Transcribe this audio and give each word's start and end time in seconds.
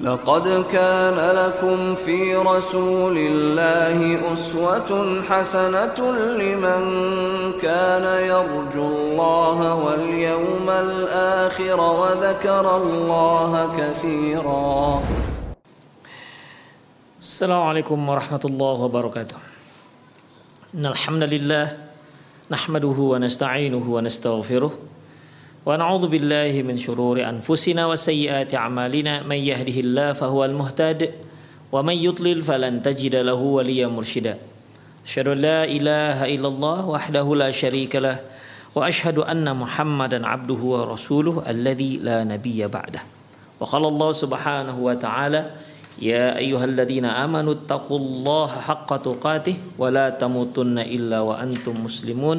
لقد 0.00 0.64
كان 0.72 1.16
لكم 1.16 1.94
في 1.94 2.36
رسول 2.36 3.16
الله 3.16 4.32
أسوة 4.32 5.22
حسنة 5.22 5.98
لمن 6.36 6.82
كان 7.56 8.04
يرجو 8.28 8.84
الله 8.84 9.74
واليوم 9.74 10.68
الآخر 10.70 11.80
وذكر 11.80 12.76
الله 12.76 13.52
كثيرا. 13.78 15.02
السلام 17.20 17.62
عليكم 17.62 18.08
ورحمة 18.08 18.40
الله 18.44 18.72
وبركاته. 18.72 19.36
إن 20.74 20.86
الحمد 20.86 21.22
لله 21.22 21.76
نحمده 22.50 22.98
ونستعينه 23.12 23.84
ونستغفره 23.88 24.72
ونعوذ 25.66 26.06
بالله 26.06 26.62
من 26.62 26.78
شرور 26.78 27.18
أنفسنا 27.18 27.90
وسيئات 27.90 28.54
أعمالنا. 28.54 29.26
من 29.26 29.34
يهده 29.34 29.76
الله 29.82 30.08
فهو 30.14 30.46
المهتد 30.46 31.10
ومن 31.74 31.96
يضلل 31.98 32.38
فلن 32.46 32.86
تجد 32.86 33.14
له 33.26 33.34
وليا 33.34 33.90
مرشدا. 33.90 34.38
أشهد 35.02 35.26
أن 35.34 35.38
لا 35.42 35.66
إله 35.66 36.38
إلا 36.38 36.48
الله 36.48 36.78
وحده 36.86 37.26
لا 37.34 37.50
شريك 37.50 37.98
له 37.98 38.22
وأشهد 38.78 39.26
أن 39.26 39.42
محمدا 39.42 40.22
عبده 40.22 40.60
ورسوله 40.62 41.42
الذي 41.50 41.98
لا 41.98 42.22
نبي 42.22 42.62
بعده. 42.70 43.02
وقال 43.58 43.84
الله 43.90 44.10
سبحانه 44.12 44.76
وتعالى 44.78 45.50
يا 45.98 46.38
أيها 46.38 46.64
الذين 46.64 47.10
آمنوا 47.10 47.52
اتقوا 47.66 47.98
الله 47.98 48.50
حق 48.70 48.90
تقاته 49.02 49.56
ولا 49.82 50.14
تموتن 50.14 50.78
إلا 50.78 51.26
وأنتم 51.26 51.74
مسلمون. 51.82 52.38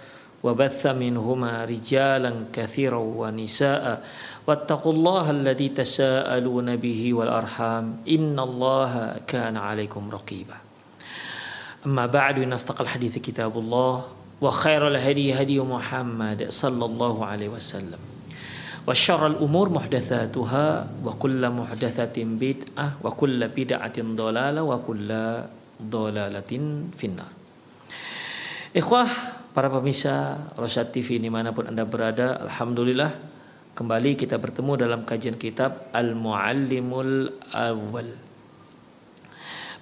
وبث 0.43 0.81
منهما 0.87 1.65
رجالا 1.65 2.33
كثيرا 2.53 2.97
ونساء 2.97 3.85
واتقوا 4.47 4.93
الله 4.93 5.25
الذي 5.31 5.69
تساءلون 5.69 6.75
به 6.75 7.13
والأرحام 7.13 7.85
إن 8.09 8.39
الله 8.39 9.21
كان 9.27 9.57
عليكم 9.57 10.09
رقيبا. 10.11 10.57
أما 11.85 12.05
بعد 12.05 12.39
إن 12.39 12.53
أصدق 12.53 12.81
الحديث 12.81 13.17
كتاب 13.17 13.53
الله 13.57 13.95
وخير 14.41 14.87
الهدي 14.87 15.33
هدي 15.33 15.59
محمد 15.61 16.49
صلى 16.49 16.85
الله 16.85 17.15
عليه 17.25 17.49
وسلم. 17.49 18.01
وشر 18.87 19.27
الأمور 19.27 19.69
محدثاتها 19.69 20.87
وكل 21.05 21.41
محدثة 21.49 22.17
بدعة 22.17 22.87
وكل 23.03 23.39
بدعة 23.47 23.97
ضلالة 24.01 24.61
وكل 24.63 25.09
ضلالة 25.81 26.51
في 26.97 27.05
النار. 27.05 27.31
Ikhwah, 28.71 29.09
para 29.51 29.67
pemirsa 29.67 30.39
Rosyad 30.55 30.95
TV 30.95 31.19
di 31.19 31.27
mana 31.27 31.51
pun 31.51 31.67
Anda 31.67 31.83
berada, 31.83 32.39
Alhamdulillah 32.39 33.11
kembali 33.75 34.15
kita 34.15 34.39
bertemu 34.39 34.79
dalam 34.79 35.01
kajian 35.03 35.35
kitab 35.35 35.91
Al-Muallimul 35.91 37.43
Awal. 37.51 38.09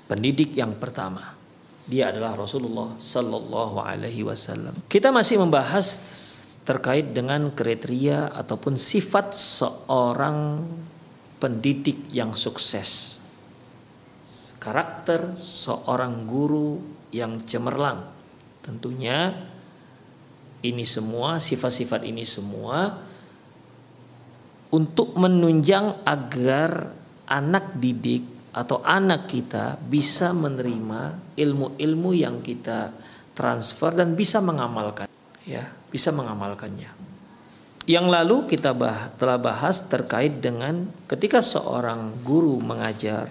Pendidik 0.09 0.58
yang 0.58 0.73
pertama. 0.78 1.38
Dia 1.90 2.14
adalah 2.14 2.38
Rasulullah 2.38 2.97
Sallallahu 2.97 3.81
Alaihi 3.81 4.22
Wasallam. 4.22 4.73
Kita 4.86 5.09
masih 5.09 5.42
membahas 5.42 5.88
terkait 6.66 7.14
dengan 7.17 7.50
kriteria 7.50 8.30
ataupun 8.34 8.78
sifat 8.78 9.34
seorang 9.34 10.66
pendidik 11.41 12.13
yang 12.13 12.38
sukses. 12.38 13.18
Karakter 14.62 15.34
seorang 15.34 16.29
guru 16.29 16.78
yang 17.09 17.41
cemerlang 17.41 18.19
Tentunya 18.69 19.34
ini 20.64 20.84
semua 20.84 21.40
sifat-sifat 21.40 22.03
ini 22.03 22.28
semua 22.28 23.00
untuk 24.70 25.18
menunjang 25.18 26.06
agar 26.06 26.94
anak 27.30 27.78
didik 27.78 28.53
atau 28.53 28.81
anak 28.81 29.30
kita 29.30 29.78
bisa 29.78 30.34
menerima 30.34 31.34
ilmu-ilmu 31.38 32.12
yang 32.18 32.42
kita 32.42 32.92
transfer 33.38 33.94
dan 33.94 34.18
bisa 34.18 34.42
mengamalkan 34.42 35.09
ya, 35.50 35.66
bisa 35.90 36.14
mengamalkannya. 36.14 36.91
Yang 37.90 38.06
lalu 38.06 38.38
kita 38.46 38.78
bah, 38.78 39.09
telah 39.18 39.41
bahas 39.41 39.90
terkait 39.90 40.38
dengan 40.38 40.86
ketika 41.09 41.41
seorang 41.41 42.22
guru 42.22 42.62
mengajar 42.62 43.26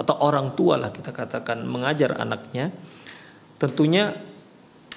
atau 0.00 0.16
orang 0.24 0.56
tua 0.56 0.80
lah 0.80 0.88
kita 0.88 1.12
katakan 1.12 1.68
mengajar 1.68 2.16
anaknya, 2.16 2.72
tentunya 3.60 4.16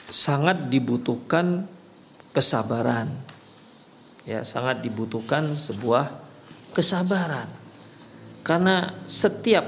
sangat 0.09 0.67
dibutuhkan 0.67 1.67
kesabaran. 2.33 3.11
Ya, 4.23 4.41
sangat 4.47 4.79
dibutuhkan 4.79 5.51
sebuah 5.53 6.11
kesabaran. 6.73 7.47
Karena 8.43 8.91
setiap 9.07 9.63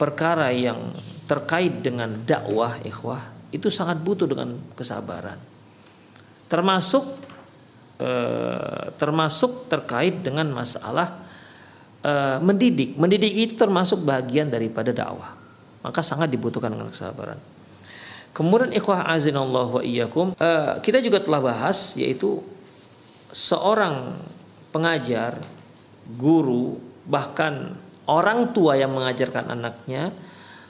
perkara 0.00 0.52
yang 0.52 0.92
terkait 1.26 1.82
dengan 1.82 2.12
dakwah 2.24 2.78
ikhwah 2.86 3.20
itu 3.50 3.68
sangat 3.68 4.00
butuh 4.00 4.28
dengan 4.28 4.56
kesabaran. 4.78 5.36
Termasuk 6.46 7.04
eh, 7.98 8.84
termasuk 8.96 9.66
terkait 9.72 10.22
dengan 10.22 10.52
masalah 10.52 11.26
eh, 12.04 12.38
mendidik. 12.40 12.94
Mendidik 12.96 13.32
itu 13.32 13.54
termasuk 13.58 14.04
bagian 14.04 14.52
daripada 14.52 14.92
dakwah. 14.94 15.34
Maka 15.82 16.00
sangat 16.04 16.30
dibutuhkan 16.30 16.72
dengan 16.72 16.88
kesabaran. 16.92 17.55
Kemudian 18.36 18.68
ikhwah 18.68 19.08
azinallahu 19.16 19.80
wa 19.80 19.82
iyyakum, 19.82 20.36
uh, 20.36 20.76
kita 20.84 21.00
juga 21.00 21.24
telah 21.24 21.40
bahas 21.40 21.96
yaitu 21.96 22.44
seorang 23.32 24.12
pengajar, 24.76 25.40
guru, 26.20 26.76
bahkan 27.08 27.72
orang 28.04 28.52
tua 28.52 28.76
yang 28.76 28.92
mengajarkan 28.92 29.48
anaknya 29.48 30.12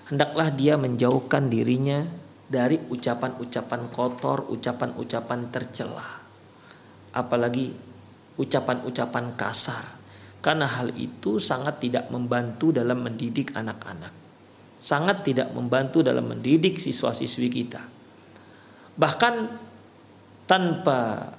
hendaklah 0.06 0.46
dia 0.54 0.78
menjauhkan 0.78 1.50
dirinya 1.50 2.06
dari 2.46 2.78
ucapan-ucapan 2.78 3.90
kotor, 3.90 4.46
ucapan-ucapan 4.46 5.50
tercela. 5.50 6.22
Apalagi 7.10 7.74
ucapan-ucapan 8.38 9.34
kasar. 9.34 9.82
Karena 10.38 10.70
hal 10.70 10.94
itu 10.94 11.42
sangat 11.42 11.82
tidak 11.82 12.14
membantu 12.14 12.70
dalam 12.70 13.02
mendidik 13.02 13.50
anak-anak 13.58 14.25
sangat 14.76 15.24
tidak 15.24 15.50
membantu 15.52 16.04
dalam 16.04 16.28
mendidik 16.28 16.76
siswa-siswi 16.76 17.48
kita. 17.48 17.82
Bahkan 18.96 19.34
tanpa 20.46 21.32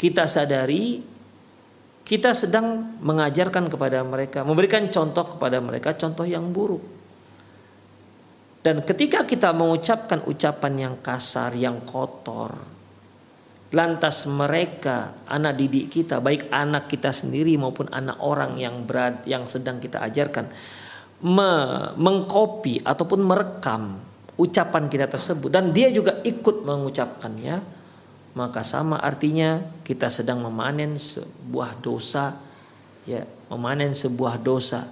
kita 0.00 0.24
sadari 0.26 1.04
kita 2.10 2.34
sedang 2.34 2.98
mengajarkan 2.98 3.70
kepada 3.70 4.02
mereka, 4.02 4.42
memberikan 4.42 4.90
contoh 4.90 5.38
kepada 5.38 5.62
mereka 5.62 5.94
contoh 5.94 6.26
yang 6.26 6.50
buruk. 6.50 6.82
Dan 8.60 8.82
ketika 8.82 9.22
kita 9.22 9.54
mengucapkan 9.54 10.26
ucapan 10.26 10.74
yang 10.90 10.94
kasar, 10.98 11.54
yang 11.54 11.86
kotor, 11.86 12.50
lantas 13.70 14.26
mereka, 14.26 15.22
anak 15.30 15.54
didik 15.54 15.86
kita, 15.88 16.18
baik 16.18 16.50
anak 16.50 16.90
kita 16.90 17.14
sendiri 17.14 17.54
maupun 17.54 17.86
anak 17.94 18.18
orang 18.18 18.58
yang 18.58 18.82
berad, 18.82 19.22
yang 19.24 19.46
sedang 19.46 19.78
kita 19.78 20.02
ajarkan, 20.02 20.50
me 21.20 21.52
mengkopi 22.00 22.80
ataupun 22.80 23.20
merekam 23.20 24.00
ucapan 24.40 24.88
kita 24.88 25.06
tersebut. 25.08 25.52
Dan 25.52 25.76
dia 25.76 25.92
juga 25.92 26.20
ikut 26.24 26.64
mengucapkannya 26.64 27.80
maka 28.30 28.62
sama 28.62 29.02
artinya 29.02 29.58
kita 29.82 30.06
sedang 30.06 30.38
memanen 30.46 30.94
sebuah 30.94 31.82
dosa 31.82 32.38
ya 33.02 33.26
memanen 33.50 33.90
sebuah 33.90 34.38
dosa 34.38 34.86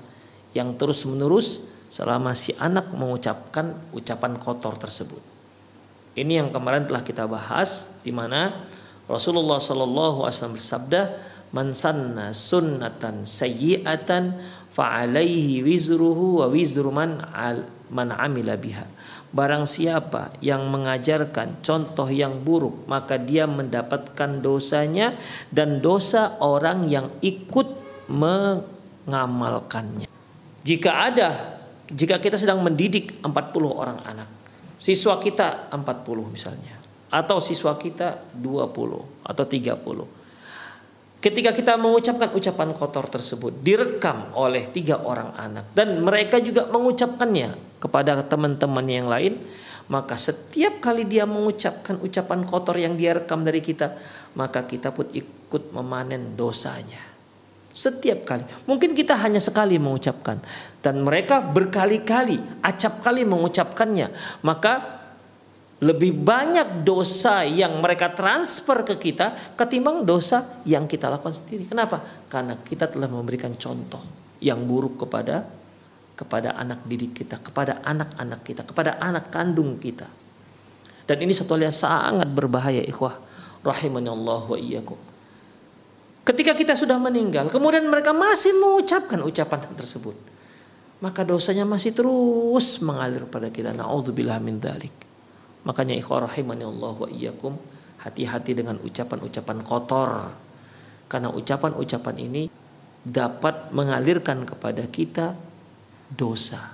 yang 0.57 0.75
terus 0.75 1.07
menerus 1.07 1.71
selama 1.89 2.35
si 2.35 2.53
anak 2.59 2.91
mengucapkan 2.93 3.79
ucapan 3.95 4.37
kotor 4.37 4.75
tersebut. 4.77 5.23
Ini 6.19 6.43
yang 6.43 6.49
kemarin 6.51 6.85
telah 6.85 7.07
kita 7.07 7.31
bahas 7.31 8.03
di 8.03 8.11
mana 8.11 8.67
Rasulullah 9.07 9.63
Shallallahu 9.63 10.27
Alaihi 10.27 10.35
Wasallam 10.35 10.59
bersabda 10.59 11.01
man 11.55 11.73
sanna 11.73 12.35
sunnatan 12.35 13.23
sayyi'atan 13.23 14.37
fa'alaihi 14.79 15.67
wizruhu 15.67 16.39
wa 16.39 16.47
wizru 16.47 16.95
man 16.95 17.19
al, 17.35 17.67
man 17.91 18.15
amila 18.15 18.55
biha. 18.55 18.87
Barang 19.35 19.67
siapa 19.67 20.31
yang 20.41 20.71
mengajarkan 20.71 21.61
contoh 21.61 22.07
yang 22.09 22.39
buruk, 22.41 22.87
maka 22.87 23.19
dia 23.19 23.45
mendapatkan 23.45 24.41
dosanya 24.41 25.19
dan 25.51 25.83
dosa 25.83 26.39
orang 26.39 26.87
yang 26.87 27.11
ikut 27.21 27.67
mengamalkannya. 28.09 30.07
Jika 30.63 30.91
ada, 31.11 31.59
jika 31.93 32.17
kita 32.23 32.39
sedang 32.41 32.65
mendidik 32.65 33.21
40 33.21 33.35
orang 33.69 34.01
anak, 34.07 34.39
Siswa 34.79 35.19
kita 35.19 35.75
40 35.75 36.31
misalnya. 36.31 36.79
Atau 37.11 37.43
siswa 37.43 37.75
kita 37.75 38.31
20 38.31 39.27
atau 39.27 39.45
30. 39.45 40.18
Ketika 41.19 41.51
kita 41.51 41.75
mengucapkan 41.75 42.31
ucapan 42.31 42.71
kotor 42.79 43.11
tersebut 43.11 43.51
direkam 43.59 44.31
oleh 44.39 44.71
tiga 44.71 45.03
orang 45.03 45.35
anak 45.35 45.75
dan 45.75 45.99
mereka 45.99 46.39
juga 46.39 46.71
mengucapkannya 46.71 47.79
kepada 47.83 48.23
teman-teman 48.23 48.87
yang 48.87 49.11
lain, 49.11 49.35
maka 49.91 50.15
setiap 50.15 50.79
kali 50.79 51.11
dia 51.11 51.27
mengucapkan 51.27 51.99
ucapan 51.99 52.47
kotor 52.47 52.79
yang 52.79 52.95
dia 52.95 53.19
rekam 53.19 53.43
dari 53.43 53.59
kita, 53.59 53.99
maka 54.39 54.63
kita 54.63 54.95
pun 54.95 55.11
ikut 55.11 55.75
memanen 55.75 56.39
dosanya. 56.39 57.03
Setiap 57.75 58.27
kali. 58.27 58.43
Mungkin 58.67 58.95
kita 58.95 59.15
hanya 59.19 59.39
sekali 59.39 59.79
mengucapkan. 59.79 60.43
Dan 60.83 61.07
mereka 61.07 61.39
berkali-kali, 61.39 62.63
acap 62.63 63.07
kali 63.07 63.23
mengucapkannya. 63.23 64.11
Maka 64.43 64.98
lebih 65.79 66.11
banyak 66.11 66.83
dosa 66.83 67.47
yang 67.47 67.79
mereka 67.79 68.11
transfer 68.11 68.83
ke 68.83 68.99
kita 68.99 69.55
ketimbang 69.55 70.03
dosa 70.03 70.63
yang 70.67 70.91
kita 70.91 71.07
lakukan 71.07 71.31
sendiri. 71.31 71.71
Kenapa? 71.71 72.03
Karena 72.27 72.59
kita 72.59 72.91
telah 72.91 73.07
memberikan 73.07 73.55
contoh 73.55 74.03
yang 74.43 74.67
buruk 74.67 75.07
kepada 75.07 75.47
kepada 76.19 76.59
anak 76.59 76.83
didik 76.83 77.23
kita, 77.23 77.39
kepada 77.39 77.79
anak-anak 77.87 78.43
kita, 78.43 78.67
kepada 78.67 78.99
anak 78.99 79.31
kandung 79.31 79.79
kita. 79.79 80.11
Dan 81.07 81.23
ini 81.23 81.31
satu 81.31 81.55
hal 81.55 81.71
yang 81.71 81.77
sangat 81.77 82.27
berbahaya 82.27 82.83
ikhwah 82.83 83.15
rahimani 83.63 84.11
Allah 84.11 84.43
wa 84.43 84.59
iyyakum. 84.59 84.99
Ketika 86.27 86.53
kita 86.59 86.75
sudah 86.75 86.99
meninggal, 87.01 87.49
kemudian 87.49 87.87
mereka 87.87 88.11
masih 88.13 88.53
mengucapkan 88.59 89.23
ucapan 89.23 89.63
tersebut. 89.79 90.13
Maka 90.99 91.23
dosanya 91.23 91.63
masih 91.63 91.95
terus 91.95 92.83
mengalir 92.83 93.25
pada 93.31 93.49
kita. 93.49 93.71
Na'udzubillah 93.71 94.43
min 94.43 94.59
dalik. 94.59 95.08
Makanya 95.69 95.93
ikhwah 95.93 96.25
rahimani 96.25 96.65
Allah 96.65 96.97
wa 96.97 97.09
iyyakum. 97.13 97.53
Hati-hati 98.01 98.57
dengan 98.57 98.81
ucapan-ucapan 98.81 99.59
kotor. 99.61 100.11
Karena 101.13 101.29
ucapan-ucapan 101.29 102.17
ini 102.17 102.49
dapat 103.05 103.69
mengalirkan 103.77 104.49
kepada 104.49 104.89
kita 104.89 105.37
dosa. 106.09 106.73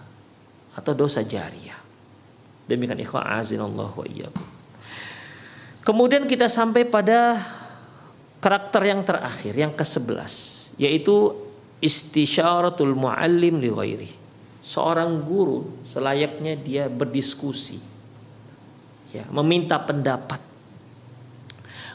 Atau 0.78 0.94
dosa 0.94 1.26
jariah. 1.26 1.78
Demikian 2.70 3.02
ikhwah 3.02 3.34
azin 3.34 3.58
Allah 3.58 3.90
wa 3.90 4.06
iyyakum. 4.06 4.46
Kemudian 5.84 6.24
kita 6.24 6.48
sampai 6.48 6.88
pada 6.88 7.36
karakter 8.40 8.88
yang 8.88 9.04
terakhir 9.04 9.52
yang 9.52 9.72
ke-11 9.72 10.32
yaitu 10.80 11.32
istisyaratul 11.84 12.96
muallim 12.96 13.60
li 13.60 13.68
ghairi. 13.68 14.10
Seorang 14.64 15.20
guru 15.24 15.84
selayaknya 15.84 16.56
dia 16.56 16.88
berdiskusi. 16.88 17.93
Ya, 19.14 19.22
meminta 19.30 19.78
pendapat 19.78 20.42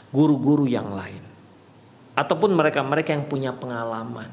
guru-guru 0.08 0.64
yang 0.64 0.88
lain 0.88 1.20
ataupun 2.16 2.56
mereka-mereka 2.56 3.12
yang 3.12 3.28
punya 3.28 3.52
pengalaman 3.52 4.32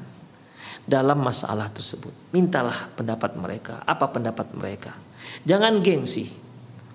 dalam 0.88 1.20
masalah 1.20 1.68
tersebut. 1.68 2.10
Mintalah 2.32 2.88
pendapat 2.96 3.36
mereka, 3.36 3.84
apa 3.84 4.08
pendapat 4.08 4.56
mereka. 4.56 4.96
Jangan 5.44 5.84
gengsi. 5.84 6.32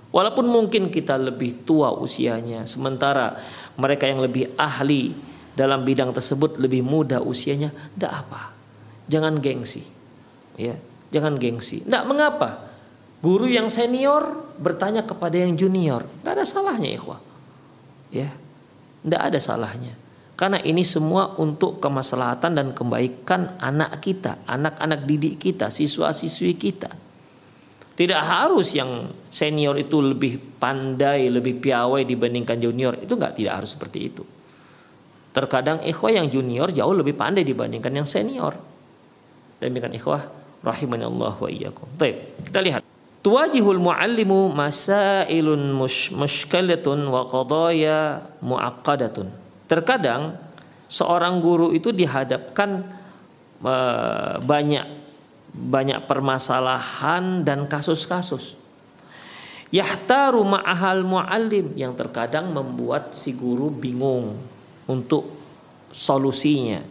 Walaupun 0.10 0.50
mungkin 0.50 0.90
kita 0.90 1.18
lebih 1.18 1.66
tua 1.66 1.94
usianya, 1.94 2.66
sementara 2.66 3.38
mereka 3.78 4.10
yang 4.10 4.22
lebih 4.22 4.50
ahli 4.58 5.14
dalam 5.54 5.86
bidang 5.86 6.10
tersebut 6.10 6.58
lebih 6.58 6.82
muda 6.82 7.22
usianya, 7.22 7.70
tidak 7.94 8.26
apa. 8.26 8.54
Jangan 9.10 9.38
gengsi. 9.38 9.86
Ya, 10.58 10.78
jangan 11.14 11.38
gengsi. 11.38 11.86
Tidak 11.86 12.06
mengapa. 12.10 12.73
Guru 13.24 13.48
yang 13.48 13.72
senior 13.72 14.52
bertanya 14.60 15.08
kepada 15.08 15.40
yang 15.40 15.56
junior, 15.56 16.04
tidak 16.04 16.44
ada 16.44 16.44
salahnya 16.44 16.92
ikhwah. 16.92 17.24
Ya. 18.12 18.28
Tidak 19.04 19.22
ada 19.32 19.40
salahnya. 19.40 19.96
Karena 20.36 20.60
ini 20.60 20.84
semua 20.84 21.32
untuk 21.40 21.80
kemaslahatan 21.80 22.52
dan 22.52 22.68
kebaikan 22.76 23.56
anak 23.64 24.04
kita, 24.04 24.44
anak-anak 24.44 25.08
didik 25.08 25.40
kita, 25.40 25.72
siswa-siswi 25.72 26.52
kita. 26.60 26.92
Tidak 27.94 28.18
harus 28.18 28.74
yang 28.76 29.08
senior 29.30 29.78
itu 29.80 30.02
lebih 30.04 30.60
pandai, 30.60 31.30
lebih 31.32 31.64
piawai 31.64 32.04
dibandingkan 32.04 32.60
junior. 32.60 33.00
Itu 33.00 33.16
nggak 33.16 33.40
tidak 33.40 33.54
harus 33.64 33.72
seperti 33.72 34.00
itu. 34.04 34.24
Terkadang 35.32 35.86
ikhwah 35.86 36.12
yang 36.12 36.28
junior 36.28 36.74
jauh 36.76 36.92
lebih 36.92 37.16
pandai 37.16 37.48
dibandingkan 37.48 37.94
yang 37.94 38.08
senior. 38.10 38.58
Demikian 39.64 39.96
ikhwah 39.96 40.28
rahimani 40.60 41.06
Allah 41.06 41.34
wa 41.38 41.50
iyyakum. 41.50 41.88
Baik, 41.96 42.50
kita 42.52 42.60
lihat. 42.60 42.93
Tuwajihul 43.24 43.80
muallimu 43.80 44.52
masailun 44.52 45.72
mushkalatun 46.12 47.08
wa 47.08 47.24
qadaya 47.24 48.20
muaqqadatun. 48.44 49.32
Terkadang 49.64 50.36
seorang 50.92 51.40
guru 51.40 51.72
itu 51.72 51.96
dihadapkan 51.96 52.84
uh, 53.64 54.44
banyak 54.44 54.84
banyak 55.56 56.04
permasalahan 56.04 57.48
dan 57.48 57.64
kasus-kasus. 57.72 58.60
Yahtaru 59.72 60.44
ma'ahal 60.44 61.08
muallim 61.08 61.72
yang 61.80 61.96
terkadang 61.96 62.52
membuat 62.52 63.16
si 63.16 63.34
guru 63.34 63.72
bingung 63.72 64.36
untuk 64.86 65.32
solusinya. 65.96 66.84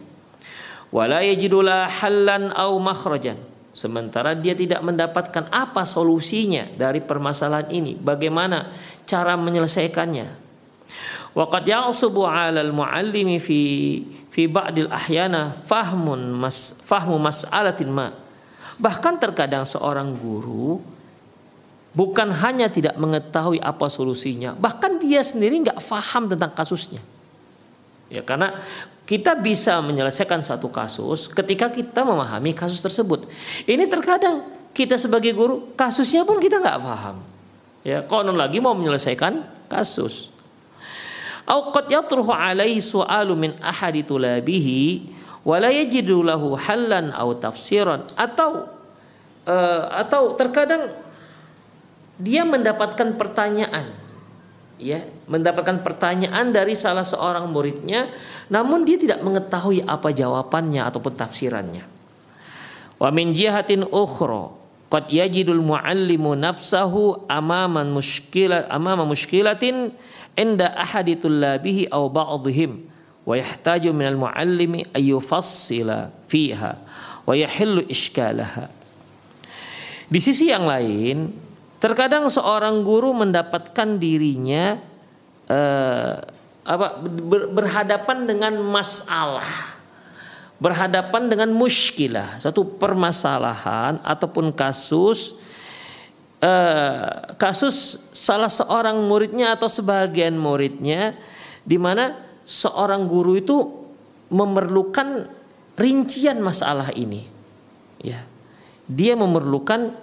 Wala 0.89 1.21
yajidula 1.21 1.85
hallan 1.87 2.49
au 2.57 2.81
makhrajan. 2.81 3.52
Sementara 3.73 4.37
dia 4.37 4.53
tidak 4.53 4.85
mendapatkan 4.85 5.49
apa 5.49 5.81
solusinya 5.81 6.69
dari 6.77 7.01
permasalahan 7.01 7.73
ini, 7.73 7.97
bagaimana 7.97 8.69
cara 9.09 9.33
menyelesaikannya. 9.33 10.45
Waqad 11.33 11.65
ya'subu 11.65 12.21
'alal 12.29 12.69
muallimi 12.69 13.41
fi 13.41 13.61
fi 14.29 14.45
ba'dil 14.45 14.93
ahyana 14.93 15.57
fahmun 15.65 16.37
mas 16.37 16.77
fahmu 16.85 17.17
mas'alatin 17.17 17.89
ma 17.89 18.13
Bahkan 18.77 19.21
terkadang 19.21 19.65
seorang 19.65 20.13
guru 20.17 20.81
bukan 21.93 22.29
hanya 22.29 22.69
tidak 22.69 22.97
mengetahui 22.97 23.61
apa 23.61 23.85
solusinya, 23.85 24.57
bahkan 24.57 24.97
dia 24.97 25.21
sendiri 25.21 25.61
nggak 25.61 25.81
paham 25.81 26.25
tentang 26.25 26.53
kasusnya. 26.53 27.01
Ya 28.09 28.25
karena 28.25 28.57
kita 29.13 29.37
bisa 29.37 29.77
menyelesaikan 29.77 30.41
satu 30.41 30.73
kasus 30.73 31.29
ketika 31.29 31.69
kita 31.69 32.01
memahami 32.01 32.49
kasus 32.57 32.81
tersebut. 32.81 33.29
Ini 33.69 33.85
terkadang 33.85 34.41
kita 34.73 34.97
sebagai 34.97 35.37
guru 35.37 35.69
kasusnya 35.77 36.25
pun 36.25 36.41
kita 36.41 36.57
nggak 36.57 36.81
paham. 36.81 37.21
Ya, 37.85 38.01
konon 38.01 38.33
lagi 38.33 38.57
mau 38.57 38.73
menyelesaikan 38.73 39.45
kasus. 39.69 40.33
Yatruhu 41.93 42.33
alaihi 42.33 42.81
su'alu 42.81 43.37
min 43.37 43.53
tulabihi 44.01 45.13
wala 45.45 45.69
yajidu 45.69 46.25
lahu 46.25 46.57
hallan 46.57 47.13
atau 47.13 48.65
uh, 49.45 49.83
atau 49.93 50.33
terkadang 50.33 50.89
dia 52.17 52.41
mendapatkan 52.41 53.13
pertanyaan 53.13 54.02
ya 54.81 55.05
mendapatkan 55.29 55.81
pertanyaan 55.85 56.49
dari 56.49 56.73
salah 56.73 57.05
seorang 57.05 57.49
muridnya 57.49 58.09
namun 58.49 58.85
dia 58.85 58.97
tidak 58.97 59.21
mengetahui 59.21 59.85
apa 59.85 60.09
jawabannya 60.09 60.81
ataupun 60.87 61.13
tafsirannya 61.13 61.83
wa 62.97 63.09
min 63.13 63.33
jihatin 63.33 63.85
ukhra 63.85 64.53
qad 64.93 65.09
yajidul 65.09 65.61
muallimu 65.61 66.37
nafsahu 66.37 67.25
amama 67.25 67.81
mushkilat 67.85 68.69
amama 68.69 69.05
mushkilatin 69.05 69.93
inda 70.37 70.73
ahadi 70.73 71.17
tullabihi 71.17 71.89
aw 71.89 72.05
ba'dihim 72.09 72.93
wa 73.23 73.33
yahtaju 73.33 73.89
minal 73.95 74.19
muallimi 74.19 74.85
ayyufassila 74.91 76.11
fiha 76.27 76.75
wa 77.23 77.33
yahillu 77.33 77.87
iskalaha. 77.87 78.67
Di 80.11 80.19
sisi 80.19 80.51
yang 80.51 80.67
lain, 80.67 81.31
terkadang 81.83 82.31
seorang 82.31 82.79
guru 82.79 83.11
mendapatkan 83.11 83.99
dirinya 83.99 84.79
eh, 85.51 86.15
apa 86.63 86.87
ber, 87.03 87.51
berhadapan 87.51 88.23
dengan 88.23 88.55
masalah, 88.63 89.75
berhadapan 90.63 91.27
dengan 91.27 91.51
muskilah, 91.51 92.39
satu 92.39 92.79
permasalahan 92.79 93.99
ataupun 93.99 94.55
kasus 94.55 95.35
eh, 96.39 97.35
kasus 97.35 97.75
salah 98.15 98.47
seorang 98.47 99.03
muridnya 99.03 99.59
atau 99.59 99.67
sebagian 99.67 100.39
muridnya 100.39 101.19
di 101.67 101.75
mana 101.75 102.15
seorang 102.47 103.11
guru 103.11 103.35
itu 103.35 103.59
memerlukan 104.31 105.27
rincian 105.75 106.39
masalah 106.39 106.95
ini. 106.95 107.27
Ya. 107.99 108.23
Dia 108.87 109.19
memerlukan 109.19 110.02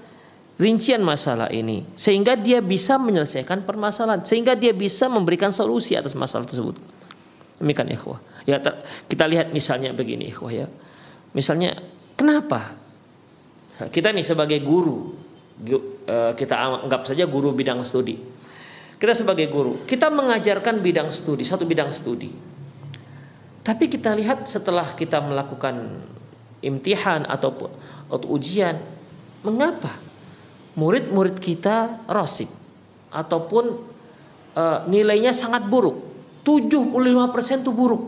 rincian 0.61 1.01
masalah 1.01 1.49
ini 1.49 1.89
sehingga 1.97 2.37
dia 2.37 2.61
bisa 2.61 3.01
menyelesaikan 3.01 3.65
permasalahan, 3.65 4.21
sehingga 4.21 4.53
dia 4.53 4.77
bisa 4.77 5.09
memberikan 5.09 5.49
solusi 5.49 5.97
atas 5.97 6.13
masalah 6.13 6.45
tersebut. 6.45 6.77
Demikian 7.57 7.89
ikhwah. 7.89 8.21
Ya 8.45 8.61
kita 9.09 9.25
lihat 9.25 9.57
misalnya 9.57 9.97
begini 9.97 10.29
ikhwah 10.29 10.53
ya. 10.53 10.69
Misalnya 11.33 11.81
kenapa 12.13 12.77
kita 13.89 14.13
nih 14.13 14.21
sebagai 14.21 14.61
guru 14.61 15.17
eh, 16.05 16.33
kita 16.37 16.85
anggap 16.85 17.09
saja 17.09 17.25
guru 17.25 17.57
bidang 17.57 17.81
studi. 17.81 18.21
Kita 19.01 19.17
sebagai 19.17 19.49
guru, 19.49 19.89
kita 19.89 20.13
mengajarkan 20.13 20.85
bidang 20.85 21.09
studi, 21.09 21.41
satu 21.41 21.65
bidang 21.65 21.89
studi. 21.89 22.29
Tapi 23.65 23.89
kita 23.89 24.13
lihat 24.13 24.45
setelah 24.45 24.93
kita 24.93 25.25
melakukan 25.25 26.05
imtihan 26.61 27.25
ataupun 27.25 27.73
atau 28.13 28.29
ujian, 28.29 28.77
mengapa 29.41 30.10
murid-murid 30.79 31.39
kita 31.43 32.07
rosik 32.07 32.51
ataupun 33.11 33.65
uh, 34.55 34.79
nilainya 34.87 35.35
sangat 35.35 35.67
buruk. 35.67 36.11
75% 36.47 37.65
itu 37.67 37.73
buruk. 37.75 38.03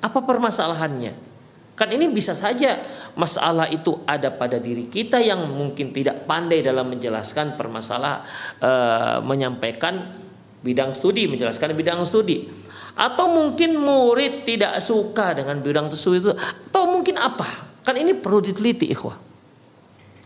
Apa 0.00 0.24
permasalahannya? 0.24 1.12
Kan 1.74 1.90
ini 1.90 2.06
bisa 2.06 2.38
saja 2.38 2.78
masalah 3.18 3.66
itu 3.66 3.98
ada 4.06 4.30
pada 4.30 4.62
diri 4.62 4.86
kita 4.86 5.18
yang 5.18 5.42
mungkin 5.50 5.90
tidak 5.90 6.22
pandai 6.22 6.62
dalam 6.62 6.86
menjelaskan 6.86 7.58
permasalahan 7.58 8.22
uh, 8.62 9.18
menyampaikan 9.26 10.14
bidang 10.62 10.94
studi, 10.94 11.26
menjelaskan 11.26 11.74
bidang 11.74 12.06
studi. 12.06 12.46
Atau 12.94 13.26
mungkin 13.26 13.74
murid 13.74 14.46
tidak 14.46 14.78
suka 14.78 15.34
dengan 15.34 15.58
bidang 15.58 15.90
tersebut 15.90 16.16
itu 16.22 16.30
atau 16.70 16.86
mungkin 16.86 17.18
apa? 17.18 17.82
Kan 17.82 17.98
ini 17.98 18.14
perlu 18.14 18.38
diteliti 18.38 18.86
ikhwah. 18.94 19.18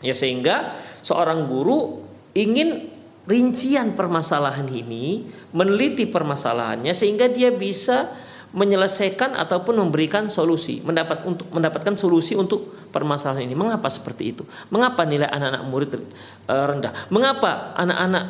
Ya 0.04 0.12
sehingga 0.12 0.76
seorang 1.09 1.49
guru 1.49 2.05
ingin 2.37 2.85
rincian 3.25 3.97
permasalahan 3.97 4.69
ini, 4.69 5.25
meneliti 5.57 6.05
permasalahannya 6.05 6.93
sehingga 6.93 7.29
dia 7.29 7.49
bisa 7.49 8.09
menyelesaikan 8.49 9.37
ataupun 9.37 9.77
memberikan 9.77 10.25
solusi, 10.25 10.81
mendapat 10.81 11.21
untuk 11.29 11.53
mendapatkan 11.53 11.93
solusi 12.00 12.33
untuk 12.33 12.73
permasalahan 12.88 13.45
ini. 13.45 13.53
Mengapa 13.53 13.93
seperti 13.93 14.33
itu? 14.33 14.43
Mengapa 14.73 15.05
nilai 15.05 15.29
anak-anak 15.29 15.62
murid 15.69 15.91
eh, 15.97 16.00
rendah? 16.49 16.93
Mengapa 17.12 17.77
anak-anak 17.77 18.25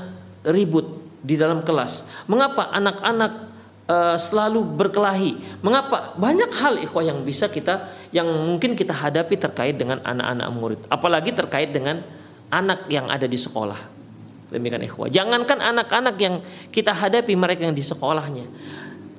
ribut 0.51 0.87
di 1.23 1.39
dalam 1.39 1.63
kelas? 1.63 2.27
Mengapa 2.27 2.71
anak-anak 2.75 3.33
uh, 3.91 4.17
selalu 4.19 4.63
berkelahi? 4.75 5.63
Mengapa 5.63 6.15
banyak 6.15 6.51
hal 6.59 6.79
ikhwah 6.83 7.07
yang 7.07 7.23
bisa 7.23 7.47
kita 7.47 7.91
yang 8.11 8.27
mungkin 8.27 8.75
kita 8.75 8.95
hadapi 8.95 9.35
terkait 9.39 9.79
dengan 9.79 10.03
anak-anak 10.03 10.49
murid, 10.55 10.81
apalagi 10.91 11.31
terkait 11.35 11.71
dengan 11.71 12.03
anak 12.49 12.88
yang 12.88 13.09
ada 13.09 13.25
di 13.28 13.37
sekolah. 13.37 13.99
Demikian 14.49 14.81
ikhwah. 14.81 15.12
Jangankan 15.12 15.61
anak-anak 15.61 16.17
yang 16.17 16.40
kita 16.73 16.97
hadapi 16.97 17.37
mereka 17.37 17.69
yang 17.69 17.76
di 17.76 17.85
sekolahnya. 17.85 18.49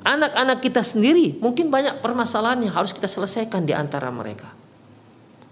Anak-anak 0.01 0.63
kita 0.63 0.81
sendiri 0.81 1.38
mungkin 1.38 1.69
banyak 1.69 2.01
permasalahan 2.01 2.65
yang 2.65 2.74
harus 2.74 2.95
kita 2.95 3.05
selesaikan 3.05 3.67
di 3.67 3.77
antara 3.77 4.09
mereka. 4.09 4.50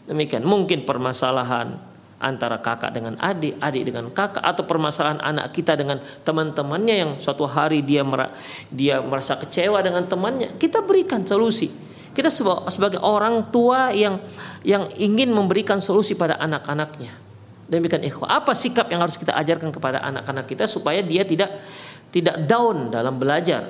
Demikian 0.08 0.48
mungkin 0.48 0.88
permasalahan 0.88 1.78
antara 2.18 2.58
kakak 2.58 2.90
dengan 2.96 3.14
adik, 3.22 3.62
adik 3.62 3.84
dengan 3.94 4.10
kakak 4.10 4.42
atau 4.42 4.66
permasalahan 4.66 5.22
anak 5.22 5.54
kita 5.54 5.78
dengan 5.78 6.02
teman-temannya 6.02 6.96
yang 6.96 7.12
suatu 7.22 7.46
hari 7.46 7.86
dia 7.86 8.02
dia 8.74 8.98
merasa 9.04 9.38
kecewa 9.38 9.78
dengan 9.86 10.10
temannya, 10.10 10.58
kita 10.58 10.82
berikan 10.82 11.22
solusi. 11.22 11.70
Kita 12.18 12.34
sebagai 12.34 12.98
orang 12.98 13.54
tua 13.54 13.94
yang 13.94 14.18
yang 14.66 14.90
ingin 14.98 15.30
memberikan 15.30 15.78
solusi 15.78 16.18
pada 16.18 16.42
anak-anaknya. 16.42 17.27
Demikian 17.68 18.04
ikhwah. 18.08 18.40
Apa 18.44 18.56
sikap 18.56 18.88
yang 18.88 19.04
harus 19.04 19.20
kita 19.20 19.36
ajarkan 19.36 19.76
kepada 19.76 20.00
anak-anak 20.00 20.48
kita 20.48 20.64
supaya 20.66 21.04
dia 21.04 21.28
tidak 21.28 21.52
tidak 22.16 22.48
down 22.48 22.88
dalam 22.88 23.20
belajar? 23.20 23.68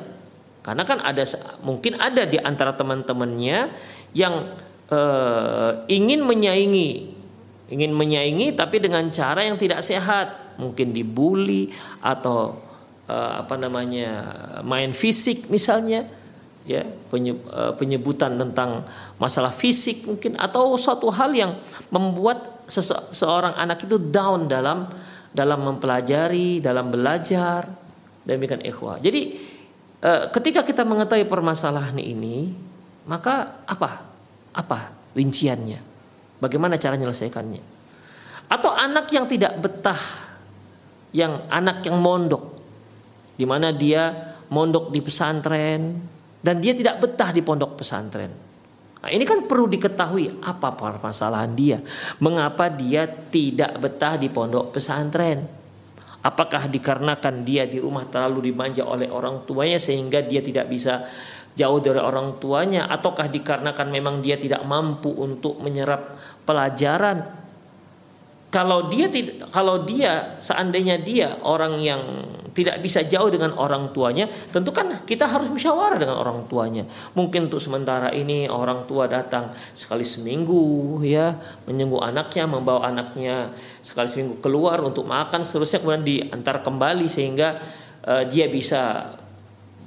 Karena 0.61 0.85
kan 0.85 1.01
ada 1.01 1.25
mungkin 1.65 1.97
ada 1.97 2.29
di 2.29 2.37
antara 2.37 2.77
teman-temannya 2.77 3.73
yang 4.13 4.53
uh, 4.93 5.71
ingin 5.89 6.21
menyaingi, 6.21 6.89
ingin 7.73 7.91
menyaingi 7.95 8.53
tapi 8.53 8.77
dengan 8.77 9.09
cara 9.09 9.41
yang 9.47 9.57
tidak 9.57 9.81
sehat, 9.81 10.59
mungkin 10.61 10.93
dibully 10.93 11.73
atau 12.03 12.59
uh, 13.07 13.33
apa 13.41 13.55
namanya 13.57 14.11
main 14.61 14.91
fisik 14.91 15.47
misalnya 15.49 16.05
ya 16.67 16.83
eh, 16.83 17.71
penyebutan 17.79 18.36
tentang 18.36 18.83
masalah 19.15 19.55
fisik 19.55 20.03
mungkin 20.03 20.36
atau 20.36 20.75
suatu 20.75 21.07
hal 21.07 21.31
yang 21.31 21.55
membuat 21.88 22.67
seseorang 22.67 23.55
anak 23.55 23.88
itu 23.88 23.95
down 23.95 24.51
dalam 24.51 24.91
dalam 25.31 25.59
mempelajari, 25.63 26.59
dalam 26.59 26.91
belajar 26.91 27.63
demikian 28.27 28.59
ikhwah. 28.67 29.00
Jadi 29.00 29.21
eh, 30.03 30.24
ketika 30.36 30.67
kita 30.67 30.83
mengetahui 30.83 31.24
permasalahan 31.24 31.95
ini, 31.95 32.51
maka 33.07 33.63
apa? 33.63 34.03
Apa 34.51 34.91
rinciannya? 35.15 35.79
Bagaimana 36.43 36.75
cara 36.75 37.00
menyelesaikannya? 37.00 37.63
Atau 38.51 38.75
anak 38.75 39.07
yang 39.15 39.25
tidak 39.31 39.55
betah, 39.63 40.03
yang 41.15 41.47
anak 41.47 41.83
yang 41.88 41.97
mondok, 42.00 42.55
di 43.39 43.45
mana 43.47 43.71
dia 43.71 44.36
mondok 44.51 44.91
di 44.91 45.00
pesantren, 45.03 45.81
dan 46.41 46.62
dia 46.62 46.74
tidak 46.74 47.01
betah 47.01 47.34
di 47.34 47.41
pondok 47.41 47.82
pesantren. 47.82 48.32
Nah, 48.98 49.10
ini 49.13 49.24
kan 49.24 49.46
perlu 49.46 49.70
diketahui 49.70 50.41
apa 50.41 50.74
permasalahan 50.74 51.53
dia, 51.53 51.77
mengapa 52.20 52.67
dia 52.67 53.06
tidak 53.08 53.77
betah 53.77 54.17
di 54.17 54.27
pondok 54.27 54.74
pesantren. 54.74 55.46
Apakah 56.25 56.67
dikarenakan 56.67 57.46
dia 57.46 57.63
di 57.70 57.79
rumah 57.79 58.03
terlalu 58.10 58.51
dimanja 58.51 58.84
oleh 58.84 59.08
orang 59.08 59.48
tuanya 59.48 59.79
sehingga 59.79 60.20
dia 60.25 60.44
tidak 60.44 60.67
bisa 60.67 61.08
jauh 61.58 61.79
dari 61.79 61.98
orang 61.98 62.38
tuanya 62.38 62.86
ataukah 62.91 63.32
dikarenakan 63.32 63.88
memang 63.89 64.20
dia 64.20 64.36
tidak 64.38 64.62
mampu 64.67 65.10
untuk 65.10 65.58
menyerap 65.63 66.20
pelajaran 66.44 67.46
kalau 68.47 68.87
dia 68.87 69.11
kalau 69.51 69.83
dia 69.83 70.39
seandainya 70.39 70.95
dia 71.03 71.35
orang 71.43 71.83
yang 71.83 71.99
tidak 72.55 72.79
bisa 72.79 73.03
jauh 73.03 73.27
dengan 73.27 73.53
orang 73.59 73.91
tuanya 73.91 74.25
tentu 74.49 74.71
kan 74.71 75.03
kita 75.03 75.27
harus 75.27 75.51
musyawarah 75.51 75.99
dengan 75.99 76.15
orang 76.15 76.47
tuanya. 76.47 76.87
Mungkin 77.11 77.51
untuk 77.51 77.59
sementara 77.59 78.09
ini 78.15 78.47
orang 78.47 78.87
tua 78.87 79.05
datang 79.05 79.51
sekali 79.75 80.07
seminggu 80.07 80.97
ya 81.03 81.35
menyenggu 81.67 81.99
anaknya 81.99 82.47
membawa 82.47 82.87
anaknya 82.87 83.51
sekali 83.83 84.07
seminggu 84.07 84.39
keluar 84.39 84.79
untuk 84.79 85.03
makan 85.03 85.43
seterusnya 85.43 85.83
kemudian 85.83 86.05
diantar 86.07 86.63
kembali 86.63 87.05
sehingga 87.05 87.59
uh, 88.07 88.23
dia 88.31 88.47
bisa 88.47 89.11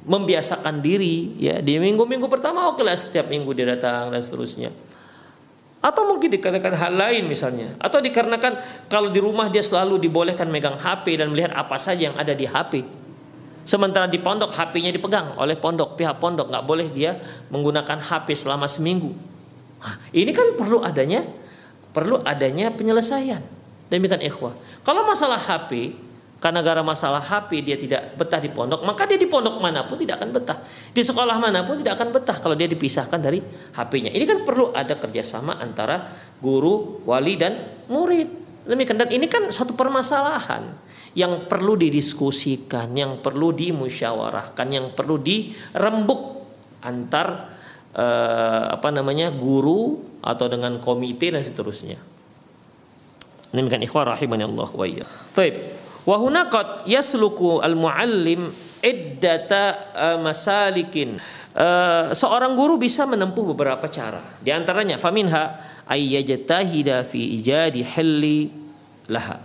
membiasakan 0.05 0.85
diri 0.85 1.33
ya. 1.41 1.65
Di 1.65 1.81
minggu-minggu 1.81 2.29
pertama 2.29 2.69
oke 2.69 2.85
lah 2.85 2.93
setiap 2.93 3.33
minggu 3.33 3.57
dia 3.57 3.73
datang 3.73 4.13
dan 4.13 4.21
seterusnya 4.21 4.90
atau 5.81 6.05
mungkin 6.05 6.29
dikarenakan 6.29 6.75
hal 6.77 6.93
lain 6.93 7.25
misalnya. 7.25 7.73
Atau 7.81 8.05
dikarenakan 8.05 8.87
kalau 8.93 9.09
di 9.09 9.21
rumah 9.21 9.49
dia 9.49 9.65
selalu 9.65 9.97
dibolehkan 9.97 10.47
megang 10.53 10.77
HP 10.77 11.17
dan 11.17 11.33
melihat 11.33 11.57
apa 11.57 11.81
saja 11.81 12.13
yang 12.13 12.17
ada 12.21 12.37
di 12.37 12.45
HP. 12.45 12.85
Sementara 13.65 14.05
di 14.09 14.21
pondok 14.21 14.53
HP-nya 14.53 14.93
dipegang 14.93 15.37
oleh 15.41 15.57
pondok, 15.57 15.97
pihak 15.97 16.21
pondok 16.21 16.53
nggak 16.53 16.65
boleh 16.65 16.89
dia 16.93 17.17
menggunakan 17.49 17.97
HP 18.01 18.37
selama 18.37 18.69
seminggu. 18.69 19.13
Nah, 19.81 19.97
ini 20.13 20.29
kan 20.37 20.57
perlu 20.57 20.85
adanya 20.85 21.25
perlu 21.91 22.21
adanya 22.23 22.71
penyelesaian. 22.71 23.41
Demikian 23.91 24.23
ikhwah. 24.23 24.55
Kalau 24.87 25.03
masalah 25.03 25.41
HP, 25.41 25.97
karena 26.41 26.65
gara 26.65 26.81
masalah 26.81 27.21
HP 27.21 27.61
dia 27.61 27.77
tidak 27.77 28.17
betah 28.17 28.41
di 28.41 28.49
pondok, 28.49 28.81
maka 28.81 29.05
dia 29.05 29.21
di 29.21 29.29
pondok 29.29 29.61
mana 29.61 29.85
pun 29.85 30.01
tidak 30.01 30.25
akan 30.25 30.33
betah. 30.33 30.57
Di 30.89 31.05
sekolah 31.05 31.37
mana 31.37 31.69
pun 31.69 31.77
tidak 31.77 32.01
akan 32.01 32.17
betah 32.17 32.37
kalau 32.41 32.57
dia 32.57 32.65
dipisahkan 32.65 33.21
dari 33.21 33.45
HP-nya. 33.77 34.09
Ini 34.09 34.25
kan 34.25 34.39
perlu 34.49 34.73
ada 34.73 34.97
kerjasama 34.97 35.61
antara 35.61 36.09
guru, 36.41 37.05
wali 37.05 37.37
dan 37.37 37.85
murid. 37.93 38.41
Demikian 38.65 38.97
dan 38.97 39.13
ini 39.13 39.29
kan 39.29 39.53
satu 39.53 39.77
permasalahan 39.77 40.65
yang 41.13 41.45
perlu 41.45 41.77
didiskusikan, 41.77 42.89
yang 42.97 43.21
perlu 43.21 43.53
dimusyawarahkan, 43.53 44.67
yang 44.73 44.97
perlu 44.97 45.21
dirembuk 45.21 46.41
antar 46.81 47.53
eh, 47.93 48.65
apa 48.81 48.89
namanya 48.89 49.29
guru 49.29 50.01
atau 50.25 50.49
dengan 50.49 50.81
komite 50.81 51.29
dan 51.29 51.45
seterusnya. 51.45 52.01
Demikian 53.53 53.85
ikhwah 53.85 54.17
Allah 54.17 54.71
wa 54.73 54.87
iya. 54.89 55.05
Wa 56.09 56.17
hunaqat 56.17 56.89
yasluku 56.89 57.61
al-muallim 57.61 58.49
iddata 58.81 59.93
uh, 59.93 60.19
masalikin. 60.21 61.21
Uh, 61.51 62.15
seorang 62.15 62.55
guru 62.55 62.79
bisa 62.79 63.05
menempuh 63.05 63.43
beberapa 63.53 63.85
cara. 63.91 64.23
Di 64.41 64.55
antaranya 64.55 64.97
faminha 64.97 65.61
ayyajtahida 65.85 67.03
fi 67.05 67.37
ijadi 67.37 67.83
halli 67.85 68.49
laha. 69.11 69.43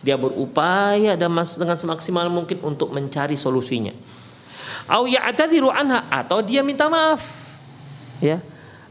Dia 0.00 0.16
berupaya 0.16 1.18
dengan 1.18 1.76
semaksimal 1.76 2.32
mungkin 2.32 2.56
untuk 2.64 2.88
mencari 2.94 3.36
solusinya. 3.36 3.92
Au 4.88 5.04
ya'tadiru 5.04 5.68
anha 5.68 6.08
atau 6.08 6.40
dia 6.40 6.64
minta 6.64 6.88
maaf. 6.88 7.20
Ya. 8.24 8.40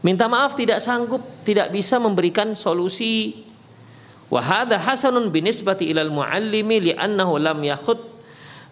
Minta 0.00 0.30
maaf 0.30 0.54
tidak 0.54 0.78
sanggup, 0.80 1.20
tidak 1.42 1.74
bisa 1.74 1.98
memberikan 1.98 2.54
solusi 2.54 3.42
Wa 4.30 4.40
hadha 4.40 4.78
hasanun 4.78 5.28
binisbati 5.34 5.90
ilal 5.90 6.08
muallimi 6.08 6.90
li'annahu 6.90 7.36
lam 7.42 7.58
yakhud 7.66 7.98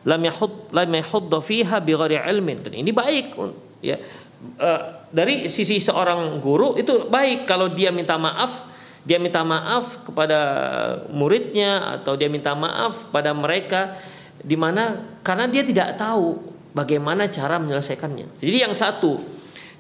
lam 0.07 0.23
yakhud 0.23 0.71
lam 0.71 0.91
yakhud 0.95 1.29
fiha 1.43 1.83
bighairi 1.83 2.23
ilmin. 2.31 2.63
Dan 2.63 2.79
ini 2.79 2.95
baik 2.95 3.35
ya. 3.83 3.99
Uh, 4.39 5.11
dari 5.11 5.51
sisi 5.51 5.83
seorang 5.83 6.39
guru 6.39 6.79
itu 6.79 7.11
baik 7.11 7.51
kalau 7.51 7.75
dia 7.75 7.91
minta 7.91 8.15
maaf 8.15 8.71
dia 9.03 9.17
minta 9.17 9.41
maaf 9.41 10.05
kepada 10.05 10.39
muridnya 11.09 11.97
atau 11.97 12.13
dia 12.13 12.29
minta 12.29 12.53
maaf 12.53 13.09
pada 13.09 13.33
mereka 13.33 13.97
di 14.37 14.53
mana 14.53 15.01
karena 15.25 15.49
dia 15.49 15.65
tidak 15.65 15.97
tahu 15.97 16.37
bagaimana 16.77 17.25
cara 17.33 17.57
menyelesaikannya. 17.57 18.39
Jadi 18.39 18.59
yang 18.69 18.77
satu 18.77 19.17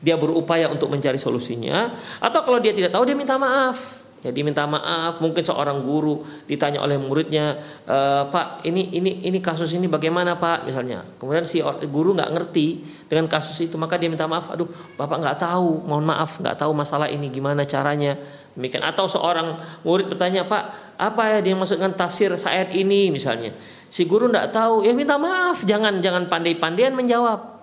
dia 0.00 0.16
berupaya 0.16 0.73
untuk 0.73 0.88
mencari 0.88 1.20
solusinya 1.20 1.92
atau 2.23 2.40
kalau 2.40 2.56
dia 2.56 2.73
tidak 2.73 2.88
tahu 2.88 3.04
dia 3.04 3.14
minta 3.18 3.37
maaf. 3.37 4.00
Ya 4.18 4.34
diminta 4.34 4.66
maaf, 4.66 5.22
mungkin 5.22 5.46
seorang 5.46 5.78
guru 5.87 6.26
ditanya 6.50 6.82
oleh 6.82 6.98
muridnya, 6.98 7.54
e, 7.87 7.96
Pak 8.26 8.66
ini 8.66 8.90
ini 8.90 9.22
ini 9.22 9.38
kasus 9.38 9.70
ini 9.78 9.87
bagaimana 9.87 10.34
Pak 10.34 10.66
misalnya. 10.66 11.06
Kemudian 11.22 11.46
si 11.46 11.62
guru 11.87 12.18
nggak 12.18 12.34
ngerti 12.34 12.82
dengan 13.06 13.30
kasus 13.30 13.54
itu, 13.62 13.78
maka 13.78 13.94
dia 13.94 14.10
minta 14.10 14.26
maaf. 14.26 14.50
Aduh, 14.50 14.66
bapak 14.98 15.22
nggak 15.22 15.38
tahu, 15.38 15.87
mohon 15.87 16.02
maaf 16.02 16.34
nggak 16.42 16.58
tahu 16.58 16.75
masalah 16.75 17.06
ini 17.06 17.30
gimana 17.30 17.62
caranya. 17.62 18.18
Demikian 18.58 18.82
atau 18.82 19.06
seorang 19.06 19.54
murid 19.87 20.10
bertanya, 20.10 20.42
Pak 20.50 20.98
apa 20.98 21.38
ya 21.38 21.38
dia 21.38 21.54
maksudkan 21.54 21.94
tafsir 21.94 22.34
ayat 22.34 22.75
ini 22.75 23.14
misalnya. 23.14 23.54
Si 23.87 24.02
guru 24.02 24.26
nggak 24.26 24.50
tahu, 24.50 24.82
ya 24.82 24.98
minta 24.98 25.14
maaf, 25.14 25.62
jangan 25.62 26.02
jangan 26.02 26.26
pandai-pandaian 26.26 26.90
menjawab. 26.90 27.54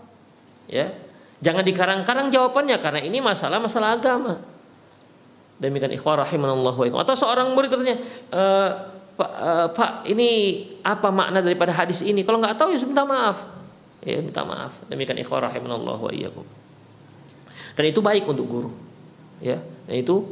Ya, 0.71 0.88
jangan 1.43 1.67
dikarang-karang 1.67 2.31
jawabannya 2.31 2.79
karena 2.79 3.03
ini 3.03 3.19
masalah 3.19 3.59
masalah 3.59 4.00
agama 4.00 4.54
demikian 5.55 5.91
ikhwah 5.95 6.19
rahimanallahu 6.24 6.91
wa 6.91 7.01
atau 7.03 7.15
seorang 7.15 7.55
murid 7.55 7.71
bertanya 7.71 7.97
e, 8.31 8.43
Pak, 9.15 9.31
e, 9.31 9.50
Pak 9.71 9.91
ini 10.12 10.29
apa 10.83 11.07
makna 11.09 11.39
daripada 11.39 11.71
hadis 11.71 12.03
ini? 12.03 12.27
Kalau 12.27 12.43
nggak 12.43 12.59
tahu 12.59 12.75
ya 12.75 12.79
minta 12.83 13.07
maaf. 13.07 13.47
Ya 14.03 14.19
minta 14.19 14.43
maaf. 14.43 14.83
Demikian 14.91 15.15
ikhwah 15.19 15.47
rahimanallahu 15.47 16.12
wa 16.12 16.43
dan 17.75 17.85
itu 17.91 18.00
baik 18.00 18.24
untuk 18.27 18.47
guru 18.47 18.71
ya. 19.43 19.59
Dan 19.88 19.95
itu 20.00 20.24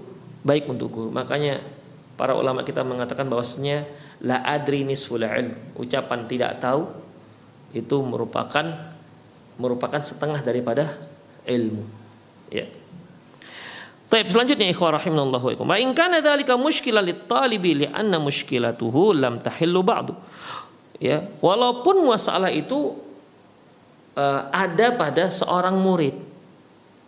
baik 0.43 0.67
untuk 0.71 0.89
guru. 0.91 1.09
Makanya 1.11 1.59
para 2.15 2.35
ulama 2.35 2.63
kita 2.63 2.83
mengatakan 2.87 3.27
bahwasanya 3.27 3.83
la 4.23 4.39
adri 4.47 4.87
nisful 4.87 5.19
ilm. 5.19 5.55
Ucapan 5.75 6.27
tidak 6.27 6.63
tahu 6.63 6.87
itu 7.75 7.99
merupakan 8.03 8.95
merupakan 9.59 10.01
setengah 10.01 10.41
daripada 10.41 10.97
ilmu 11.45 11.83
ya 12.49 12.65
Baik, 14.13 14.29
selanjutnya 14.29 14.70
ikhwah 14.70 14.93
rahimanallahu 14.93 15.58
wa 15.65 15.74
in 15.74 15.89
kana 15.98 16.22
dzalika 16.22 16.53
mushkilan 16.53 17.01
lit-talibi 17.01 17.82
li'anna 17.82 18.22
mushkilatuhu 18.22 19.17
lam 19.17 19.41
tahillu 19.41 19.82
ba'du. 19.82 20.13
Ya, 21.01 21.25
walaupun 21.41 22.05
masalah 22.05 22.53
itu 22.53 22.93
uh, 24.13 24.41
ada 24.53 24.93
pada 24.93 25.34
seorang 25.34 25.74
murid 25.82 26.13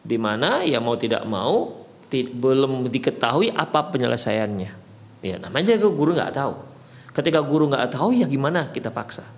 di 0.01 0.17
mana 0.17 0.65
ya 0.65 0.81
mau 0.81 0.97
tidak 0.97 1.21
mau 1.29 1.85
belum 2.09 2.89
diketahui 2.89 3.53
apa 3.53 3.85
penyelesaiannya. 3.93 4.71
Ya, 5.21 5.37
namanya 5.37 5.77
guru 5.77 6.17
nggak 6.17 6.33
tahu. 6.33 6.57
Ketika 7.13 7.37
guru 7.45 7.69
nggak 7.69 7.93
tahu 7.93 8.17
ya 8.17 8.25
gimana 8.25 8.73
kita 8.73 8.89
paksa. 8.89 9.29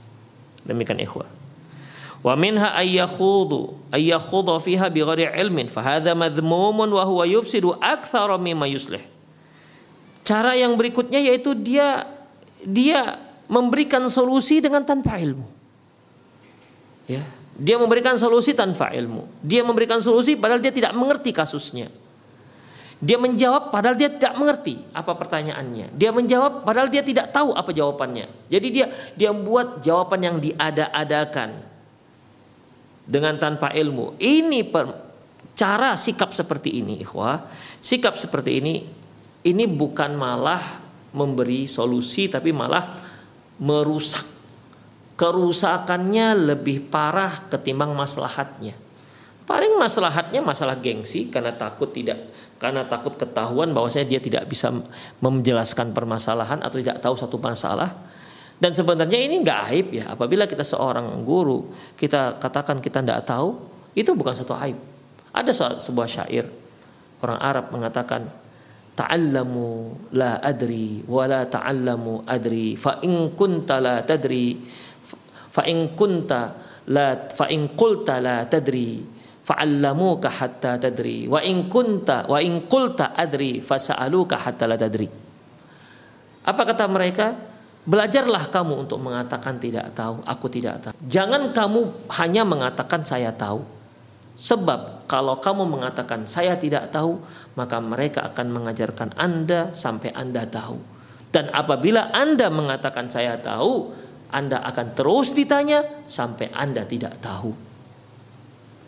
Demikian 0.63 1.03
ikhwah. 1.03 1.27
Wa 2.27 2.35
minha 2.35 2.75
ayyakhudu 2.75 3.87
fiha 4.59 4.91
bighairi 4.91 5.31
ilmin 5.31 5.71
fahadha 5.71 6.11
madhmumun 6.11 6.91
wa 6.91 7.03
huwa 7.07 7.23
yufsidu 7.23 7.71
akthara 7.79 8.35
mimma 8.35 8.67
yuslih. 8.67 8.99
Cara 10.27 10.51
yang 10.59 10.75
berikutnya 10.75 11.23
yaitu 11.23 11.55
dia 11.55 12.03
dia 12.67 13.15
memberikan 13.47 14.03
solusi 14.11 14.59
dengan 14.59 14.83
tanpa 14.83 15.15
ilmu. 15.15 15.47
Ya, 17.07 17.23
dia 17.55 17.79
memberikan 17.79 18.19
solusi 18.19 18.51
tanpa 18.51 18.91
ilmu. 18.91 19.23
Dia 19.39 19.63
memberikan 19.63 20.03
solusi 20.03 20.35
padahal 20.35 20.59
dia 20.59 20.75
tidak 20.75 20.91
mengerti 20.99 21.31
kasusnya. 21.31 21.87
Dia 22.99 23.15
menjawab 23.15 23.71
padahal 23.71 23.95
dia 23.95 24.11
tidak 24.11 24.35
mengerti 24.35 24.83
apa 24.91 25.15
pertanyaannya. 25.15 25.95
Dia 25.95 26.11
menjawab 26.11 26.67
padahal 26.67 26.91
dia 26.91 27.07
tidak 27.07 27.31
tahu 27.31 27.55
apa 27.55 27.71
jawabannya. 27.71 28.27
Jadi 28.51 28.67
dia 28.67 28.91
dia 29.15 29.31
membuat 29.31 29.79
jawaban 29.79 30.19
yang 30.27 30.35
diada-adakan 30.43 31.76
dengan 33.07 33.39
tanpa 33.39 33.71
ilmu. 33.71 34.19
Ini 34.19 34.67
per, 34.67 34.85
cara 35.55 35.95
sikap 35.95 36.35
seperti 36.35 36.83
ini, 36.83 36.99
ikhwah. 36.99 37.47
Sikap 37.79 38.19
seperti 38.19 38.59
ini 38.59 38.75
ini 39.47 39.63
bukan 39.63 40.19
malah 40.19 40.83
memberi 41.15 41.63
solusi 41.65 42.27
tapi 42.27 42.51
malah 42.51 42.91
merusak. 43.63 44.35
Kerusakannya 45.17 46.53
lebih 46.53 46.93
parah 46.93 47.49
ketimbang 47.49 47.89
maslahatnya. 47.97 48.77
Paling 49.49 49.79
maslahatnya 49.79 50.45
masalah 50.45 50.77
gengsi 50.77 51.31
karena 51.33 51.55
takut 51.55 51.89
tidak 51.89 52.21
karena 52.61 52.85
takut 52.85 53.17
ketahuan 53.17 53.73
bahwasanya 53.73 54.05
dia 54.05 54.21
tidak 54.21 54.45
bisa 54.45 54.69
menjelaskan 55.23 55.93
permasalahan 55.95 56.61
atau 56.61 56.77
tidak 56.77 57.01
tahu 57.01 57.17
satu 57.17 57.41
masalah 57.41 57.89
dan 58.57 58.71
sebenarnya 58.73 59.19
ini 59.21 59.45
nggak 59.45 59.59
aib 59.69 59.87
ya. 59.93 60.05
Apabila 60.17 60.49
kita 60.49 60.65
seorang 60.65 61.05
guru, 61.21 61.69
kita 61.93 62.41
katakan 62.41 62.81
kita 62.81 63.05
tidak 63.05 63.21
tahu, 63.29 63.53
itu 63.93 64.09
bukan 64.17 64.33
satu 64.33 64.57
aib. 64.57 64.77
Ada 65.29 65.77
sebuah 65.77 66.09
syair 66.09 66.49
orang 67.21 67.39
Arab 67.41 67.65
mengatakan 67.69 68.25
ta'allamu 68.97 69.93
la 70.17 70.41
adri 70.41 71.05
wa 71.05 71.29
la 71.29 71.45
ta'allamu 71.45 72.25
adri 72.25 72.73
fa 72.73 72.97
in 73.05 73.37
kunta 73.37 73.77
la 73.77 74.01
tadri 74.01 74.57
fa 75.53 75.61
in 75.69 75.93
kunta 75.93 76.41
la 76.89 77.29
fa 77.29 77.45
in 77.53 77.77
qulta 77.77 78.17
la 78.17 78.41
tadri 78.49 79.05
fa'allamuka 79.45 80.29
hatta 80.33 80.81
tadri 80.81 81.29
wa 81.29 81.37
in 81.45 81.69
kunta 81.69 82.25
wa 82.25 82.41
in 82.41 82.65
qulta 82.65 83.13
adri 83.13 83.61
fasa'aluka 83.61 84.41
hatta 84.41 84.65
la 84.65 84.77
tadri 84.81 85.07
apa 86.47 86.61
kata 86.65 86.85
mereka 86.89 87.27
Belajarlah 87.87 88.51
kamu 88.51 88.83
untuk 88.83 88.99
mengatakan 88.99 89.63
tidak 89.63 89.95
tahu, 89.95 90.19
aku 90.27 90.51
tidak 90.51 90.83
tahu. 90.83 90.93
Jangan 91.07 91.55
kamu 91.55 92.11
hanya 92.19 92.43
mengatakan 92.43 93.07
saya 93.07 93.31
tahu. 93.31 93.63
Sebab 94.35 95.07
kalau 95.07 95.39
kamu 95.39 95.63
mengatakan 95.63 96.27
saya 96.27 96.59
tidak 96.59 96.91
tahu, 96.91 97.15
maka 97.55 97.79
mereka 97.79 98.27
akan 98.27 98.53
mengajarkan 98.53 99.15
Anda 99.15 99.71
sampai 99.71 100.11
Anda 100.11 100.43
tahu. 100.43 100.77
Dan 101.31 101.47
apabila 101.55 102.11
Anda 102.11 102.51
mengatakan 102.51 103.07
saya 103.07 103.39
tahu, 103.39 103.95
Anda 104.35 104.59
akan 104.67 104.91
terus 104.91 105.31
ditanya 105.31 106.03
sampai 106.11 106.51
Anda 106.51 106.83
tidak 106.83 107.23
tahu. 107.23 107.55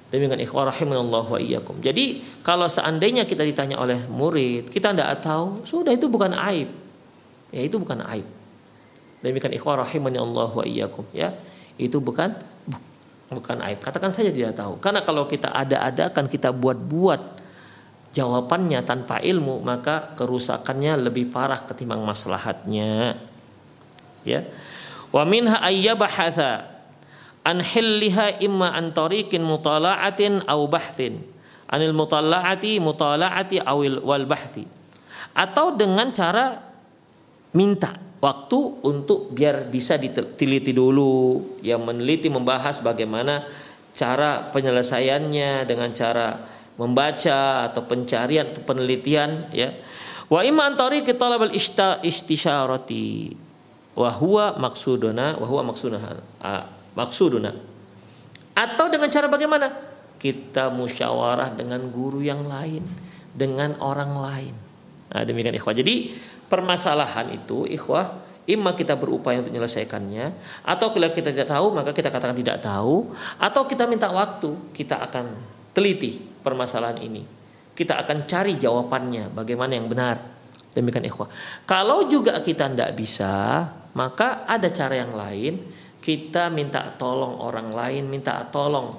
Demikian 0.09 0.41
ikhwah 0.41 0.75
rahimanallah 0.75 1.23
wa 1.23 1.39
iyyakum. 1.39 1.79
Jadi 1.79 2.19
kalau 2.43 2.67
seandainya 2.67 3.23
kita 3.23 3.47
ditanya 3.47 3.79
oleh 3.79 4.09
murid, 4.11 4.67
kita 4.67 4.91
tidak 4.91 5.23
tahu, 5.23 5.63
sudah 5.63 5.95
itu 5.95 6.11
bukan 6.11 6.35
aib. 6.35 6.67
Ya 7.55 7.61
itu 7.63 7.79
bukan 7.79 8.03
aib. 8.05 8.38
Demikian 9.19 9.51
ikhwah 9.51 9.83
rahimani 9.83 10.15
Allah 10.15 10.49
wa 10.49 10.63
iyyakum 10.63 11.03
ya. 11.11 11.35
Itu 11.75 11.99
bukan 11.99 12.31
bukan 13.29 13.57
aib. 13.67 13.79
Katakan 13.83 14.15
saja 14.15 14.31
tidak 14.31 14.57
tahu. 14.57 14.79
Karena 14.79 15.03
kalau 15.05 15.27
kita 15.29 15.51
ada-adakan 15.51 16.25
kita 16.31 16.49
buat-buat 16.55 17.21
jawabannya 18.15 18.79
tanpa 18.87 19.21
ilmu, 19.21 19.61
maka 19.61 20.15
kerusakannya 20.17 20.97
lebih 20.97 21.29
parah 21.29 21.61
ketimbang 21.61 22.01
maslahatnya. 22.01 23.19
Ya. 24.25 24.47
Wa 25.13 25.23
minha 25.27 25.61
ayyabahatha 25.61 26.65
an 27.45 27.61
hilliha 27.61 28.41
imma 28.41 28.73
an 28.73 28.95
tariqin 28.95 29.45
mutala'atin 29.45 30.47
aw 30.49 30.59
bahthin. 30.65 31.21
Anil 31.69 31.93
mutala'ati 31.93 32.81
mutala'ati 32.81 33.61
awil 33.61 34.01
wal 34.01 34.25
bahthi. 34.25 34.65
Atau 35.37 35.77
dengan 35.77 36.09
cara 36.09 36.57
minta 37.53 38.08
waktu 38.19 38.59
untuk 38.83 39.31
biar 39.31 39.67
bisa 39.71 39.95
diteliti 39.95 40.75
dulu 40.75 41.39
yang 41.63 41.83
meneliti 41.83 42.27
membahas 42.27 42.83
bagaimana 42.83 43.47
cara 43.95 44.51
penyelesaiannya 44.51 45.67
dengan 45.67 45.91
cara 45.95 46.35
membaca 46.79 47.67
atau 47.71 47.83
pencarian 47.83 48.47
atau 48.47 48.63
penelitian 48.63 49.43
ya. 49.51 49.75
Wa 50.29 50.45
imma 50.45 50.69
antari 50.69 51.01
talab 51.03 51.49
al 51.49 51.53
istisyarati 52.05 53.33
wa 53.97 54.09
huwa 54.13 54.55
maksuduna 54.61 55.41
wa 55.41 55.47
huwa 55.49 55.73
maksuduna 55.73 56.15
maksuduna 56.93 57.51
atau 58.59 58.85
dengan 58.91 59.07
cara 59.07 59.31
bagaimana? 59.31 59.67
Kita 60.19 60.67
musyawarah 60.67 61.55
dengan 61.55 61.79
guru 61.87 62.19
yang 62.19 62.43
lain 62.43 62.83
dengan 63.31 63.79
orang 63.79 64.11
lain. 64.19 64.53
Nah 65.15 65.23
demikian 65.23 65.55
ikhwah 65.55 65.71
jadi 65.71 66.11
permasalahan 66.49 67.29
itu 67.31 67.69
ikhwah 67.69 68.27
imma 68.49 68.73
kita 68.73 68.97
berupaya 68.97 69.39
untuk 69.45 69.53
menyelesaikannya 69.53 70.33
atau 70.65 70.89
kalau 70.89 71.09
kita 71.13 71.29
tidak 71.29 71.47
tahu 71.53 71.69
maka 71.69 71.93
kita 71.93 72.09
katakan 72.09 72.33
tidak 72.33 72.57
tahu 72.65 73.13
atau 73.37 73.61
kita 73.69 73.85
minta 73.85 74.09
waktu 74.09 74.73
kita 74.73 75.05
akan 75.05 75.25
teliti 75.71 76.17
permasalahan 76.41 76.97
ini. 77.05 77.23
Kita 77.77 77.95
akan 78.03 78.27
cari 78.27 78.59
jawabannya 78.59 79.31
bagaimana 79.31 79.71
yang 79.77 79.87
benar. 79.87 80.19
Demikian 80.75 81.07
ikhwah. 81.07 81.29
Kalau 81.63 82.09
juga 82.11 82.41
kita 82.43 82.67
tidak 82.67 82.91
bisa 82.97 83.63
maka 83.95 84.43
ada 84.49 84.67
cara 84.73 84.97
yang 84.97 85.13
lain. 85.13 85.77
Kita 85.99 86.47
minta 86.47 86.95
tolong 86.95 87.43
orang 87.43 87.75
lain 87.75 88.07
minta 88.07 88.39
tolong 88.47 88.95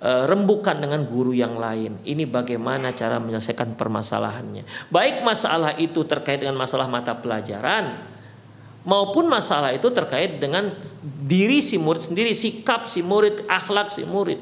rembukan 0.00 0.80
dengan 0.80 1.04
guru 1.04 1.36
yang 1.36 1.60
lain. 1.60 2.00
Ini 2.08 2.24
bagaimana 2.24 2.96
cara 2.96 3.20
menyelesaikan 3.20 3.76
permasalahannya. 3.76 4.88
Baik 4.88 5.20
masalah 5.20 5.76
itu 5.76 6.08
terkait 6.08 6.40
dengan 6.40 6.56
masalah 6.56 6.88
mata 6.88 7.12
pelajaran 7.12 8.10
maupun 8.88 9.28
masalah 9.28 9.76
itu 9.76 9.92
terkait 9.92 10.40
dengan 10.40 10.72
diri 11.04 11.60
si 11.60 11.76
murid 11.76 12.00
sendiri, 12.00 12.32
sikap 12.32 12.88
si 12.88 13.04
murid, 13.04 13.44
akhlak 13.44 13.92
si 13.92 14.08
murid. 14.08 14.40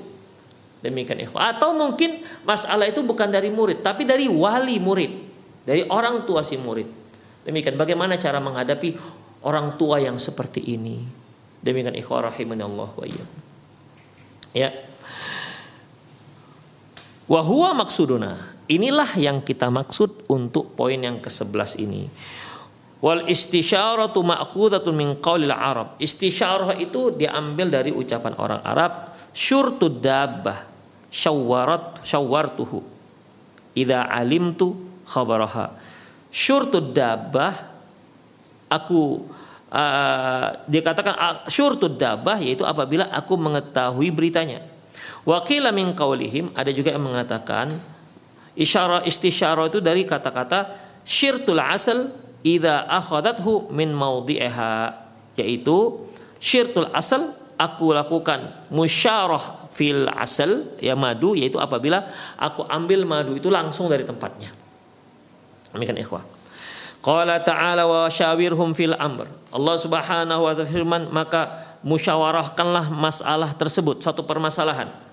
Demikian 0.79 1.19
ikhwah. 1.27 1.59
Atau 1.59 1.75
mungkin 1.75 2.23
masalah 2.47 2.87
itu 2.87 3.03
bukan 3.03 3.27
dari 3.27 3.51
murid, 3.51 3.83
tapi 3.83 4.07
dari 4.07 4.31
wali 4.31 4.79
murid, 4.79 5.13
dari 5.67 5.83
orang 5.91 6.23
tua 6.23 6.47
si 6.47 6.55
murid. 6.55 6.87
Demikian 7.43 7.75
bagaimana 7.75 8.15
cara 8.15 8.39
menghadapi 8.39 8.95
orang 9.43 9.75
tua 9.75 9.99
yang 9.99 10.23
seperti 10.23 10.63
ini. 10.71 11.03
Demikian 11.59 11.99
ikhwah 11.99 12.31
rahimani 12.31 12.63
Allah 12.63 12.91
wa 12.95 13.07
Ya. 14.55 14.71
Wahua 17.29 17.77
maksuduna. 17.77 18.57
Inilah 18.69 19.17
yang 19.21 19.45
kita 19.45 19.69
maksud 19.69 20.29
untuk 20.33 20.73
poin 20.73 20.97
yang 20.97 21.21
ke-11 21.21 21.81
ini. 21.81 22.09
Wal 22.99 23.31
istisyaratu 23.31 24.25
ma'khudatun 24.25 24.93
min 24.97 25.09
qaulil 25.21 25.53
Arab. 25.53 26.01
Istisyarah 26.01 26.75
itu 26.81 27.15
diambil 27.15 27.71
dari 27.71 27.93
ucapan 27.95 28.35
orang 28.41 28.61
Arab, 28.65 29.15
syurtud 29.31 30.01
dabbah, 30.01 30.67
syawwarat 31.13 32.01
syawwartuhu. 32.03 32.81
Idza 33.77 34.09
alimtu 34.09 34.75
khabaraha. 35.07 35.77
Syurtud 36.29 36.93
dabbah 36.93 37.55
aku 38.69 39.25
uh, 39.73 40.49
dikatakan 40.69 41.15
uh, 41.17 41.37
syurtud 41.49 41.97
dabbah 41.97 42.37
yaitu 42.41 42.65
apabila 42.69 43.09
aku 43.13 43.37
mengetahui 43.37 44.09
beritanya. 44.13 44.78
Wakila 45.29 45.69
min 45.77 45.93
qaulihim 45.93 46.57
ada 46.57 46.73
juga 46.73 46.89
yang 46.89 47.05
mengatakan 47.05 47.69
isyarah 48.57 49.05
istisyarah 49.05 49.69
itu 49.69 49.85
dari 49.85 50.09
kata-kata 50.09 50.73
syirtul 51.05 51.61
asal 51.61 52.09
idza 52.41 52.89
akhadathu 52.89 53.69
min 53.69 53.93
maudhi'iha 53.93 54.97
yaitu 55.37 56.09
syirtul 56.41 56.89
asal 56.97 57.37
aku 57.61 57.93
lakukan 57.93 58.65
musyarah 58.73 59.69
fil 59.69 60.09
asal 60.17 60.65
ya 60.81 60.97
madu 60.97 61.37
yaitu 61.37 61.61
apabila 61.61 62.09
aku 62.41 62.65
ambil 62.65 63.05
madu 63.05 63.37
itu 63.37 63.53
langsung 63.53 63.85
dari 63.93 64.09
tempatnya. 64.09 64.49
Demikian 65.77 66.01
ikhwah. 66.01 66.25
Qala 67.05 67.45
ta'ala 67.45 67.85
wa 67.85 68.09
syawirhum 68.09 68.73
fil 68.73 68.97
amr. 68.97 69.29
Allah 69.53 69.77
Subhanahu 69.77 70.41
wa 70.49 70.57
ta'ala 70.57 70.73
firman 70.73 71.03
maka 71.13 71.69
musyawarahkanlah 71.85 72.89
masalah 72.91 73.53
tersebut 73.55 74.01
satu 74.01 74.25
permasalahan. 74.25 75.08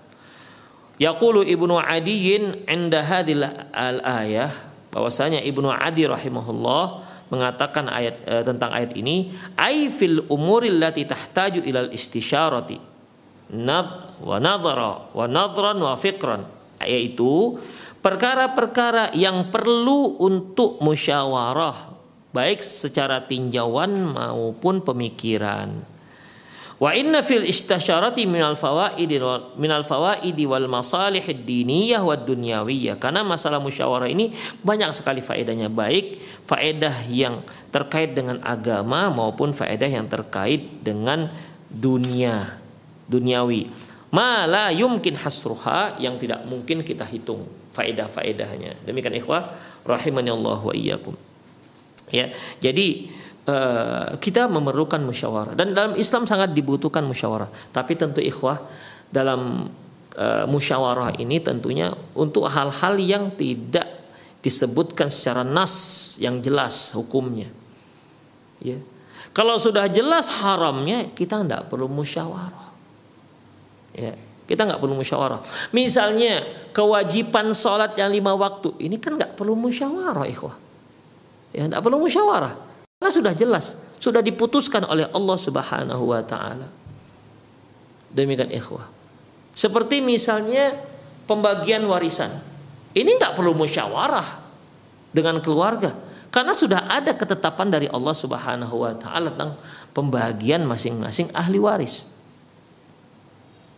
Yaqulu 0.96 1.44
Ibnu 1.44 1.76
Adiyin 1.76 2.64
inda 2.72 3.04
hadil 3.04 3.44
al-ayah 3.76 4.52
bahwasanya 4.96 5.44
Ibnu 5.44 5.68
Adi 5.68 6.08
rahimahullah 6.08 7.04
mengatakan 7.28 7.92
ayat 7.92 8.16
e, 8.24 8.34
tentang 8.48 8.72
ayat 8.72 8.96
ini 8.96 9.34
ai 9.60 9.92
fil 9.92 10.24
umuril 10.32 10.80
lati 10.80 11.04
tahtaju 11.04 11.68
ilal 11.68 11.92
istisyarati 11.92 12.80
nad 13.60 14.16
wa 14.24 14.40
nadhara 14.40 15.12
wa 15.12 15.26
nadran 15.28 15.84
wa 15.84 16.00
fikran 16.00 16.48
yaitu 16.80 17.60
perkara-perkara 18.00 19.12
yang 19.18 19.52
perlu 19.52 20.16
untuk 20.22 20.80
musyawarah 20.80 21.92
baik 22.32 22.64
secara 22.64 23.26
tinjauan 23.26 24.16
maupun 24.16 24.80
pemikiran 24.80 25.95
Wa 26.76 26.92
inna 26.92 27.24
fil 27.24 27.48
istasyarati 27.48 28.28
minal 28.28 28.60
fawaidi 28.60 29.16
minal 29.56 29.88
fawaidi 29.88 30.44
wal 30.44 30.68
masalih 30.68 31.24
diniyah 31.24 32.04
wad 32.04 32.28
dunyawiyah. 32.28 33.00
Karena 33.00 33.24
masalah 33.24 33.64
musyawarah 33.64 34.12
ini 34.12 34.36
banyak 34.60 34.92
sekali 34.92 35.24
faedahnya 35.24 35.72
baik 35.72 36.20
faedah 36.44 37.08
yang 37.08 37.40
terkait 37.72 38.12
dengan 38.12 38.44
agama 38.44 39.08
maupun 39.08 39.56
faedah 39.56 39.88
yang 39.88 40.12
terkait 40.12 40.84
dengan 40.84 41.32
dunia 41.72 42.60
duniawi. 43.08 43.72
Mala 44.12 44.72
yumkin 44.72 45.16
hasruha 45.20 45.96
yang 46.00 46.20
tidak 46.20 46.44
mungkin 46.48 46.84
kita 46.84 47.08
hitung 47.08 47.48
faedah-faedahnya. 47.76 48.88
Demikian 48.88 49.16
ikhwah 49.20 49.52
rahimani 49.84 50.32
Allah 50.32 50.60
wa 50.60 50.74
iyyakum. 50.76 51.16
Ya. 52.14 52.32
Jadi 52.64 53.12
Eh, 53.46 54.18
kita 54.18 54.50
memerlukan 54.50 54.98
musyawarah 55.06 55.54
dan 55.54 55.70
dalam 55.70 55.94
Islam 56.02 56.26
sangat 56.26 56.50
dibutuhkan 56.58 57.06
musyawarah. 57.06 57.46
Tapi 57.70 57.94
tentu 57.94 58.18
ikhwah 58.18 58.58
dalam 59.14 59.70
uh, 60.18 60.50
musyawarah 60.50 61.22
ini 61.22 61.38
tentunya 61.46 61.94
untuk 62.18 62.50
hal-hal 62.50 62.98
yang 62.98 63.38
tidak 63.38 63.86
disebutkan 64.42 65.14
secara 65.14 65.46
nas 65.46 66.18
yang 66.18 66.42
jelas 66.42 66.98
hukumnya. 66.98 67.46
Ya. 68.58 68.82
Kalau 69.30 69.62
sudah 69.62 69.94
jelas 69.94 70.42
haramnya 70.42 71.14
kita 71.14 71.46
tidak 71.46 71.70
perlu 71.70 71.86
musyawarah. 71.86 72.74
Ya, 73.94 74.18
kita 74.50 74.66
nggak 74.66 74.82
perlu 74.82 74.98
musyawarah. 74.98 75.46
Misalnya 75.70 76.50
kewajiban 76.74 77.54
sholat 77.54 77.94
yang 77.94 78.10
lima 78.10 78.34
waktu 78.34 78.74
ini 78.82 78.98
kan 78.98 79.22
nggak 79.22 79.38
perlu 79.38 79.54
musyawarah, 79.54 80.26
ikhwah. 80.34 80.58
Ya, 81.54 81.70
nggak 81.70 81.86
perlu 81.86 82.02
musyawarah. 82.02 82.74
Karena 83.06 83.22
sudah 83.22 83.38
jelas, 83.38 83.78
sudah 84.02 84.18
diputuskan 84.26 84.82
oleh 84.82 85.06
Allah 85.13 85.38
Subhanahu 85.38 86.10
wa 86.10 86.26
taala. 86.26 86.65
Demikian 88.10 88.50
ikhwah. 88.50 88.89
Seperti 89.54 90.02
misalnya 90.02 90.74
pembagian 91.30 91.86
warisan. 91.86 92.34
Ini 92.98 93.06
nggak 93.06 93.38
perlu 93.38 93.54
musyawarah 93.54 94.26
dengan 95.13 95.38
keluarga 95.38 95.94
karena 96.34 96.58
sudah 96.58 96.89
ada 96.89 97.13
ketetapan 97.13 97.70
dari 97.70 97.86
Allah 97.94 98.18
Subhanahu 98.18 98.74
wa 98.74 98.98
taala 98.98 99.30
tentang 99.30 99.62
pembagian 99.94 100.65
masing-masing 100.65 101.30
ahli 101.38 101.62
waris. 101.62 102.10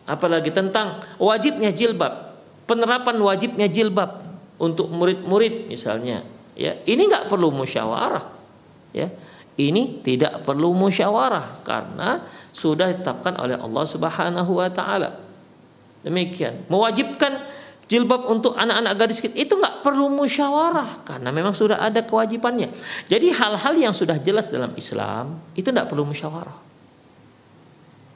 Apalagi 0.08 0.56
tentang 0.56 1.04
wajibnya 1.20 1.76
jilbab, 1.76 2.32
penerapan 2.64 3.20
wajibnya 3.20 3.68
jilbab 3.68 4.24
untuk 4.56 4.88
murid-murid 4.88 5.68
misalnya. 5.68 6.24
Ya, 6.56 6.80
ini 6.88 7.12
nggak 7.12 7.28
perlu 7.28 7.52
musyawarah 7.52 8.37
ya 8.98 9.08
ini 9.58 10.02
tidak 10.06 10.46
perlu 10.46 10.74
musyawarah 10.78 11.66
karena 11.66 12.22
sudah 12.54 12.94
ditetapkan 12.94 13.38
oleh 13.42 13.58
Allah 13.58 13.86
Subhanahu 13.86 14.52
wa 14.58 14.70
taala. 14.70 15.18
Demikian. 16.06 16.70
Mewajibkan 16.70 17.42
jilbab 17.90 18.30
untuk 18.30 18.54
anak-anak 18.54 18.94
gadis 18.98 19.22
itu 19.34 19.54
nggak 19.54 19.82
perlu 19.82 20.14
musyawarah 20.14 21.06
karena 21.06 21.34
memang 21.34 21.58
sudah 21.58 21.82
ada 21.82 22.06
kewajibannya. 22.06 22.70
Jadi 23.10 23.34
hal-hal 23.34 23.74
yang 23.78 23.94
sudah 23.98 24.22
jelas 24.22 24.54
dalam 24.54 24.78
Islam 24.78 25.42
itu 25.58 25.74
tidak 25.74 25.90
perlu 25.90 26.06
musyawarah. 26.06 26.66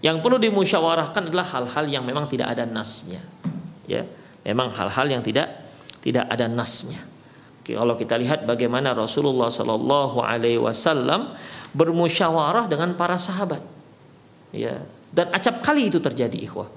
Yang 0.02 0.18
perlu 0.26 0.42
dimusyawarahkan 0.42 1.30
adalah 1.30 1.46
hal-hal 1.58 1.86
yang 1.86 2.02
memang 2.02 2.26
tidak 2.26 2.50
ada 2.58 2.66
nasnya. 2.66 3.22
Ya, 3.86 4.06
memang 4.42 4.74
hal-hal 4.74 5.06
yang 5.10 5.22
tidak 5.22 5.62
tidak 6.02 6.26
ada 6.26 6.50
nasnya. 6.50 7.11
Kalau 7.62 7.94
kita 7.94 8.18
lihat 8.18 8.50
bagaimana 8.50 8.98
Rasulullah 8.98 9.54
Shallallahu 9.54 10.18
Alaihi 10.18 10.58
Wasallam 10.58 11.38
bermusyawarah 11.78 12.66
dengan 12.66 12.98
para 12.98 13.16
sahabat, 13.22 13.62
ya 14.50 14.82
dan 15.12 15.30
acap 15.30 15.62
kali 15.62 15.92
itu 15.92 16.02
terjadi 16.02 16.36
ikhwah. 16.42 16.68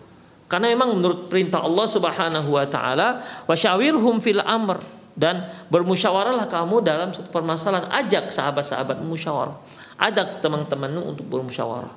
Karena 0.44 0.70
memang 0.70 1.01
menurut 1.01 1.33
perintah 1.33 1.64
Allah 1.64 1.87
Subhanahu 1.88 2.51
Wa 2.53 2.66
Taala, 2.68 3.09
wasyawirhum 3.49 4.20
fil 4.20 4.44
amr 4.44 4.83
dan 5.16 5.49
bermusyawarahlah 5.73 6.51
kamu 6.51 6.85
dalam 6.85 7.09
satu 7.14 7.33
permasalahan. 7.33 7.88
Ajak 7.88 8.29
sahabat-sahabat 8.29 9.01
musyawarah, 9.01 9.57
ajak 10.03 10.44
teman-temanmu 10.44 11.16
untuk 11.16 11.25
bermusyawarah. 11.31 11.94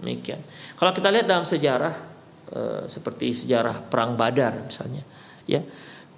Demikian. 0.00 0.40
Kalau 0.80 0.90
kita 0.90 1.12
lihat 1.12 1.28
dalam 1.28 1.44
sejarah 1.44 1.94
eh, 2.48 2.82
seperti 2.88 3.34
sejarah 3.34 3.76
perang 3.86 4.16
Badar 4.16 4.66
misalnya, 4.66 5.04
ya 5.44 5.60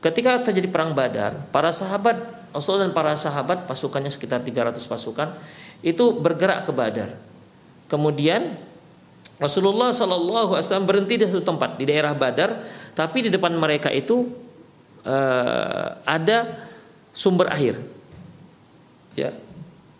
Ketika 0.04 0.44
terjadi 0.44 0.68
perang 0.68 0.92
Badar, 0.92 1.48
para 1.48 1.72
sahabat 1.72 2.44
Rasul 2.52 2.84
dan 2.84 2.92
para 2.92 3.16
sahabat 3.16 3.64
pasukannya 3.64 4.12
sekitar 4.12 4.44
300 4.44 4.76
pasukan 4.84 5.32
itu 5.80 6.04
bergerak 6.20 6.68
ke 6.68 6.72
Badar. 6.76 7.16
Kemudian 7.88 8.60
Rasulullah 9.40 9.96
Shallallahu 9.96 10.54
Alaihi 10.54 10.68
Wasallam 10.68 10.86
berhenti 10.86 11.18
di 11.18 11.24
satu 11.24 11.40
tempat 11.40 11.80
di 11.80 11.88
daerah 11.88 12.12
Badar, 12.12 12.62
tapi 12.92 13.26
di 13.26 13.30
depan 13.32 13.56
mereka 13.56 13.88
itu 13.88 14.28
uh, 15.08 15.98
ada 16.04 16.68
sumber 17.10 17.50
air. 17.56 17.74
Ya, 19.18 19.32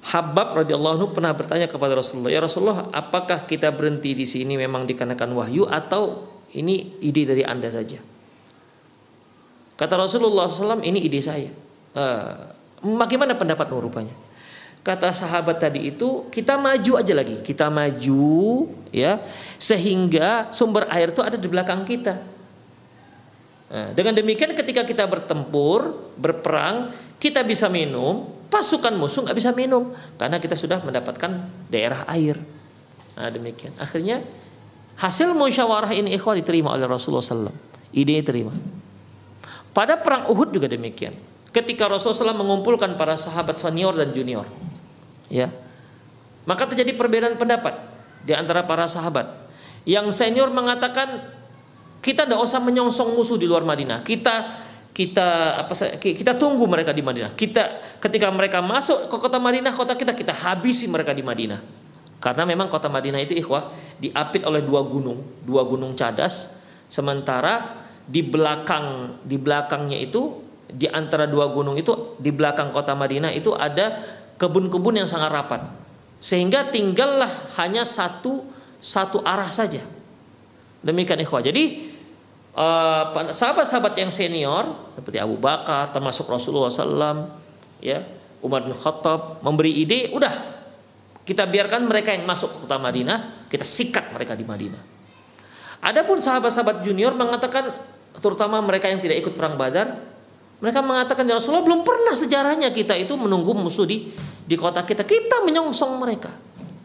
Habab 0.05 0.63
radhiyallahu 0.63 0.95
anhu 1.01 1.09
pernah 1.17 1.33
bertanya 1.33 1.65
kepada 1.65 1.97
Rasulullah, 1.97 2.29
"Ya 2.29 2.45
Rasulullah, 2.45 2.93
apakah 2.93 3.49
kita 3.49 3.73
berhenti 3.73 4.13
di 4.13 4.29
sini 4.29 4.61
memang 4.61 4.85
dikarenakan 4.85 5.33
wahyu 5.33 5.65
atau 5.65 6.29
ini 6.53 7.01
ide 7.01 7.25
dari 7.25 7.41
Anda 7.41 7.73
saja?" 7.73 8.14
Kata 9.75 9.99
Rasulullah 9.99 10.47
SAW 10.47 10.83
ini 10.87 11.03
ide 11.03 11.19
saya. 11.19 11.51
Uh, 11.95 12.55
bagaimana 12.95 13.35
pendapatmu 13.35 13.79
rupanya? 13.83 14.15
Kata 14.85 15.17
sahabat 15.17 15.65
tadi 15.65 15.89
itu 15.89 16.29
kita 16.29 16.61
maju 16.61 17.01
aja 17.01 17.15
lagi, 17.17 17.41
kita 17.41 17.73
maju 17.73 18.69
ya 18.93 19.17
sehingga 19.57 20.53
sumber 20.53 20.85
air 20.93 21.09
itu 21.09 21.25
ada 21.25 21.41
di 21.41 21.49
belakang 21.49 21.89
kita. 21.89 22.21
Nah, 23.73 23.97
dengan 23.97 24.13
demikian 24.13 24.53
ketika 24.53 24.85
kita 24.85 25.09
bertempur, 25.09 26.13
berperang, 26.21 26.93
kita 27.17 27.41
bisa 27.41 27.73
minum, 27.73 28.29
pasukan 28.53 28.93
musuh 28.93 29.25
nggak 29.25 29.39
bisa 29.41 29.51
minum 29.57 29.97
karena 30.21 30.37
kita 30.37 30.53
sudah 30.53 30.85
mendapatkan 30.85 31.49
daerah 31.73 32.05
air. 32.13 32.37
Nah, 33.17 33.33
demikian. 33.33 33.73
Akhirnya 33.81 34.21
hasil 35.01 35.33
musyawarah 35.33 35.97
ini 35.97 36.13
ikhwah 36.13 36.37
diterima 36.37 36.77
oleh 36.77 36.85
Rasulullah 36.85 37.25
SAW. 37.25 37.57
Ide 37.97 38.21
diterima. 38.21 38.53
Pada 39.75 39.99
perang 39.99 40.31
Uhud 40.31 40.55
juga 40.55 40.71
demikian. 40.71 41.13
Ketika 41.51 41.91
Rasulullah 41.91 42.35
SAW 42.35 42.39
mengumpulkan 42.39 42.95
para 42.95 43.19
sahabat 43.19 43.59
senior 43.59 43.95
dan 43.95 44.15
junior, 44.15 44.47
ya, 45.27 45.51
maka 46.47 46.71
terjadi 46.71 46.95
perbedaan 46.95 47.35
pendapat 47.35 47.75
di 48.23 48.33
antara 48.35 48.63
para 48.63 48.87
sahabat. 48.87 49.27
Yang 49.83 50.15
senior 50.17 50.49
mengatakan 50.55 51.27
kita 52.01 52.25
tidak 52.25 52.41
usah 52.41 52.63
menyongsong 52.63 53.19
musuh 53.19 53.35
di 53.35 53.51
luar 53.51 53.67
Madinah. 53.67 54.07
Kita 54.07 54.63
kita 54.95 55.59
apa 55.67 55.75
kita 55.99 56.39
tunggu 56.39 56.65
mereka 56.71 56.95
di 56.95 57.03
Madinah. 57.03 57.35
Kita 57.35 57.99
ketika 57.99 58.31
mereka 58.31 58.63
masuk 58.63 59.11
ke 59.11 59.17
kota 59.19 59.43
Madinah, 59.43 59.75
kota 59.75 59.99
kita 59.99 60.15
kita 60.15 60.31
habisi 60.31 60.87
mereka 60.87 61.11
di 61.11 61.27
Madinah. 61.27 61.61
Karena 62.23 62.49
memang 62.49 62.73
kota 62.73 62.89
Madinah 62.89 63.21
itu 63.21 63.37
ikhwah 63.37 63.75
diapit 64.01 64.47
oleh 64.49 64.65
dua 64.65 64.81
gunung, 64.87 65.21
dua 65.45 65.67
gunung 65.67 65.93
cadas. 65.99 66.63
Sementara 66.89 67.84
di 68.05 68.21
belakang 68.21 69.19
di 69.25 69.37
belakangnya 69.41 69.97
itu 69.97 70.45
di 70.69 70.85
antara 70.91 71.25
dua 71.25 71.49
gunung 71.53 71.79
itu 71.79 72.19
di 72.21 72.29
belakang 72.35 72.75
kota 72.75 72.93
Madinah 72.93 73.33
itu 73.33 73.57
ada 73.57 74.03
kebun-kebun 74.37 75.01
yang 75.01 75.09
sangat 75.09 75.31
rapat. 75.33 75.63
Sehingga 76.21 76.73
tinggallah 76.73 77.31
hanya 77.61 77.85
satu 77.85 78.45
satu 78.81 79.21
arah 79.25 79.49
saja. 79.49 79.81
Demikian 80.85 81.21
ikhwah. 81.21 81.41
Jadi 81.41 81.95
eh, 82.53 83.03
sahabat-sahabat 83.33 83.97
yang 83.97 84.13
senior 84.13 84.93
seperti 84.97 85.19
Abu 85.21 85.37
Bakar 85.41 85.89
termasuk 85.93 86.29
Rasulullah 86.29 86.73
SAW 86.73 87.45
ya 87.83 88.01
Umar 88.45 88.65
bin 88.65 88.77
Khattab 88.77 89.41
memberi 89.41 89.73
ide 89.85 90.13
udah 90.13 90.33
kita 91.25 91.49
biarkan 91.49 91.89
mereka 91.89 92.13
yang 92.13 92.29
masuk 92.29 92.53
ke 92.53 92.57
kota 92.69 92.77
Madinah 92.77 93.49
kita 93.49 93.65
sikat 93.65 94.13
mereka 94.13 94.37
di 94.37 94.45
Madinah 94.45 94.83
Adapun 95.85 96.17
sahabat-sahabat 96.25 96.81
junior 96.81 97.13
mengatakan 97.13 97.69
terutama 98.19 98.63
mereka 98.63 98.87
yang 98.91 99.03
tidak 99.03 99.23
ikut 99.27 99.35
perang 99.35 99.59
Badar 99.59 100.15
mereka 100.63 100.81
mengatakan 100.81 101.29
ya 101.29 101.37
Rasulullah 101.37 101.67
belum 101.67 101.83
pernah 101.85 102.15
sejarahnya 102.17 102.73
kita 102.73 102.95
itu 102.97 103.13
menunggu 103.19 103.53
musuh 103.53 103.85
di 103.85 104.09
di 104.45 104.57
kota 104.57 104.81
kita. 104.85 105.03
Kita 105.05 105.45
menyongsong 105.45 105.93
mereka. 106.01 106.33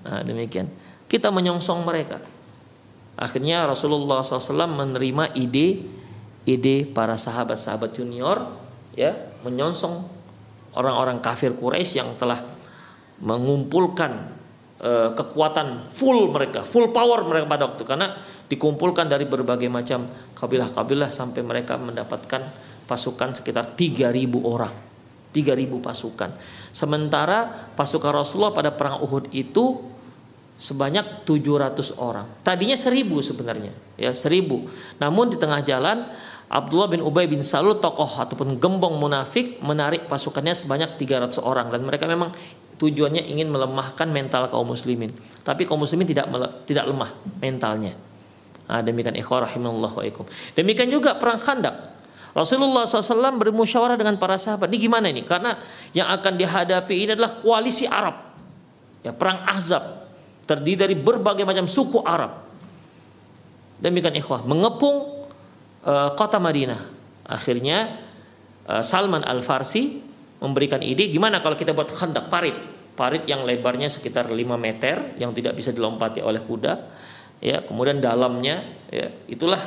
Nah 0.03 0.19
demikian. 0.19 0.67
Kita 1.07 1.31
menyongsong 1.31 1.87
mereka. 1.87 2.19
Akhirnya 3.19 3.67
Rasulullah 3.67 4.23
SAW 4.23 4.67
menerima 4.67 5.35
ide 5.35 5.83
ide 6.47 6.87
para 6.87 7.19
sahabat-sahabat 7.19 7.95
junior 7.95 8.51
ya 8.95 9.15
menyongsong 9.43 10.07
orang-orang 10.75 11.19
kafir 11.19 11.55
Quraisy 11.55 11.99
yang 11.99 12.15
telah 12.15 12.43
mengumpulkan 13.19 14.11
uh, 14.79 15.11
kekuatan 15.11 15.83
full 15.83 16.31
mereka, 16.31 16.63
full 16.63 16.95
power 16.95 17.27
mereka 17.27 17.45
pada 17.47 17.63
waktu 17.67 17.83
karena 17.83 18.07
dikumpulkan 18.49 19.05
dari 19.05 19.29
berbagai 19.29 19.69
macam 19.69 20.09
kabilah-kabilah 20.33 21.13
sampai 21.13 21.45
mereka 21.45 21.77
mendapatkan 21.77 22.41
pasukan 22.89 23.37
sekitar 23.37 23.77
3000 23.77 24.09
orang. 24.41 24.73
3000 25.29 25.77
pasukan. 25.77 26.29
Sementara 26.73 27.69
pasukan 27.77 28.09
Rasulullah 28.09 28.49
pada 28.49 28.73
perang 28.73 29.05
Uhud 29.05 29.29
itu 29.29 29.77
sebanyak 30.57 31.23
700 31.23 32.01
orang. 32.01 32.25
Tadinya 32.41 32.73
1000 32.73 33.05
sebenarnya, 33.21 33.71
ya 33.95 34.09
1000. 34.09 34.65
Namun 34.97 35.29
di 35.29 35.37
tengah 35.37 35.61
jalan 35.61 36.09
Abdullah 36.49 36.89
bin 36.89 37.05
Ubay 37.05 37.29
bin 37.29 37.45
Salul 37.45 37.77
tokoh 37.77 38.09
ataupun 38.09 38.57
gembong 38.57 38.97
munafik 38.97 39.61
menarik 39.61 40.09
pasukannya 40.09 40.57
sebanyak 40.57 40.97
300 40.97 41.37
orang 41.45 41.69
dan 41.69 41.85
mereka 41.85 42.09
memang 42.09 42.33
tujuannya 42.81 43.21
ingin 43.29 43.53
melemahkan 43.53 44.09
mental 44.09 44.49
kaum 44.49 44.73
muslimin. 44.73 45.13
Tapi 45.45 45.69
kaum 45.69 45.77
muslimin 45.77 46.09
tidak 46.09 46.25
tidak 46.65 46.89
lemah 46.89 47.13
mentalnya. 47.37 48.08
Nah, 48.69 48.85
demikian 48.85 49.17
ikhwah 49.17 49.49
rahimallahu 49.49 49.97
wa 49.97 50.05
ikum. 50.05 50.29
Demikian 50.53 50.93
juga 50.93 51.17
perang 51.17 51.41
Khandaq. 51.41 51.89
Rasulullah 52.37 52.85
SAW 52.85 53.41
bermusyawarah 53.41 53.97
dengan 53.97 54.21
para 54.21 54.37
sahabat. 54.37 54.69
Ini 54.69 54.77
gimana 54.77 55.09
ini? 55.09 55.25
Karena 55.25 55.57
yang 55.97 56.05
akan 56.13 56.37
dihadapi 56.37 56.93
ini 56.93 57.11
adalah 57.17 57.41
koalisi 57.41 57.89
Arab. 57.89 58.13
Ya, 59.01 59.09
perang 59.09 59.41
Ahzab 59.49 60.05
terdiri 60.45 60.77
dari 60.85 60.95
berbagai 60.97 61.41
macam 61.41 61.65
suku 61.65 62.05
Arab. 62.05 62.45
Demikian 63.81 64.13
ikhwah, 64.13 64.45
mengepung 64.45 65.25
uh, 65.87 66.13
kota 66.13 66.37
Madinah. 66.37 66.81
Akhirnya 67.25 67.97
uh, 68.69 68.85
Salman 68.85 69.25
Al-Farsi 69.25 69.97
memberikan 70.41 70.83
ide 70.85 71.09
gimana 71.09 71.41
kalau 71.41 71.57
kita 71.57 71.73
buat 71.73 71.89
khandak 71.89 72.29
parit. 72.29 72.53
Parit 72.93 73.23
yang 73.25 73.47
lebarnya 73.47 73.87
sekitar 73.87 74.27
5 74.27 74.35
meter 74.59 75.15
yang 75.15 75.31
tidak 75.31 75.55
bisa 75.55 75.71
dilompati 75.71 76.19
oleh 76.19 76.43
kuda. 76.43 76.73
Ya, 77.39 77.63
kemudian 77.63 78.03
dalamnya 78.03 78.67
ya, 78.91 79.07
itulah 79.31 79.59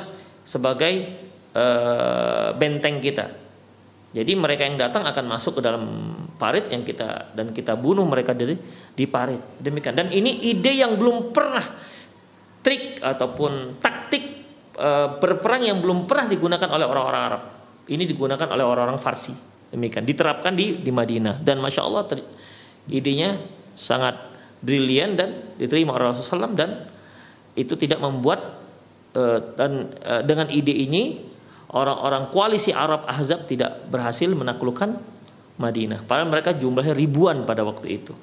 sebagai 0.45 1.09
uh, 1.57 2.53
benteng 2.53 3.01
kita. 3.01 3.43
Jadi 4.13 4.37
mereka 4.37 4.69
yang 4.69 4.77
datang 4.77 5.09
akan 5.09 5.25
masuk 5.25 5.57
ke 5.57 5.61
dalam 5.65 6.13
parit 6.37 6.69
yang 6.69 6.85
kita 6.85 7.33
dan 7.33 7.49
kita 7.49 7.73
bunuh 7.73 8.05
mereka 8.05 8.37
dari 8.37 8.53
di 8.93 9.09
parit. 9.09 9.41
Demikian. 9.57 9.97
Dan 9.97 10.13
ini 10.13 10.53
ide 10.53 10.69
yang 10.69 11.01
belum 11.01 11.33
pernah 11.33 11.65
trik 12.61 13.01
ataupun 13.01 13.81
taktik 13.81 14.23
e, 14.77 14.89
berperang 15.17 15.65
yang 15.65 15.81
belum 15.81 16.05
pernah 16.05 16.29
digunakan 16.29 16.69
oleh 16.77 16.85
orang-orang 16.85 17.23
Arab. 17.25 17.43
Ini 17.89 18.05
digunakan 18.05 18.47
oleh 18.53 18.61
orang-orang 18.61 19.01
Farsi. 19.01 19.33
Demikian. 19.73 20.05
Diterapkan 20.05 20.53
di 20.53 20.77
di 20.77 20.93
Madinah 20.93 21.41
dan 21.41 21.57
masya 21.57 21.81
Allah 21.81 22.05
ter, 22.05 22.21
idenya 22.93 23.33
sangat 23.73 24.13
brilian 24.61 25.17
dan 25.17 25.57
diterima 25.57 25.97
oleh 25.97 26.13
Rasulullah 26.13 26.53
SAW 26.53 26.53
dan 26.53 26.69
itu 27.53 27.73
tidak 27.77 28.01
membuat 28.01 28.57
e, 29.13 29.23
dan 29.57 29.93
e, 30.01 30.13
dengan 30.25 30.49
ide 30.49 30.73
ini 30.73 31.21
orang-orang 31.73 32.29
koalisi 32.29 32.73
Arab 32.73 33.05
Ahzab 33.09 33.49
tidak 33.49 33.89
berhasil 33.89 34.29
menaklukkan 34.29 34.97
Madinah. 35.57 36.05
Padahal 36.05 36.29
mereka 36.29 36.53
jumlahnya 36.53 36.97
ribuan 36.97 37.45
pada 37.45 37.61
waktu 37.61 38.01
itu. 38.01 38.13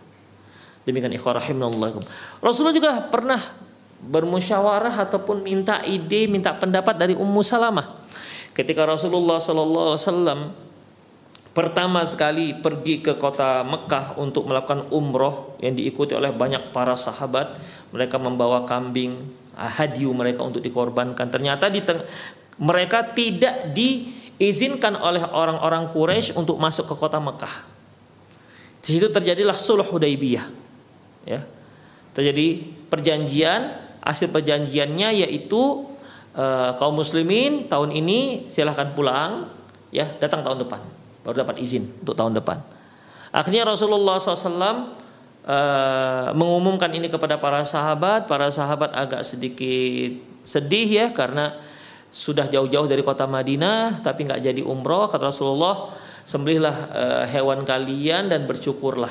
Demikian 0.83 1.13
ikhwah 1.15 1.39
rahimahullahi 1.39 2.03
Rasulullah 2.41 2.75
juga 2.75 2.93
pernah 3.07 3.39
bermusyawarah 4.01 4.97
ataupun 5.07 5.45
minta 5.45 5.85
ide, 5.85 6.25
minta 6.25 6.57
pendapat 6.57 6.97
dari 6.97 7.15
Ummu 7.15 7.45
Salamah. 7.45 8.01
Ketika 8.57 8.89
Rasulullah 8.89 9.39
sallallahu 9.39 9.95
alaihi 9.95 10.03
wasallam 10.03 10.41
pertama 11.51 12.07
sekali 12.07 12.55
pergi 12.55 13.03
ke 13.03 13.19
kota 13.19 13.67
Mekah 13.67 14.19
untuk 14.19 14.47
melakukan 14.47 14.87
umroh 14.95 15.59
yang 15.59 15.75
diikuti 15.75 16.15
oleh 16.15 16.31
banyak 16.31 16.71
para 16.71 16.95
sahabat, 16.95 17.59
mereka 17.91 18.23
membawa 18.23 18.63
kambing, 18.63 19.19
hadiu 19.59 20.15
mereka 20.15 20.47
untuk 20.47 20.63
dikorbankan. 20.63 21.27
Ternyata 21.27 21.67
di 21.67 21.83
teng 21.83 22.07
mereka 22.61 23.03
tidak 23.03 23.73
diizinkan 23.75 24.95
oleh 24.95 25.25
orang-orang 25.27 25.91
Quraisy 25.91 26.39
untuk 26.39 26.61
masuk 26.61 26.87
ke 26.87 26.95
kota 26.95 27.19
Mekah. 27.19 27.67
Di 28.81 28.97
situ 28.97 29.11
terjadilah 29.11 29.57
sulh 29.57 29.85
Hudaybiyah. 29.85 30.47
Ya. 31.29 31.45
Terjadi 32.17 32.65
perjanjian, 32.89 33.77
hasil 34.01 34.33
perjanjiannya 34.33 35.25
yaitu 35.27 35.89
uh, 36.37 36.73
kaum 36.79 36.97
muslimin 36.97 37.69
tahun 37.69 37.93
ini 37.93 38.49
silahkan 38.49 38.93
pulang 38.97 39.51
ya, 39.93 40.09
datang 40.19 40.43
tahun 40.43 40.65
depan 40.65 41.00
baru 41.25 41.45
dapat 41.45 41.61
izin 41.61 41.85
untuk 42.01 42.17
tahun 42.17 42.37
depan. 42.41 42.61
Akhirnya 43.31 43.63
Rasulullah 43.63 44.19
SAW 44.19 44.35
uh, 44.35 44.75
eh, 45.47 46.29
mengumumkan 46.35 46.91
ini 46.91 47.07
kepada 47.07 47.39
para 47.39 47.63
sahabat. 47.63 48.27
Para 48.27 48.51
sahabat 48.51 48.91
agak 48.91 49.23
sedikit 49.23 50.19
sedih 50.43 50.89
ya 50.89 51.07
karena 51.15 51.55
sudah 52.11 52.51
jauh-jauh 52.51 52.91
dari 52.91 53.07
kota 53.07 53.31
Madinah 53.31 54.03
tapi 54.03 54.27
nggak 54.27 54.43
jadi 54.43 54.63
umroh. 54.67 55.07
Kata 55.07 55.31
Rasulullah 55.31 55.95
sembelihlah 56.27 56.77
e, 56.91 57.05
hewan 57.31 57.63
kalian 57.63 58.31
dan 58.31 58.51
bersyukurlah 58.51 59.11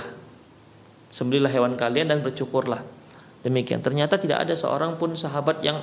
sembelihlah 1.10 1.50
hewan 1.50 1.74
kalian 1.80 2.12
dan 2.12 2.20
bersyukurlah 2.20 2.84
demikian. 3.42 3.80
Ternyata 3.80 4.20
tidak 4.20 4.44
ada 4.44 4.52
seorang 4.52 5.00
pun 5.00 5.16
sahabat 5.16 5.64
yang 5.64 5.80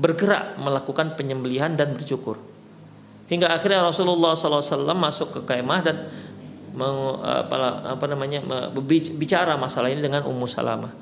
bergerak 0.00 0.56
melakukan 0.56 1.12
penyembelihan 1.12 1.76
dan 1.76 1.92
bersyukur 1.92 2.40
hingga 3.26 3.50
akhirnya 3.50 3.82
Rasulullah 3.82 4.38
SAW 4.38 4.94
masuk 4.94 5.28
ke 5.38 5.40
kemah 5.46 5.80
dan 5.82 5.96
apa, 6.76 7.56
apa 7.96 8.04
namanya 8.06 8.44
bicara 9.16 9.56
masalah 9.56 9.88
ini 9.88 10.04
dengan 10.04 10.22
Ummu 10.28 10.44
Salamah. 10.44 10.92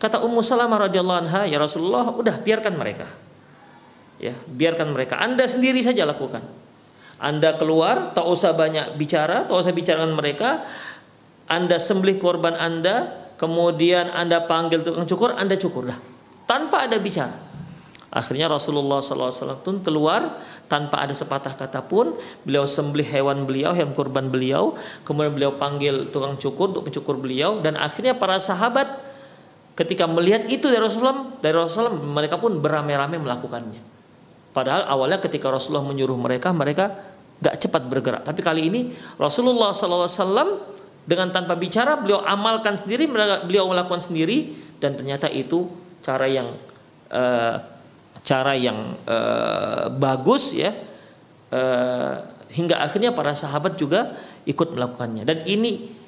Kata 0.00 0.24
Ummu 0.24 0.40
Salamah 0.40 0.88
radhiyallahu 0.88 1.18
anha 1.28 1.42
ya 1.46 1.60
Rasulullah 1.60 2.08
udah 2.10 2.40
biarkan 2.40 2.74
mereka. 2.74 3.06
Ya 4.18 4.34
biarkan 4.34 4.90
mereka. 4.90 5.20
Anda 5.20 5.44
sendiri 5.46 5.84
saja 5.84 6.08
lakukan. 6.08 6.42
Anda 7.22 7.54
keluar 7.54 8.10
tak 8.16 8.26
usah 8.26 8.50
banyak 8.56 8.98
bicara 8.98 9.46
tak 9.46 9.54
usah 9.54 9.70
bicara 9.70 10.02
dengan 10.02 10.18
mereka. 10.18 10.66
Anda 11.46 11.76
sembelih 11.76 12.18
korban 12.18 12.56
anda 12.56 13.28
kemudian 13.36 14.10
anda 14.10 14.42
panggil 14.48 14.80
tukang 14.80 15.06
cukur 15.06 15.36
anda 15.36 15.54
cukur 15.54 15.92
dah 15.92 15.98
tanpa 16.48 16.88
ada 16.88 16.96
bicara. 16.98 17.52
Akhirnya 18.12 18.44
Rasulullah 18.44 19.00
SAW 19.00 19.64
pun 19.64 19.80
keluar 19.80 20.36
tanpa 20.72 21.04
ada 21.04 21.12
sepatah 21.12 21.52
kata 21.52 21.84
pun. 21.84 22.16
Beliau 22.48 22.64
sembelih 22.64 23.04
hewan 23.04 23.44
beliau, 23.44 23.76
hewan 23.76 23.92
kurban 23.92 24.32
beliau. 24.32 24.72
Kemudian 25.04 25.36
beliau 25.36 25.52
panggil 25.60 26.08
tukang 26.08 26.40
cukur 26.40 26.72
untuk 26.72 26.88
mencukur 26.88 27.20
beliau. 27.20 27.60
Dan 27.60 27.76
akhirnya 27.76 28.16
para 28.16 28.40
sahabat 28.40 28.88
ketika 29.76 30.08
melihat 30.08 30.48
itu 30.48 30.72
dari 30.72 30.80
Rasulullah, 30.80 31.36
dari 31.44 31.60
Rasulullah 31.60 31.92
mereka 31.92 32.40
pun 32.40 32.56
beramai-ramai 32.56 33.20
melakukannya. 33.20 33.92
Padahal 34.56 34.88
awalnya 34.88 35.20
ketika 35.20 35.52
Rasulullah 35.52 35.84
menyuruh 35.84 36.16
mereka, 36.16 36.48
mereka 36.56 36.92
gak 37.44 37.60
cepat 37.60 37.84
bergerak. 37.84 38.22
Tapi 38.24 38.40
kali 38.40 38.72
ini 38.72 38.80
Rasulullah 39.20 39.76
SAW 39.76 40.72
dengan 41.04 41.28
tanpa 41.34 41.58
bicara 41.58 42.00
beliau 42.00 42.24
amalkan 42.24 42.80
sendiri, 42.80 43.10
beliau 43.44 43.68
melakukan 43.68 44.00
sendiri 44.00 44.54
dan 44.80 44.96
ternyata 44.96 45.26
itu 45.28 45.66
cara 46.04 46.28
yang 46.28 46.54
uh, 47.10 47.71
cara 48.22 48.54
yang 48.54 48.94
uh, 49.06 49.90
bagus 49.90 50.54
ya 50.54 50.70
uh, 51.50 52.14
hingga 52.54 52.78
akhirnya 52.82 53.10
para 53.10 53.34
sahabat 53.34 53.74
juga 53.74 54.14
ikut 54.46 54.74
melakukannya 54.74 55.26
dan 55.26 55.42
ini 55.46 56.02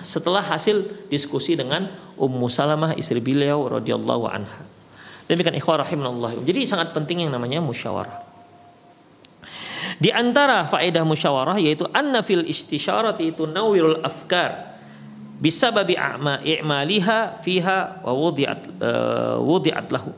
setelah 0.00 0.40
hasil 0.40 1.08
diskusi 1.12 1.52
dengan 1.52 1.84
Ummu 2.16 2.48
Salamah 2.48 2.96
istri 2.96 3.20
beliau 3.20 3.68
radhiyallahu 3.68 4.24
anha. 4.24 4.64
Demikian 5.28 5.56
ikhwah. 5.56 5.84
Jadi 6.40 6.64
sangat 6.64 6.96
penting 6.96 7.28
yang 7.28 7.32
namanya 7.32 7.60
musyawarah. 7.60 8.32
Di 10.00 10.10
antara 10.10 10.64
faedah 10.66 11.04
musyawarah 11.04 11.60
yaitu 11.60 11.84
anna 11.92 12.24
fil 12.24 12.42
istisyarati 12.42 13.36
itu 13.36 13.46
nawirul 13.46 14.00
afkar 14.02 14.74
bisababi 15.38 15.94
i'maliha 16.42 17.38
fiha 17.38 18.02
wa 18.02 18.12
wudi'at 18.14 18.60
uh, 18.82 19.36
wudi'at 19.42 19.86
lahu. 19.92 20.10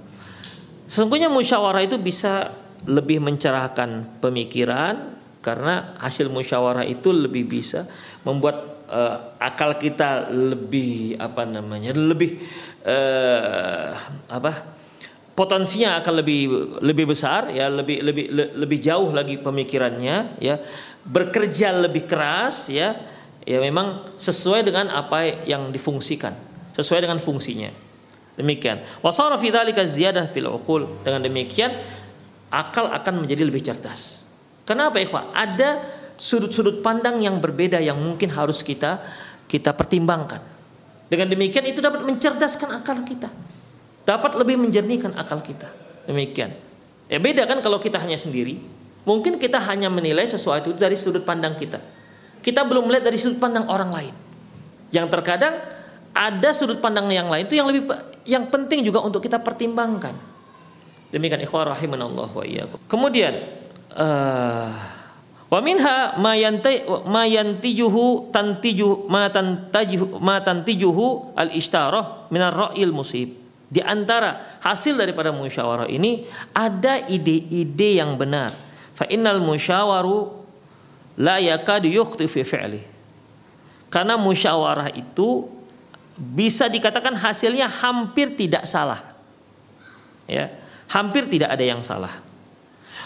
Sesungguhnya 0.94 1.26
musyawarah 1.26 1.82
itu 1.82 1.98
bisa 1.98 2.54
lebih 2.86 3.18
mencerahkan 3.18 4.22
pemikiran 4.22 5.18
karena 5.42 5.98
hasil 5.98 6.30
musyawarah 6.30 6.86
itu 6.86 7.10
lebih 7.10 7.50
bisa 7.50 7.90
membuat 8.22 8.86
uh, 8.86 9.34
akal 9.42 9.74
kita 9.74 10.30
lebih 10.30 11.18
apa 11.18 11.50
namanya 11.50 11.90
lebih 11.98 12.38
uh, 12.86 13.90
apa 14.30 14.70
potensinya 15.34 15.98
akan 15.98 16.14
lebih 16.22 16.40
lebih 16.78 17.10
besar 17.10 17.50
ya 17.50 17.66
lebih 17.66 17.98
lebih 17.98 18.26
le, 18.30 18.44
lebih 18.54 18.78
jauh 18.78 19.10
lagi 19.10 19.42
pemikirannya 19.42 20.38
ya. 20.38 20.62
Bekerja 21.02 21.74
lebih 21.74 22.06
keras 22.06 22.70
ya. 22.70 22.94
Ya 23.42 23.58
memang 23.58 24.14
sesuai 24.14 24.62
dengan 24.62 24.94
apa 24.94 25.42
yang 25.42 25.74
difungsikan 25.74 26.38
sesuai 26.72 27.04
dengan 27.04 27.20
fungsinya 27.20 27.83
Demikian. 28.34 28.82
Wasara 28.98 29.38
fi 29.38 29.54
dzalika 29.54 29.86
ziyadah 29.86 30.26
fil 30.26 30.50
uqul. 30.50 30.90
Dengan 31.06 31.22
demikian 31.22 31.70
akal 32.50 32.90
akan 32.90 33.22
menjadi 33.22 33.46
lebih 33.46 33.62
cerdas. 33.62 34.26
Kenapa 34.66 34.98
ikhwah? 34.98 35.30
Ada 35.30 35.82
sudut-sudut 36.18 36.82
pandang 36.82 37.22
yang 37.22 37.38
berbeda 37.38 37.78
yang 37.78 37.98
mungkin 37.98 38.30
harus 38.34 38.62
kita 38.62 39.02
kita 39.46 39.70
pertimbangkan. 39.74 40.42
Dengan 41.06 41.30
demikian 41.30 41.62
itu 41.68 41.78
dapat 41.78 42.02
mencerdaskan 42.02 42.80
akal 42.80 43.06
kita. 43.06 43.30
Dapat 44.02 44.34
lebih 44.40 44.58
menjernihkan 44.58 45.14
akal 45.14 45.38
kita. 45.38 45.70
Demikian. 46.10 46.50
Ya 47.06 47.20
beda 47.20 47.46
kan 47.46 47.60
kalau 47.62 47.78
kita 47.78 48.00
hanya 48.02 48.18
sendiri. 48.18 48.58
Mungkin 49.04 49.36
kita 49.36 49.60
hanya 49.68 49.92
menilai 49.92 50.24
sesuatu 50.24 50.72
dari 50.72 50.96
sudut 50.96 51.22
pandang 51.22 51.54
kita. 51.54 51.76
Kita 52.40 52.64
belum 52.64 52.88
melihat 52.88 53.12
dari 53.12 53.20
sudut 53.20 53.36
pandang 53.36 53.68
orang 53.68 53.92
lain. 53.92 54.14
Yang 54.88 55.06
terkadang 55.12 55.60
ada 56.16 56.50
sudut 56.56 56.80
pandang 56.80 57.10
yang 57.12 57.28
lain 57.28 57.44
itu 57.44 57.58
yang 57.60 57.68
lebih 57.68 57.84
yang 58.24 58.48
penting 58.48 58.84
juga 58.84 59.04
untuk 59.04 59.20
kita 59.20 59.40
pertimbangkan. 59.40 60.16
Demikian 61.12 61.40
ikhwah 61.44 61.76
rahimanallah 61.76 62.28
wa 62.28 62.44
iyyakum. 62.44 62.80
Kemudian 62.90 63.38
uh, 63.94 64.68
wa 65.46 65.60
minha 65.62 66.18
ma 66.18 66.34
yanti 66.34 66.82
ma 67.06 67.22
yantijuhu 67.22 68.34
tantiju 68.34 69.06
ma 69.06 69.30
tantajuhu 69.30 70.18
ma 70.18 70.42
tantijuhu 70.42 71.36
al 71.38 71.54
istarah 71.54 72.26
min 72.34 72.42
ar-ra'il 72.42 72.90
musib. 72.90 73.30
Di 73.70 73.78
antara 73.82 74.58
hasil 74.62 74.98
daripada 74.98 75.30
musyawarah 75.34 75.90
ini 75.90 76.26
ada 76.54 77.02
ide-ide 77.06 78.02
yang 78.02 78.14
benar. 78.18 78.54
Fa 78.94 79.06
innal 79.10 79.42
musyawaru 79.42 80.30
la 81.18 81.38
yakadu 81.38 81.90
yukhti 81.90 82.26
fi 82.30 82.42
fi'li. 82.46 82.82
Karena 83.90 84.18
musyawarah 84.18 84.90
itu 84.94 85.46
bisa 86.14 86.70
dikatakan 86.70 87.18
hasilnya 87.18 87.66
hampir 87.66 88.38
tidak 88.38 88.64
salah. 88.64 89.02
Ya, 90.24 90.54
hampir 90.88 91.28
tidak 91.28 91.52
ada 91.52 91.64
yang 91.64 91.82
salah. 91.84 92.12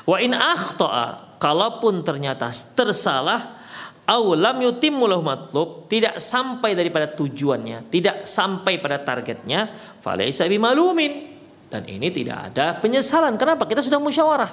Wa 0.05 0.21
in 0.23 0.37
akhta'a 0.37 1.37
kalaupun 1.43 2.05
ternyata 2.07 2.49
tersalah 2.77 3.59
au 4.09 4.33
lam 4.33 4.61
matlub 5.21 5.91
tidak 5.91 6.21
sampai 6.21 6.73
daripada 6.73 7.11
tujuannya, 7.13 7.93
tidak 7.93 8.25
sampai 8.25 8.81
pada 8.81 9.01
targetnya, 9.01 9.73
falaisa 10.01 10.49
bimalumin. 10.49 11.37
Dan 11.69 11.85
ini 11.85 12.09
tidak 12.09 12.49
ada 12.49 12.81
penyesalan. 12.81 13.37
Kenapa? 13.37 13.69
Kita 13.69 13.85
sudah 13.85 14.01
musyawarah. 14.01 14.49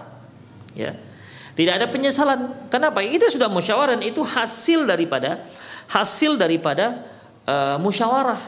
Ya. 0.76 1.00
Tidak 1.56 1.74
ada 1.80 1.88
penyesalan. 1.88 2.68
Kenapa? 2.68 3.00
Itu 3.00 3.24
sudah 3.32 3.48
musyawarah 3.48 3.96
itu 4.04 4.20
hasil 4.20 4.84
daripada 4.84 5.48
hasil 5.88 6.36
daripada 6.36 7.15
uh, 7.46 7.78
musyawarah. 7.82 8.42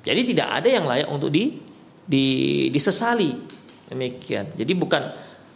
Jadi 0.00 0.34
tidak 0.34 0.48
ada 0.60 0.68
yang 0.68 0.84
layak 0.88 1.08
untuk 1.10 1.28
di, 1.28 1.60
di 2.06 2.24
disesali. 2.72 3.30
Demikian. 3.90 4.54
Jadi 4.54 4.72
bukan 4.78 5.02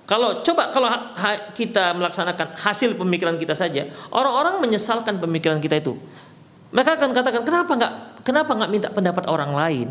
kalau 0.05 0.45
coba 0.45 0.69
kalau 0.69 0.91
ha, 0.91 1.49
kita 1.57 1.97
melaksanakan 1.97 2.61
hasil 2.61 2.93
pemikiran 2.99 3.41
kita 3.41 3.57
saja, 3.57 3.89
orang-orang 4.13 4.61
menyesalkan 4.61 5.17
pemikiran 5.17 5.57
kita 5.63 5.81
itu. 5.81 5.97
Mereka 6.75 6.99
akan 6.99 7.11
katakan 7.15 7.43
kenapa 7.47 7.73
nggak 7.79 7.93
kenapa 8.27 8.51
nggak 8.53 8.71
minta 8.71 8.89
pendapat 8.91 9.25
orang 9.31 9.55
lain? 9.55 9.89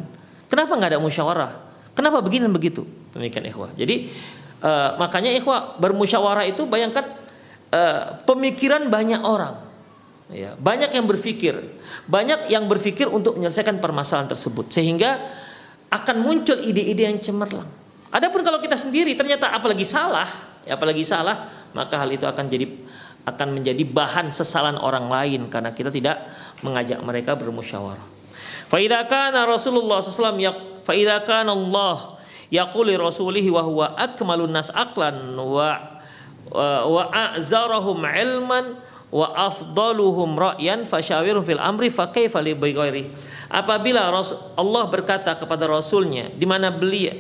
Kenapa 0.51 0.75
nggak 0.77 0.91
ada 0.93 0.99
musyawarah? 1.01 1.51
Kenapa 1.97 2.21
begini 2.21 2.45
dan 2.45 2.53
begitu? 2.53 2.85
Demikian 3.15 3.47
ikhwah. 3.47 3.71
Jadi 3.73 4.11
uh, 4.61 4.99
makanya 5.01 5.33
ikhwah 5.33 5.79
bermusyawarah 5.81 6.45
itu 6.45 6.67
bayangkan 6.69 7.09
uh, 7.73 8.21
pemikiran 8.27 8.91
banyak 8.91 9.23
orang 9.23 9.62
Ya, 10.33 10.57
banyak 10.57 10.89
yang 10.89 11.05
berpikir, 11.05 11.53
banyak 12.09 12.49
yang 12.49 12.65
berpikir 12.65 13.05
untuk 13.05 13.37
menyelesaikan 13.37 13.77
permasalahan 13.77 14.33
tersebut 14.33 14.65
sehingga 14.73 15.21
akan 15.93 16.25
muncul 16.25 16.57
ide-ide 16.57 17.05
yang 17.05 17.21
cemerlang. 17.21 17.69
Adapun 18.09 18.41
kalau 18.41 18.57
kita 18.57 18.73
sendiri 18.73 19.13
ternyata 19.13 19.53
apalagi 19.53 19.85
salah, 19.85 20.25
ya 20.65 20.73
apalagi 20.73 21.05
salah, 21.05 21.53
maka 21.77 22.01
hal 22.01 22.09
itu 22.09 22.25
akan 22.25 22.49
jadi 22.49 22.65
akan 23.29 23.47
menjadi 23.61 23.85
bahan 23.85 24.33
sesalan 24.33 24.73
orang 24.81 25.05
lain 25.05 25.53
karena 25.53 25.69
kita 25.69 25.93
tidak 25.93 26.17
mengajak 26.65 26.97
mereka 27.05 27.37
bermusyawarah. 27.37 28.03
Fa 28.67 28.81
idza 28.81 29.05
kana 29.05 29.45
Rasulullah 29.45 30.01
sallallahu 30.01 30.33
alaihi 30.33 30.49
wasallam 30.49 30.81
fa 30.81 30.93
idza 30.97 31.17
kana 31.29 31.53
Allah 31.53 31.97
yaquli 32.49 32.97
rasulihi 32.97 33.53
wa 33.53 33.61
huwa 33.61 33.93
akmalun 34.01 34.49
nas 34.49 34.73
aqlan 34.73 35.37
wa 35.37 35.93
wa 36.89 37.03
a'zarahum 37.09 38.01
ilman 38.01 38.81
wa 39.13 39.29
afdaluhum 39.37 40.33
ra'yan 40.33 40.89
fasyawirhum 40.89 41.45
fil 41.45 41.61
amri 41.61 41.93
fa 41.93 42.09
kaifa 42.09 42.41
li 42.41 42.57
apabila 43.53 44.09
Allah 44.57 44.83
berkata 44.89 45.37
kepada 45.37 45.69
rasulnya 45.69 46.33
di 46.33 46.49
mana 46.49 46.73
beliau 46.73 47.13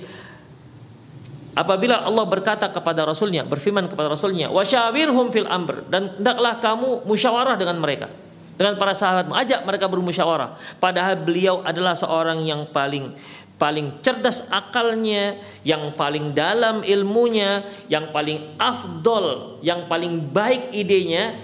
apabila 1.53 2.01
Allah 2.01 2.25
berkata 2.25 2.65
kepada 2.73 3.05
rasulnya 3.05 3.45
berfirman 3.45 3.85
kepada 3.85 4.09
rasulnya 4.09 4.49
wasyawirhum 4.49 5.29
fil 5.29 5.45
amr 5.45 5.85
dan 5.85 6.17
hendaklah 6.17 6.57
kamu 6.57 7.05
musyawarah 7.05 7.53
dengan 7.61 7.77
mereka 7.77 8.09
dengan 8.53 8.77
para 8.77 8.93
sahabat 8.93 9.25
mengajak 9.29 9.65
mereka 9.65 9.89
bermusyawarah. 9.89 10.77
Padahal 10.77 11.17
beliau 11.17 11.65
adalah 11.65 11.97
seorang 11.97 12.37
yang 12.45 12.69
paling 12.69 13.17
paling 13.57 14.01
cerdas 14.03 14.49
akalnya, 14.51 15.39
yang 15.63 15.93
paling 15.95 16.35
dalam 16.35 16.83
ilmunya, 16.83 17.63
yang 17.87 18.11
paling 18.11 18.41
afdol, 18.59 19.57
yang 19.63 19.87
paling 19.87 20.19
baik 20.29 20.73
idenya, 20.75 21.37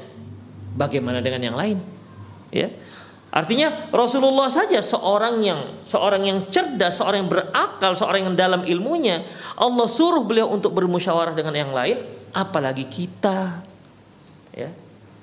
Bagaimana 0.76 1.24
dengan 1.24 1.42
yang 1.42 1.58
lain? 1.58 1.78
Ya. 2.54 2.70
Artinya 3.30 3.94
Rasulullah 3.94 4.50
saja 4.50 4.82
seorang 4.82 5.38
yang 5.46 5.86
seorang 5.86 6.26
yang 6.26 6.40
cerdas, 6.50 6.98
seorang 6.98 7.26
yang 7.26 7.30
berakal, 7.30 7.94
seorang 7.94 8.26
yang 8.26 8.34
dalam 8.34 8.66
ilmunya, 8.66 9.22
Allah 9.54 9.86
suruh 9.86 10.26
beliau 10.26 10.50
untuk 10.50 10.74
bermusyawarah 10.74 11.38
dengan 11.38 11.54
yang 11.54 11.70
lain, 11.70 12.02
apalagi 12.34 12.90
kita. 12.90 13.62
Ya. 14.50 14.74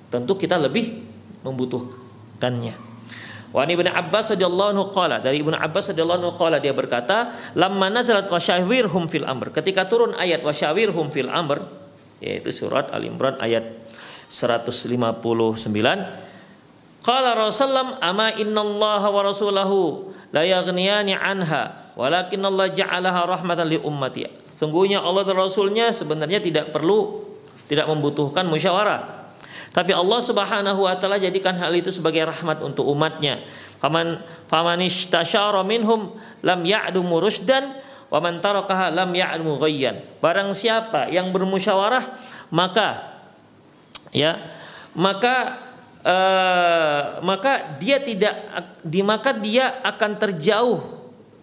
Tentu 0.07 0.39
kita 0.39 0.55
lebih 0.55 1.03
membutuhkannya. 1.43 2.87
Wa 3.51 3.67
Ibnu 3.67 3.91
Abbas 3.91 4.37
radhiyallahu 4.37 4.71
anhu 4.75 4.87
qala 4.95 5.17
dari 5.19 5.43
Ibnu 5.43 5.57
Abbas 5.57 5.91
radhiyallahu 5.91 6.19
anhu 6.23 6.33
qala 6.39 6.63
dia 6.63 6.77
berkata, 6.77 7.35
"Lamma 7.59 7.91
nazalat 7.91 8.31
wasyawirhum 8.31 9.11
fil 9.11 9.27
amr." 9.27 9.51
Ketika 9.51 9.87
turun 9.91 10.15
ayat 10.15 10.47
wasyawirhum 10.47 11.11
fil 11.11 11.31
amr, 11.33 11.65
yaitu 12.23 12.53
surat 12.55 12.91
Al 12.95 13.03
Imran 13.03 13.35
ayat 13.41 13.86
159 14.29 15.67
Qala 17.07 17.39
Rasulullah 17.39 18.03
ama 18.03 18.35
innallaha 18.35 19.07
wa 19.15 19.23
rasulahu 19.23 20.11
la 20.35 20.43
yaghniyani 20.43 21.15
anha 21.15 21.95
walakin 21.95 22.43
Allah 22.43 22.67
ja'alaha 22.67 23.31
rahmatan 23.31 23.71
li 23.71 23.79
ummati 23.79 24.27
Sungguhnya 24.51 25.05
Allah 25.05 25.23
dan 25.23 25.39
Rasulnya 25.39 25.95
sebenarnya 25.95 26.43
tidak 26.43 26.75
perlu 26.75 27.23
tidak 27.71 27.87
membutuhkan 27.91 28.47
musyawarah. 28.49 29.29
Tapi 29.77 29.93
Allah 29.93 30.21
Subhanahu 30.25 30.89
wa 30.89 30.97
taala 30.97 31.21
jadikan 31.21 31.53
hal 31.61 31.69
itu 31.77 31.93
sebagai 31.93 32.25
rahmat 32.25 32.65
untuk 32.65 32.89
umatnya. 32.89 33.45
Faman 33.77 34.25
faman 34.49 34.81
istasyara 34.81 35.61
minhum 35.61 36.17
lam 36.41 36.61
ya'dum 36.65 37.05
rusdan 37.21 37.77
wa 38.09 38.19
man 38.19 38.41
tarakaha 38.41 38.89
lam 38.89 39.13
ya'dum 39.13 39.61
ghayyan. 39.61 40.01
Barang 40.25 40.57
siapa 40.57 41.13
yang 41.13 41.29
bermusyawarah 41.37 42.03
maka 42.49 43.16
ya 44.17 44.41
maka 44.97 45.61
uh, 46.01 47.21
maka 47.21 47.77
dia 47.77 48.01
tidak 48.01 48.35
di 48.81 49.05
maka 49.05 49.37
dia 49.37 49.85
akan 49.85 50.11
terjauh 50.17 50.81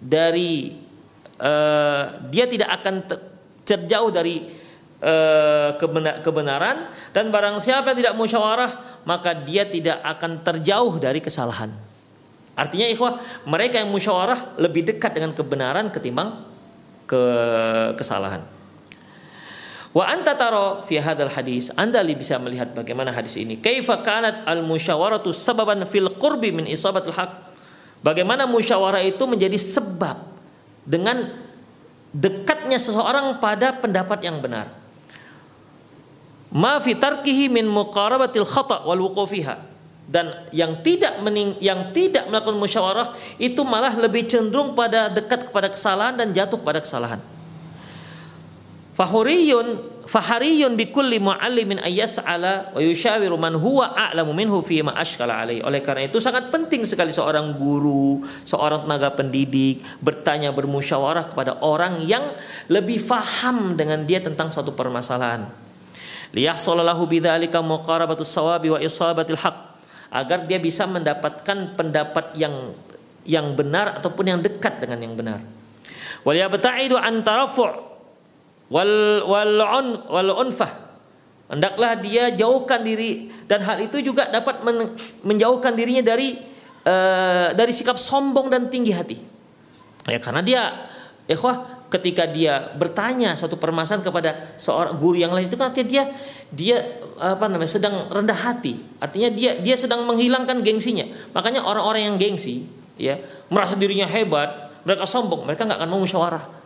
dari 0.01 0.73
uh, 1.37 2.17
dia 2.33 2.49
tidak 2.49 2.81
akan 2.81 2.95
terjauh 3.61 4.09
dari 4.09 4.41
uh, 5.05 5.77
kebenaran 6.25 6.89
dan 7.13 7.29
barang 7.29 7.61
siapa 7.61 7.93
yang 7.93 7.99
tidak 8.01 8.15
musyawarah 8.17 8.71
maka 9.05 9.37
dia 9.37 9.67
tidak 9.69 10.01
akan 10.01 10.41
terjauh 10.41 10.97
dari 10.97 11.19
kesalahan. 11.21 11.71
Artinya 12.53 12.85
ikhwah, 12.85 13.17
mereka 13.49 13.81
yang 13.81 13.89
musyawarah 13.89 14.61
lebih 14.61 14.85
dekat 14.85 15.17
dengan 15.17 15.33
kebenaran 15.33 15.89
ketimbang 15.89 16.45
ke 17.09 17.23
kesalahan. 17.97 18.45
Wa 19.93 20.09
anta 20.09 20.33
taro 20.33 20.81
fi 20.81 20.97
hadal 20.97 21.29
hadis. 21.29 21.69
Anda 21.77 22.01
bisa 22.01 22.41
melihat 22.41 22.73
bagaimana 22.73 23.13
hadis 23.13 23.37
ini. 23.37 23.61
Kaifa 23.61 24.01
kanat 24.01 24.41
al 24.49 24.65
musyawaratu 24.65 25.29
sababan 25.29 25.85
fil 25.85 26.09
qurbi 26.17 26.49
min 26.49 26.65
isabatul 26.65 27.13
haq. 27.13 27.53
Bagaimana 28.01 28.49
musyawarah 28.49 29.05
itu 29.05 29.21
menjadi 29.29 29.55
sebab 29.55 30.17
dengan 30.83 31.31
dekatnya 32.09 32.81
seseorang 32.81 33.37
pada 33.37 33.77
pendapat 33.77 34.25
yang 34.25 34.41
benar. 34.41 34.67
Ma 36.53 36.81
fi 36.81 36.97
tarkihi 36.97 37.49
min 37.53 37.69
muqarabatil 37.69 38.49
khata 38.49 38.85
wal 38.89 38.99
wuqufiha. 39.09 39.71
Dan 40.03 40.49
yang 40.51 40.83
tidak 40.83 41.21
mening, 41.23 41.55
yang 41.63 41.95
tidak 41.95 42.27
melakukan 42.27 42.59
musyawarah 42.59 43.15
itu 43.39 43.61
malah 43.63 43.95
lebih 43.95 44.27
cenderung 44.27 44.75
pada 44.75 45.07
dekat 45.07 45.47
kepada 45.47 45.71
kesalahan 45.71 46.17
dan 46.17 46.35
jatuh 46.35 46.59
pada 46.59 46.83
kesalahan. 46.83 47.23
Fahuriyun 48.93 49.81
fahariyun 50.05 50.77
bikulli 50.77 51.17
muallimin 51.17 51.81
ayyas'ala 51.81 52.77
wa 52.77 52.81
yushawiru 52.83 53.33
man 53.41 53.57
huwa 53.57 53.89
a'lamu 53.97 54.37
minhu 54.37 54.61
fi 54.61 54.85
ma 54.85 54.93
ashkala 54.93 55.41
alaihi. 55.41 55.65
Oleh 55.65 55.81
karena 55.81 56.05
itu 56.05 56.21
sangat 56.21 56.53
penting 56.53 56.85
sekali 56.85 57.09
seorang 57.09 57.57
guru, 57.57 58.21
seorang 58.45 58.85
tenaga 58.85 59.09
pendidik 59.17 59.81
bertanya 59.97 60.53
bermusyawarah 60.53 61.25
kepada 61.33 61.57
orang 61.65 62.05
yang 62.05 62.37
lebih 62.69 63.01
faham 63.01 63.73
dengan 63.73 64.05
dia 64.05 64.21
tentang 64.21 64.53
suatu 64.53 64.77
permasalahan. 64.77 65.49
Liyahsalallahu 66.33 67.09
bidzalika 67.09 67.65
muqarabatus 67.65 68.29
sawabi 68.29 68.73
wa 68.73 68.79
isabatil 68.81 69.41
haq 69.41 69.73
agar 70.13 70.45
dia 70.45 70.61
bisa 70.61 70.85
mendapatkan 70.85 71.73
pendapat 71.73 72.37
yang 72.37 72.77
yang 73.25 73.57
benar 73.57 73.97
ataupun 73.97 74.37
yang 74.37 74.39
dekat 74.43 74.77
dengan 74.85 75.01
yang 75.01 75.17
benar. 75.17 75.39
Wal 76.21 76.37
yabta'idu 76.37 76.93
an 76.99 77.25
tarafu' 77.25 77.92
wal 78.73 79.21
wal 79.29 79.57
on 79.61 79.87
wal 80.09 80.29
unfah. 80.41 80.81
Hendaklah 81.53 82.01
dia 82.01 82.33
jauhkan 82.33 82.81
diri. 82.81 83.29
Dan 83.45 83.61
hal 83.61 83.85
itu 83.85 84.01
juga 84.01 84.25
dapat 84.33 84.65
men, 84.65 84.89
menjauhkan 85.21 85.77
dirinya 85.77 86.01
dari 86.01 86.33
uh, 86.89 87.53
dari 87.53 87.69
sikap 87.69 88.01
sombong 88.01 88.49
dan 88.49 88.73
tinggi 88.73 88.89
hati. 88.89 89.17
Ya 90.09 90.17
karena 90.17 90.41
dia 90.41 90.89
ikhwah 91.29 91.85
ketika 91.93 92.25
dia 92.25 92.73
bertanya 92.73 93.37
suatu 93.37 93.61
permasalahan 93.61 94.01
kepada 94.01 94.57
seorang 94.57 94.97
guru 94.97 95.21
yang 95.21 95.29
lain 95.29 95.45
itu 95.45 95.53
kan 95.53 95.69
artinya 95.69 95.85
dia 95.85 96.03
dia 96.49 96.77
apa 97.21 97.45
namanya 97.45 97.69
sedang 97.69 98.09
rendah 98.09 98.35
hati. 98.35 98.81
Artinya 98.97 99.29
dia 99.29 99.61
dia 99.61 99.77
sedang 99.77 100.01
menghilangkan 100.09 100.65
gengsinya. 100.65 101.05
Makanya 101.37 101.61
orang-orang 101.61 102.09
yang 102.09 102.17
gengsi 102.17 102.65
ya 102.97 103.17
merasa 103.49 103.77
dirinya 103.77 104.05
hebat 104.05 104.73
mereka 104.85 105.05
sombong 105.09 105.45
mereka 105.49 105.65
nggak 105.65 105.79
akan 105.81 105.89
mau 105.89 106.01
musyawarah 106.01 106.62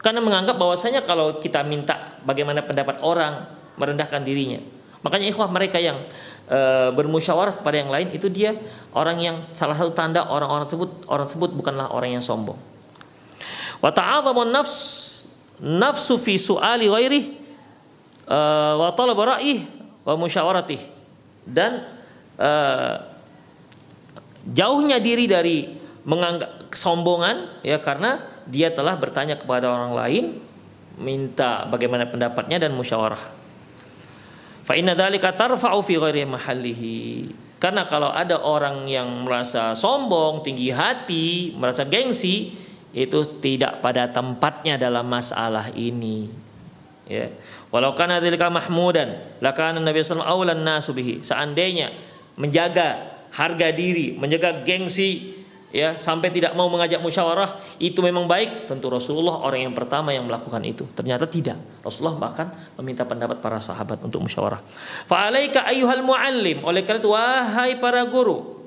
karena 0.00 0.20
menganggap 0.20 0.56
bahwasanya 0.60 1.02
kalau 1.02 1.40
kita 1.40 1.64
minta 1.64 2.20
bagaimana 2.22 2.62
pendapat 2.62 3.00
orang 3.00 3.48
merendahkan 3.80 4.22
dirinya. 4.24 4.60
Makanya 5.04 5.26
ikhwah 5.30 5.48
mereka 5.48 5.78
yang 5.78 6.02
e, 6.50 6.90
bermusyawarah 6.92 7.62
kepada 7.62 7.76
yang 7.78 7.90
lain 7.92 8.10
itu 8.10 8.26
dia 8.26 8.56
orang 8.96 9.16
yang 9.22 9.36
salah 9.54 9.76
satu 9.78 9.94
tanda 9.94 10.26
orang-orang 10.26 10.66
tersebut 10.66 11.06
orang 11.06 11.26
tersebut 11.28 11.50
bukanlah 11.54 11.92
orang 11.94 12.18
yang 12.18 12.24
sombong. 12.24 12.58
Wa 13.78 13.92
ta'adhamu 13.92 14.48
nafs 14.50 14.74
nafsu 15.62 16.18
fi 16.20 16.36
su'ali 16.36 16.90
ghairi 16.90 17.22
e, 18.26 18.38
wa 18.76 18.90
talab 18.92 19.20
ra'ih 19.20 19.62
wa 20.02 20.14
musyawaratih 20.18 20.80
dan 21.46 21.86
e, 22.34 22.50
jauhnya 24.50 24.98
diri 24.98 25.26
dari 25.26 25.58
menganggap 26.06 26.70
kesombongan 26.70 27.62
ya 27.66 27.82
karena 27.82 28.35
dia 28.46 28.70
telah 28.70 28.94
bertanya 28.94 29.34
kepada 29.34 29.70
orang 29.70 29.92
lain 29.92 30.24
minta 30.96 31.68
bagaimana 31.68 32.08
pendapatnya 32.08 32.66
dan 32.66 32.72
musyawarah. 32.72 33.20
Fa 34.66 34.74
inna 34.74 34.98
dzalika 34.98 35.30
tarfa'u 35.36 35.78
fi 35.84 35.94
ghairi 36.00 36.26
mahallihi. 36.26 36.98
Karena 37.56 37.86
kalau 37.86 38.10
ada 38.10 38.42
orang 38.42 38.84
yang 38.90 39.24
merasa 39.24 39.72
sombong, 39.72 40.42
tinggi 40.44 40.74
hati, 40.74 41.56
merasa 41.56 41.86
gengsi, 41.86 42.52
itu 42.96 43.18
tidak 43.40 43.84
pada 43.84 44.08
tempatnya 44.08 44.80
dalam 44.80 45.06
masalah 45.06 45.70
ini. 45.76 46.28
Ya. 47.06 47.30
Walau 47.70 47.94
kana 47.94 48.18
dzalika 48.18 48.50
mahmudan, 48.50 49.20
lakana 49.38 49.78
Nabi 49.78 50.02
sallallahu 50.02 50.42
alaihi 50.42 50.64
wasallam 50.64 51.22
Seandainya 51.22 51.88
menjaga 52.34 53.20
harga 53.36 53.68
diri, 53.70 54.16
menjaga 54.16 54.64
gengsi 54.64 55.35
ya 55.76 56.00
sampai 56.00 56.32
tidak 56.32 56.56
mau 56.56 56.72
mengajak 56.72 57.04
musyawarah 57.04 57.60
itu 57.76 58.00
memang 58.00 58.24
baik. 58.24 58.64
Tentu 58.64 58.88
Rasulullah 58.88 59.44
orang 59.44 59.68
yang 59.68 59.74
pertama 59.76 60.16
yang 60.16 60.24
melakukan 60.24 60.64
itu. 60.64 60.88
Ternyata 60.96 61.28
tidak. 61.28 61.60
Rasulullah 61.84 62.16
bahkan 62.16 62.48
meminta 62.80 63.04
pendapat 63.04 63.44
para 63.44 63.60
sahabat 63.60 64.00
untuk 64.00 64.24
musyawarah. 64.24 64.64
Fa'alaika 65.04 65.68
ayyuhal 65.68 66.00
muallim. 66.00 66.64
Oleh 66.64 66.80
karena 66.80 67.04
itu 67.04 67.12
wahai 67.12 67.76
para 67.76 68.00
guru. 68.08 68.64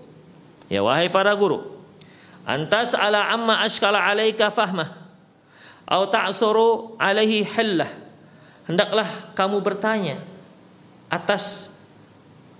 Ya 0.69 0.85
wahai 0.85 1.09
para 1.09 1.33
guru. 1.33 1.81
Antas 2.45 2.93
ala 2.93 3.33
amma 3.33 3.65
ashkala 3.65 3.97
alaika 4.05 4.53
fahmah. 4.53 4.93
Atau 5.89 6.05
ta'suru 6.13 6.69
alaihi 7.01 7.41
hillah. 7.41 7.89
Hendaklah 8.69 9.33
kamu 9.33 9.65
bertanya 9.65 10.21
atas 11.09 11.73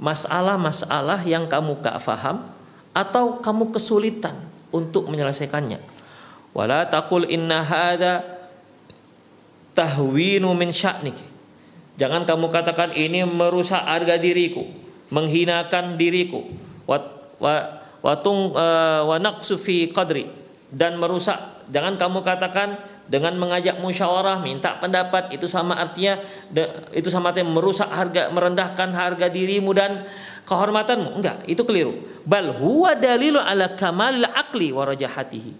masalah-masalah 0.01 1.21
yang 1.21 1.45
kamu 1.45 1.77
gak 1.85 2.01
faham 2.01 2.49
atau 2.93 3.39
kamu 3.39 3.73
kesulitan 3.73 4.35
untuk 4.69 5.09
menyelesaikannya. 5.09 5.79
Wala 6.53 6.89
taqul 6.89 7.29
inna 7.29 7.61
hadza 7.61 8.25
tahwinu 9.77 10.49
min 10.57 10.73
sya'nik. 10.73 11.15
Jangan 11.99 12.23
kamu 12.23 12.47
katakan 12.49 12.95
ini 12.95 13.27
merusak 13.27 13.83
harga 13.83 14.15
diriku, 14.15 14.63
menghinakan 15.11 15.99
diriku. 15.99 16.47
Wa 16.87 16.97
wa 17.99 18.15
uh, 18.15 19.01
wa 19.05 19.15
naqsu 19.19 19.59
fi 19.59 19.91
qadri 19.91 20.27
dan 20.71 20.95
merusak. 20.97 21.37
Jangan 21.69 21.99
kamu 21.99 22.25
katakan 22.25 22.79
dengan 23.09 23.33
mengajak 23.41 23.81
musyawarah 23.81 24.37
minta 24.37 24.77
pendapat 24.77 25.33
itu 25.33 25.49
sama 25.49 25.81
artinya 25.81 26.21
itu 26.93 27.09
sama 27.09 27.33
artinya 27.33 27.57
merusak 27.57 27.89
harga 27.89 28.29
merendahkan 28.29 28.93
harga 28.93 29.27
dirimu 29.33 29.73
dan 29.73 30.05
kehormatanmu? 30.49 31.21
Enggak 31.21 31.45
itu 31.45 31.61
keliru. 31.61 31.93
Bal 32.25 32.49
huwa 32.57 32.97
dalilu 32.97 33.37
ala 33.37 33.77
kamalil 33.77 34.25
akli 34.25 34.73
wa 34.73 34.89
rajahatihi. 34.89 35.53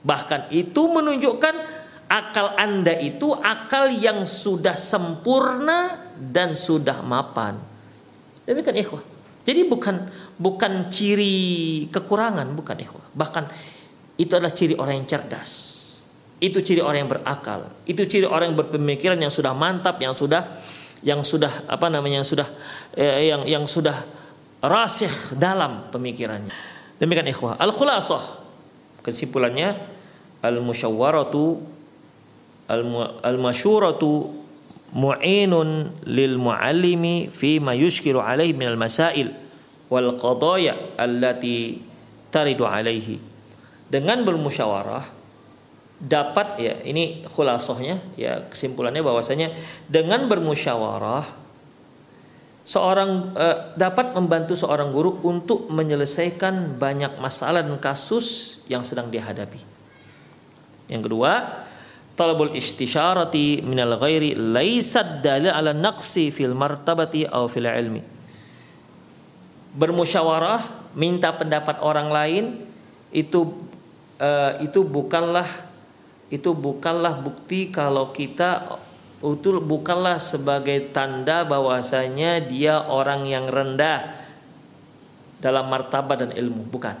Bahkan 0.00 0.54
itu 0.54 0.82
menunjukkan 0.86 1.54
akal 2.10 2.58
anda 2.58 2.94
itu 2.96 3.30
akal 3.38 3.90
yang 3.90 4.22
sudah 4.26 4.74
sempurna 4.74 6.10
dan 6.16 6.54
sudah 6.54 7.02
mapan. 7.02 7.58
Demikian 8.46 8.78
ikhwah. 8.82 9.02
Jadi 9.46 9.66
bukan 9.66 10.06
bukan 10.36 10.88
ciri 10.88 11.86
kekurangan 11.90 12.50
bukan 12.54 12.76
ikhwah. 12.80 13.06
Bahkan 13.14 13.44
itu 14.20 14.32
adalah 14.36 14.52
ciri 14.52 14.74
orang 14.76 15.00
yang 15.00 15.08
cerdas. 15.08 15.78
Itu 16.40 16.64
ciri 16.64 16.80
orang 16.80 17.04
yang 17.04 17.10
berakal. 17.12 17.84
Itu 17.84 18.08
ciri 18.08 18.24
orang 18.24 18.52
yang 18.52 18.58
berpemikiran 18.58 19.20
yang 19.20 19.32
sudah 19.32 19.52
mantap, 19.52 20.00
yang 20.00 20.16
sudah 20.16 20.56
yang 21.00 21.24
sudah 21.24 21.64
apa 21.68 21.88
namanya 21.88 22.20
yang 22.20 22.28
sudah 22.28 22.48
eh, 22.96 23.32
yang 23.32 23.42
yang 23.48 23.64
sudah 23.64 24.19
rasih 24.60 25.36
dalam 25.40 25.88
pemikirannya. 25.88 26.52
Demikian 27.00 27.28
ikhwah. 27.32 27.56
Al 27.56 27.72
khulasah 27.72 28.20
kesimpulannya 29.00 29.76
al 30.44 30.60
musyawaratu 30.60 31.60
al 32.68 33.38
masyuratu 33.40 34.30
mu'inun 34.92 35.90
lil 36.06 36.34
muallimi 36.36 37.32
fi 37.32 37.58
ma 37.58 37.72
yushkiru 37.72 38.20
alaihi 38.20 38.52
min 38.52 38.68
al 38.68 38.78
masail 38.78 39.32
wal 39.88 40.14
qadaya 40.20 40.96
allati 41.00 41.80
taridu 42.30 42.68
alaihi. 42.68 43.18
Dengan 43.90 44.22
bermusyawarah 44.22 45.02
dapat 46.00 46.48
ya 46.62 46.74
ini 46.86 47.26
khulasohnya 47.28 48.00
ya 48.16 48.46
kesimpulannya 48.48 49.04
bahwasanya 49.04 49.52
dengan 49.90 50.30
bermusyawarah 50.30 51.39
seorang 52.70 53.34
eh, 53.34 53.58
dapat 53.74 54.14
membantu 54.14 54.54
seorang 54.54 54.94
guru 54.94 55.18
untuk 55.26 55.66
menyelesaikan 55.74 56.78
banyak 56.78 57.18
masalah 57.18 57.66
dan 57.66 57.74
kasus 57.82 58.58
yang 58.70 58.86
sedang 58.86 59.10
dihadapi. 59.10 59.58
Yang 60.86 61.10
kedua, 61.10 61.66
talabul 62.14 62.54
istisyarati 62.54 63.66
minal 63.66 63.98
ghairi 63.98 64.38
laisat 64.38 65.18
dalil 65.18 65.50
ala 65.50 65.74
naqsi 65.74 66.30
fil 66.30 66.54
martabati 66.54 67.26
aw 67.26 67.50
fil 67.50 67.66
ilmi. 67.66 68.02
Bermusyawarah, 69.74 70.94
minta 70.94 71.34
pendapat 71.34 71.82
orang 71.82 72.06
lain 72.10 72.44
itu 73.10 73.66
uh, 74.22 74.58
itu 74.62 74.86
bukanlah 74.86 75.46
itu 76.30 76.54
bukanlah 76.54 77.18
bukti 77.18 77.74
kalau 77.74 78.14
kita 78.14 78.78
itu 79.20 79.60
bukanlah 79.60 80.16
sebagai 80.16 80.96
tanda 80.96 81.44
bahwasanya 81.44 82.40
dia 82.40 82.80
orang 82.88 83.28
yang 83.28 83.52
rendah 83.52 84.16
dalam 85.44 85.68
martabat 85.68 86.24
dan 86.24 86.32
ilmu. 86.32 86.64
Bukan. 86.72 86.96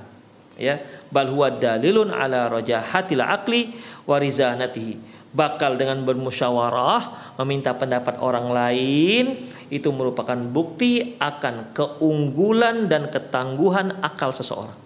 Ya. 0.60 0.84
Bal 1.08 1.32
huwa 1.32 1.48
dalilun 1.48 2.12
ala 2.12 2.52
rajahatil 2.52 3.24
aqli 3.24 3.72
wa 4.04 4.20
rizanatihi. 4.20 5.08
Bakal 5.30 5.80
dengan 5.80 6.04
bermusyawarah 6.04 7.32
meminta 7.40 7.72
pendapat 7.72 8.20
orang 8.20 8.52
lain 8.52 9.48
itu 9.72 9.88
merupakan 9.94 10.36
bukti 10.36 11.16
akan 11.16 11.72
keunggulan 11.72 12.90
dan 12.90 13.08
ketangguhan 13.08 13.96
akal 14.04 14.34
seseorang. 14.34 14.76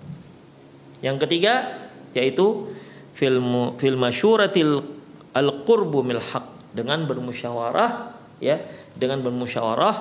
Yang 1.02 1.26
ketiga 1.26 1.82
yaitu 2.14 2.70
film 3.16 3.74
film 3.80 3.98
masyuratil 4.04 4.84
al 5.34 5.48
qurbu 5.66 6.06
mil 6.06 6.22
haq 6.22 6.53
dengan 6.74 7.06
bermusyawarah 7.06 8.10
ya 8.42 8.58
dengan 8.98 9.22
bermusyawarah 9.22 9.94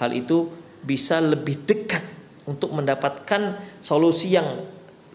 hal 0.00 0.10
itu 0.16 0.48
bisa 0.80 1.20
lebih 1.20 1.68
dekat 1.68 2.02
untuk 2.48 2.72
mendapatkan 2.72 3.60
solusi 3.80 4.36
yang 4.36 4.48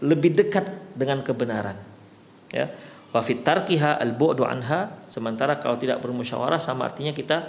lebih 0.05 0.37
dekat 0.37 0.65
dengan 0.95 1.21
kebenaran 1.25 1.75
ya. 2.53 2.69
Wa 3.09 3.25
fit 3.25 3.41
tarkiha 3.41 3.97
al 3.97 4.13
anha 4.45 5.01
sementara 5.09 5.57
kalau 5.57 5.81
tidak 5.81 5.97
bermusyawarah 5.97 6.61
sama 6.61 6.85
artinya 6.85 7.09
kita 7.09 7.41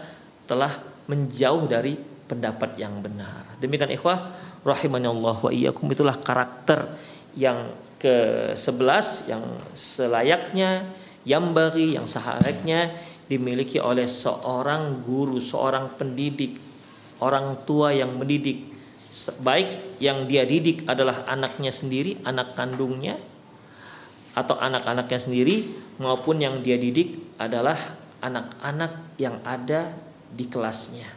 telah 0.49 0.73
menjauh 1.05 1.69
dari 1.69 2.01
pendapat 2.01 2.81
yang 2.81 2.97
benar. 3.05 3.59
Demikian 3.61 3.93
ikhwah 3.93 4.33
Allah 4.65 5.37
wa 5.37 5.51
iyyakum. 5.53 5.85
Itulah 5.93 6.17
karakter 6.17 6.97
yang 7.37 7.77
ke-11 8.01 9.29
yang 9.29 9.45
selayaknya 9.77 10.89
yang 11.29 11.53
bagi 11.53 12.01
yang 12.01 12.09
seharusnya 12.09 12.97
dimiliki 13.31 13.79
oleh 13.79 14.11
seorang 14.11 15.07
guru, 15.07 15.39
seorang 15.39 15.95
pendidik, 15.95 16.59
orang 17.23 17.63
tua 17.63 17.95
yang 17.95 18.19
mendidik 18.19 18.71
baik 19.43 19.99
yang 19.99 20.31
dia 20.31 20.47
didik 20.47 20.87
adalah 20.87 21.27
anaknya 21.27 21.75
sendiri, 21.75 22.19
anak 22.23 22.55
kandungnya 22.55 23.19
atau 24.39 24.55
anak-anaknya 24.55 25.19
sendiri 25.19 25.67
maupun 25.99 26.39
yang 26.39 26.63
dia 26.63 26.79
didik 26.79 27.19
adalah 27.35 27.75
anak-anak 28.23 29.19
yang 29.19 29.43
ada 29.43 29.91
di 30.31 30.47
kelasnya. 30.47 31.11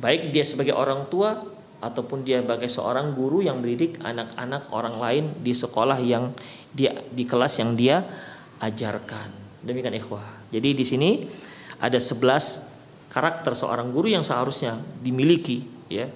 Baik 0.00 0.32
dia 0.32 0.40
sebagai 0.48 0.72
orang 0.72 1.12
tua 1.12 1.44
ataupun 1.84 2.24
dia 2.24 2.40
sebagai 2.40 2.72
seorang 2.72 3.12
guru 3.12 3.44
yang 3.44 3.60
mendidik 3.60 4.00
anak-anak 4.00 4.72
orang 4.72 4.96
lain 4.96 5.24
di 5.44 5.52
sekolah 5.52 6.00
yang 6.00 6.32
dia 6.72 6.96
di 7.12 7.28
kelas 7.28 7.60
yang 7.60 7.76
dia 7.76 8.00
ajarkan. 8.64 9.28
Demikian 9.60 9.92
ikhwah. 9.92 10.39
Jadi 10.50 10.70
di 10.74 10.84
sini 10.84 11.10
ada 11.78 11.96
11 11.96 13.10
karakter 13.10 13.54
seorang 13.54 13.90
guru 13.90 14.10
yang 14.10 14.22
seharusnya 14.22 14.78
dimiliki 15.02 15.66
ya. 15.90 16.06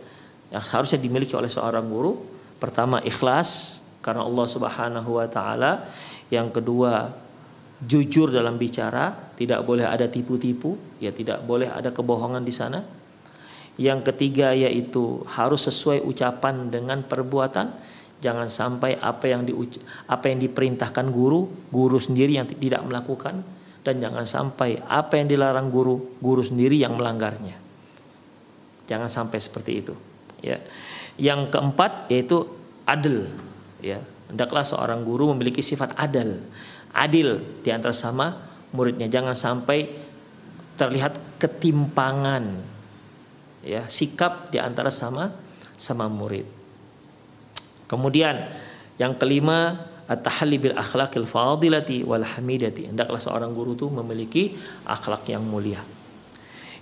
Yang 0.55 0.65
harusnya 0.71 0.99
dimiliki 1.03 1.35
oleh 1.35 1.51
seorang 1.51 1.87
guru. 1.87 2.15
Pertama 2.63 3.03
ikhlas, 3.03 3.83
karena 4.05 4.23
Allah 4.29 4.47
Subhanahu 4.47 5.11
wa 5.17 5.27
taala. 5.27 5.89
Yang 6.29 6.61
kedua, 6.61 7.09
jujur 7.81 8.29
dalam 8.29 8.61
bicara, 8.61 9.33
tidak 9.35 9.65
boleh 9.65 9.89
ada 9.89 10.05
tipu-tipu, 10.07 10.77
ya 11.01 11.11
tidak 11.11 11.41
boleh 11.49 11.73
ada 11.73 11.89
kebohongan 11.89 12.45
di 12.45 12.53
sana. 12.53 12.85
Yang 13.75 14.15
ketiga 14.15 14.55
yaitu 14.55 15.25
harus 15.35 15.67
sesuai 15.67 16.05
ucapan 16.07 16.69
dengan 16.71 17.03
perbuatan. 17.03 17.97
Jangan 18.23 18.49
sampai 18.49 18.97
apa 19.03 19.27
yang 19.29 19.43
di 19.45 19.53
apa 20.09 20.31
yang 20.31 20.39
diperintahkan 20.41 21.11
guru, 21.11 21.51
guru 21.69 21.99
sendiri 21.99 22.39
yang 22.39 22.47
tidak 22.47 22.81
melakukan 22.87 23.43
dan 23.85 24.01
jangan 24.01 24.25
sampai 24.25 24.81
apa 24.89 25.21
yang 25.21 25.29
dilarang 25.29 25.69
guru, 25.69 26.17
guru 26.19 26.41
sendiri 26.41 26.81
yang 26.81 26.97
melanggarnya. 26.97 27.61
Jangan 28.89 29.09
sampai 29.13 29.39
seperti 29.39 29.73
itu, 29.85 29.95
ya. 30.41 30.59
Yang 31.21 31.53
keempat 31.53 32.11
yaitu 32.11 32.43
adil 32.85 33.29
ya 33.81 34.01
hendaklah 34.29 34.65
seorang 34.65 35.05
guru 35.05 35.33
memiliki 35.33 35.65
sifat 35.65 35.97
adil 35.97 36.41
adil 36.93 37.41
di 37.65 37.69
antara 37.73 37.93
sama 37.93 38.37
muridnya 38.73 39.09
jangan 39.09 39.37
sampai 39.37 39.89
terlihat 40.77 41.41
ketimpangan 41.41 42.61
ya 43.65 43.89
sikap 43.89 44.53
di 44.53 44.61
antara 44.61 44.93
sama 44.93 45.33
sama 45.77 46.09
murid 46.09 46.45
kemudian 47.89 48.49
yang 49.01 49.17
kelima 49.17 49.91
at-tahalli 50.09 50.57
bil 50.61 50.77
akhlaqil 50.77 51.25
fadilati 51.25 52.05
wal 52.05 52.25
hamidati 52.25 52.93
hendaklah 52.93 53.21
seorang 53.21 53.53
guru 53.57 53.73
itu 53.73 53.89
memiliki 53.89 54.53
akhlak 54.85 55.25
yang 55.29 55.45
mulia 55.45 55.81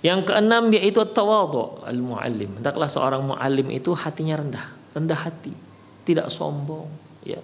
yang 0.03 0.27
keenam 0.27 0.71
yaitu 0.75 1.03
tawadhu 1.07 1.87
al 1.87 2.01
muallim 2.03 2.59
hendaklah 2.59 2.91
seorang 2.91 3.23
muallim 3.23 3.71
itu 3.71 3.95
hatinya 3.95 4.43
rendah 4.43 4.67
rendah 4.99 5.21
hati 5.23 5.73
tidak 6.03 6.29
sombong, 6.31 6.91
ya. 7.23 7.39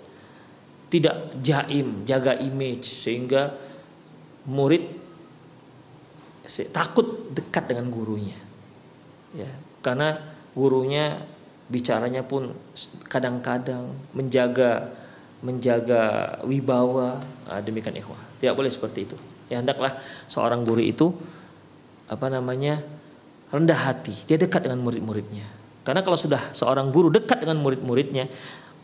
Tidak 0.89 1.45
jaim, 1.45 2.09
jaga 2.09 2.41
image 2.41 3.05
sehingga 3.05 3.53
murid 4.49 4.89
takut 6.72 7.29
dekat 7.29 7.68
dengan 7.68 7.93
gurunya. 7.93 8.39
Ya, 9.37 9.53
karena 9.85 10.16
gurunya 10.57 11.20
bicaranya 11.68 12.24
pun 12.24 12.57
kadang-kadang 13.05 13.93
menjaga 14.16 14.89
menjaga 15.43 16.36
wibawa. 16.43 17.18
Nah, 17.47 17.61
demikian 17.62 17.95
ikhwah. 17.95 18.18
Tidak 18.39 18.55
boleh 18.55 18.70
seperti 18.70 19.07
itu. 19.07 19.16
Ya 19.49 19.62
hendaklah 19.62 19.97
seorang 20.28 20.62
guru 20.66 20.82
itu 20.84 21.14
apa 22.09 22.26
namanya 22.28 22.82
rendah 23.49 23.80
hati. 23.89 24.14
Dia 24.28 24.36
dekat 24.36 24.68
dengan 24.68 24.82
murid-muridnya. 24.84 25.47
Karena 25.86 26.05
kalau 26.05 26.20
sudah 26.20 26.53
seorang 26.53 26.93
guru 26.93 27.09
dekat 27.09 27.41
dengan 27.41 27.64
murid-muridnya, 27.64 28.28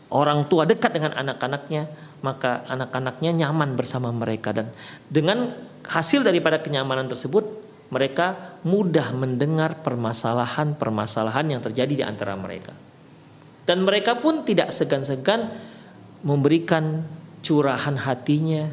orang 0.09 0.49
tua 0.49 0.65
dekat 0.65 0.97
dengan 0.97 1.13
anak-anaknya, 1.13 1.85
maka 2.25 2.65
anak-anaknya 2.65 3.45
nyaman 3.45 3.77
bersama 3.77 4.09
mereka. 4.09 4.49
Dan 4.55 4.73
dengan 5.05 5.53
hasil 5.85 6.25
daripada 6.25 6.57
kenyamanan 6.65 7.05
tersebut 7.05 7.45
mereka 7.93 8.57
mudah 8.65 9.13
mendengar 9.13 9.85
permasalahan-permasalahan 9.85 11.45
yang 11.53 11.61
terjadi 11.61 11.93
di 11.93 12.05
antara 12.05 12.33
mereka. 12.33 12.73
Dan 13.65 13.85
mereka 13.85 14.17
pun 14.17 14.41
tidak 14.41 14.73
segan-segan 14.73 15.53
memberikan 16.25 17.05
curahan 17.45 17.95
hatinya, 18.01 18.65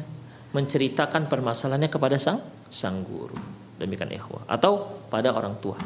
menceritakan 0.57 1.29
permasalahannya 1.29 1.87
kepada 1.93 2.17
sang 2.17 2.41
sang 2.73 3.05
guru. 3.05 3.37
Demikian 3.77 4.09
ikhwah 4.09 4.49
atau 4.49 5.05
pada 5.13 5.29
orang 5.29 5.53
tua. 5.61 5.77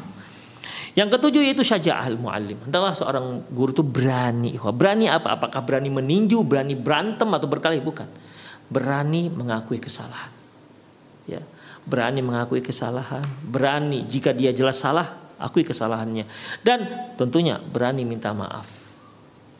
Yang 0.96 1.14
ketujuh 1.14 1.42
yaitu 1.44 1.62
syaja'ah 1.62 2.10
muallim. 2.18 2.58
Adalah 2.66 2.96
seorang 2.96 3.46
guru 3.52 3.70
itu 3.70 3.84
berani. 3.84 4.56
Berani 4.58 5.06
apa? 5.06 5.36
Apakah 5.38 5.62
berani 5.62 5.92
meninju, 5.92 6.42
berani 6.42 6.74
berantem 6.74 7.28
atau 7.28 7.46
berkelahi? 7.46 7.78
Bukan. 7.78 8.08
Berani 8.66 9.30
mengakui 9.30 9.78
kesalahan. 9.78 10.32
Ya. 11.28 11.44
Berani 11.86 12.20
mengakui 12.20 12.60
kesalahan, 12.60 13.24
berani 13.46 14.04
jika 14.04 14.34
dia 14.34 14.52
jelas 14.52 14.82
salah, 14.82 15.08
akui 15.40 15.62
kesalahannya. 15.62 16.26
Dan 16.60 16.84
tentunya 17.14 17.62
berani 17.62 18.02
minta 18.02 18.34
maaf. 18.34 18.87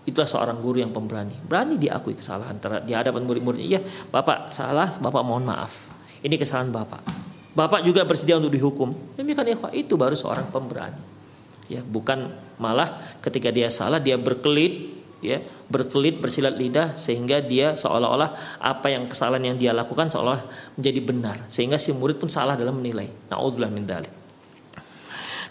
Itulah 0.09 0.25
seorang 0.25 0.57
guru 0.65 0.81
yang 0.81 0.89
pemberani. 0.89 1.37
Berani 1.37 1.77
diakui 1.77 2.17
kesalahan 2.17 2.57
di 2.89 2.97
hadapan 2.97 3.29
murid-muridnya. 3.29 3.77
Iya, 3.77 3.81
Bapak 4.09 4.57
salah, 4.57 4.89
Bapak 4.97 5.21
mohon 5.21 5.45
maaf. 5.45 5.85
Ini 6.25 6.41
kesalahan 6.41 6.73
Bapak. 6.73 7.05
Bapak 7.53 7.85
juga 7.85 8.09
bersedia 8.09 8.41
untuk 8.41 8.57
dihukum. 8.57 8.97
Demikian 9.21 9.53
ikhwah, 9.53 9.69
itu 9.77 10.01
baru 10.01 10.17
seorang 10.17 10.49
pemberani 10.49 11.19
ya 11.69 11.85
bukan 11.85 12.33
malah 12.57 13.21
ketika 13.21 13.53
dia 13.53 13.69
salah 13.69 14.01
dia 14.01 14.17
berkelit 14.17 14.99
ya 15.21 15.45
berkelit 15.69 16.17
bersilat 16.19 16.57
lidah 16.57 16.97
sehingga 16.97 17.45
dia 17.45 17.77
seolah-olah 17.77 18.59
apa 18.59 18.89
yang 18.89 19.05
kesalahan 19.05 19.53
yang 19.53 19.57
dia 19.61 19.77
lakukan 19.77 20.09
seolah 20.09 20.41
menjadi 20.81 21.01
benar 21.05 21.37
sehingga 21.53 21.77
si 21.77 21.93
murid 21.93 22.17
pun 22.17 22.33
salah 22.33 22.57
dalam 22.57 22.81
menilai 22.81 23.13
naudzubillah 23.29 23.69
min 23.69 23.85
dzalik 23.85 24.13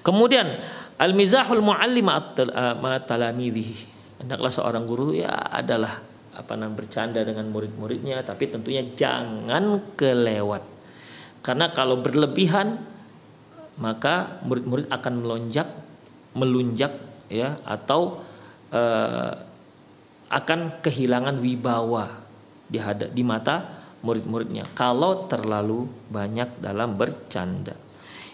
kemudian 0.01 0.58
al 0.97 1.14
mizahul 1.14 1.62
muallim 1.62 2.10
ma 2.10 2.97
talamidhi 3.05 3.97
hendaklah 4.22 4.51
seorang 4.51 4.84
guru 4.86 5.13
ya 5.13 5.32
adalah 5.49 6.01
apa 6.38 6.53
namanya 6.53 6.86
bercanda 6.86 7.26
dengan 7.26 7.49
murid-muridnya 7.49 8.22
tapi 8.22 8.49
tentunya 8.49 8.86
jangan 8.93 9.93
kelewat. 9.97 10.61
Karena 11.41 11.72
kalau 11.74 12.01
berlebihan 12.01 12.78
maka 13.78 14.41
murid-murid 14.45 14.89
akan 14.89 15.13
melonjak 15.22 15.70
melunjak 16.34 16.93
ya 17.30 17.57
atau 17.65 18.22
uh, 18.74 19.34
akan 20.28 20.84
kehilangan 20.84 21.39
wibawa 21.39 22.28
di 22.68 22.78
hadap 22.82 23.15
di 23.15 23.24
mata 23.24 23.63
murid-muridnya 24.03 24.68
kalau 24.76 25.26
terlalu 25.26 25.88
banyak 26.11 26.61
dalam 26.61 26.93
bercanda. 26.99 27.74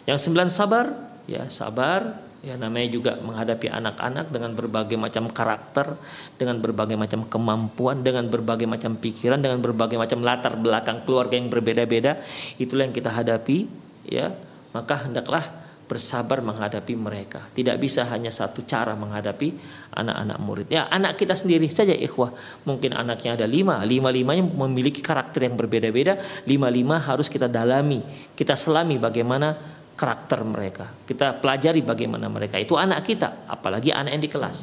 Yang 0.04 0.28
sembilan 0.28 0.50
sabar, 0.52 0.86
ya 1.30 1.48
sabar, 1.48 2.23
ya 2.44 2.60
namanya 2.60 2.92
juga 2.92 3.12
menghadapi 3.24 3.72
anak-anak 3.72 4.28
dengan 4.28 4.52
berbagai 4.52 5.00
macam 5.00 5.32
karakter, 5.32 5.96
dengan 6.36 6.60
berbagai 6.60 7.00
macam 7.00 7.24
kemampuan, 7.32 8.04
dengan 8.04 8.28
berbagai 8.28 8.68
macam 8.68 9.00
pikiran, 9.00 9.40
dengan 9.40 9.64
berbagai 9.64 9.96
macam 9.96 10.20
latar 10.20 10.60
belakang 10.60 11.08
keluarga 11.08 11.40
yang 11.40 11.48
berbeda-beda, 11.48 12.20
itulah 12.60 12.84
yang 12.84 12.94
kita 12.94 13.16
hadapi, 13.16 13.72
ya. 14.04 14.36
Maka 14.76 15.08
hendaklah 15.08 15.64
bersabar 15.88 16.42
menghadapi 16.42 16.98
mereka. 16.98 17.46
Tidak 17.54 17.78
bisa 17.78 18.08
hanya 18.10 18.34
satu 18.34 18.66
cara 18.66 18.98
menghadapi 18.98 19.54
anak-anak 19.94 20.38
murid. 20.42 20.68
Ya 20.74 20.90
anak 20.90 21.22
kita 21.22 21.38
sendiri 21.38 21.70
saja 21.70 21.94
ikhwah. 21.94 22.34
Mungkin 22.66 22.98
anaknya 22.98 23.38
ada 23.38 23.46
lima. 23.46 23.84
Lima-limanya 23.86 24.42
memiliki 24.42 25.06
karakter 25.06 25.46
yang 25.46 25.54
berbeda-beda. 25.54 26.18
Lima-lima 26.50 26.98
harus 26.98 27.30
kita 27.30 27.46
dalami. 27.46 28.02
Kita 28.34 28.58
selami 28.58 28.98
bagaimana 28.98 29.73
karakter 29.94 30.42
mereka. 30.44 30.86
Kita 31.06 31.38
pelajari 31.38 31.86
bagaimana 31.86 32.28
mereka. 32.30 32.58
Itu 32.58 32.76
anak 32.78 33.06
kita. 33.06 33.48
Apalagi 33.50 33.94
anak 33.94 34.18
yang 34.18 34.24
di 34.24 34.32
kelas. 34.32 34.58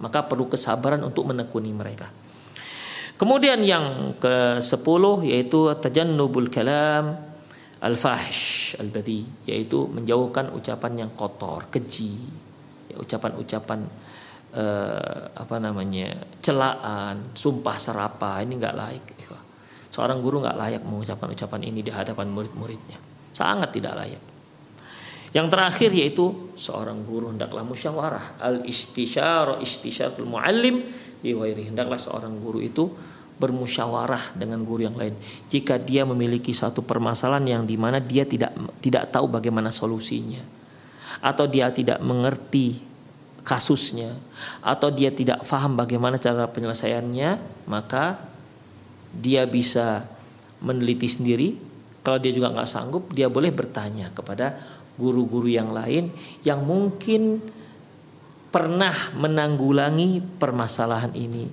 Maka 0.00 0.26
perlu 0.26 0.50
kesabaran 0.50 1.00
untuk 1.02 1.28
menekuni 1.30 1.72
mereka. 1.72 2.10
Kemudian 3.14 3.62
yang 3.62 4.18
ke 4.18 4.58
sepuluh 4.58 5.22
yaitu 5.22 5.70
tajannubul 5.78 6.50
kalam 6.50 7.14
al-fahsh 7.78 8.74
al-badhi 8.82 9.46
yaitu 9.46 9.86
menjauhkan 9.86 10.50
ucapan 10.50 11.06
yang 11.06 11.10
kotor, 11.14 11.70
keji, 11.70 12.18
ya, 12.90 12.98
ucapan-ucapan 12.98 13.86
uh, 14.50 15.30
apa 15.30 15.56
namanya 15.62 16.26
celaan, 16.42 17.30
sumpah 17.38 17.78
serapa 17.78 18.42
ini 18.42 18.58
nggak 18.58 18.74
layak. 18.74 19.06
Ya. 19.14 19.38
Seorang 19.94 20.18
guru 20.18 20.42
nggak 20.42 20.58
layak 20.58 20.82
mengucapkan 20.82 21.30
ucapan 21.30 21.70
ini 21.70 21.86
di 21.86 21.94
hadapan 21.94 22.26
murid-muridnya, 22.34 22.98
sangat 23.30 23.70
tidak 23.70 23.94
layak. 23.94 24.33
Yang 25.34 25.46
terakhir 25.50 25.90
yaitu 25.90 26.54
seorang 26.54 27.02
guru 27.02 27.34
hendaklah 27.34 27.66
musyawarah 27.66 28.38
al 28.38 28.62
istisyara 28.62 29.58
istisyaratul 29.58 30.30
muallim 30.30 30.86
di 31.24 31.34
hendaklah 31.34 31.98
seorang 31.98 32.38
guru 32.38 32.62
itu 32.62 32.86
bermusyawarah 33.34 34.38
dengan 34.38 34.62
guru 34.62 34.86
yang 34.86 34.94
lain. 34.94 35.16
Jika 35.50 35.80
dia 35.80 36.06
memiliki 36.06 36.54
satu 36.54 36.86
permasalahan 36.86 37.58
yang 37.58 37.62
di 37.66 37.74
mana 37.74 37.98
dia 37.98 38.22
tidak 38.22 38.54
tidak 38.78 39.10
tahu 39.10 39.26
bagaimana 39.26 39.74
solusinya, 39.74 40.38
atau 41.18 41.50
dia 41.50 41.72
tidak 41.74 41.98
mengerti 41.98 42.78
kasusnya, 43.42 44.14
atau 44.62 44.92
dia 44.94 45.10
tidak 45.10 45.42
paham 45.42 45.74
bagaimana 45.74 46.20
cara 46.20 46.46
penyelesaiannya, 46.46 47.64
maka 47.66 48.22
dia 49.10 49.48
bisa 49.50 50.06
meneliti 50.62 51.08
sendiri. 51.10 51.48
Kalau 52.04 52.20
dia 52.20 52.36
juga 52.36 52.52
nggak 52.52 52.68
sanggup, 52.68 53.16
dia 53.16 53.32
boleh 53.32 53.48
bertanya 53.48 54.12
kepada 54.12 54.73
guru-guru 54.94 55.50
yang 55.50 55.74
lain 55.74 56.10
yang 56.46 56.62
mungkin 56.62 57.42
pernah 58.54 59.10
menanggulangi 59.18 60.22
permasalahan 60.38 61.10
ini. 61.18 61.50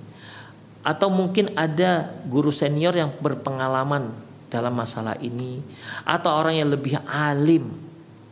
Atau 0.82 1.10
mungkin 1.10 1.54
ada 1.54 2.10
guru 2.26 2.50
senior 2.50 2.94
yang 2.94 3.10
berpengalaman 3.18 4.10
dalam 4.50 4.74
masalah 4.74 5.16
ini 5.22 5.64
atau 6.04 6.30
orang 6.36 6.60
yang 6.60 6.68
lebih 6.68 7.00
alim 7.08 7.70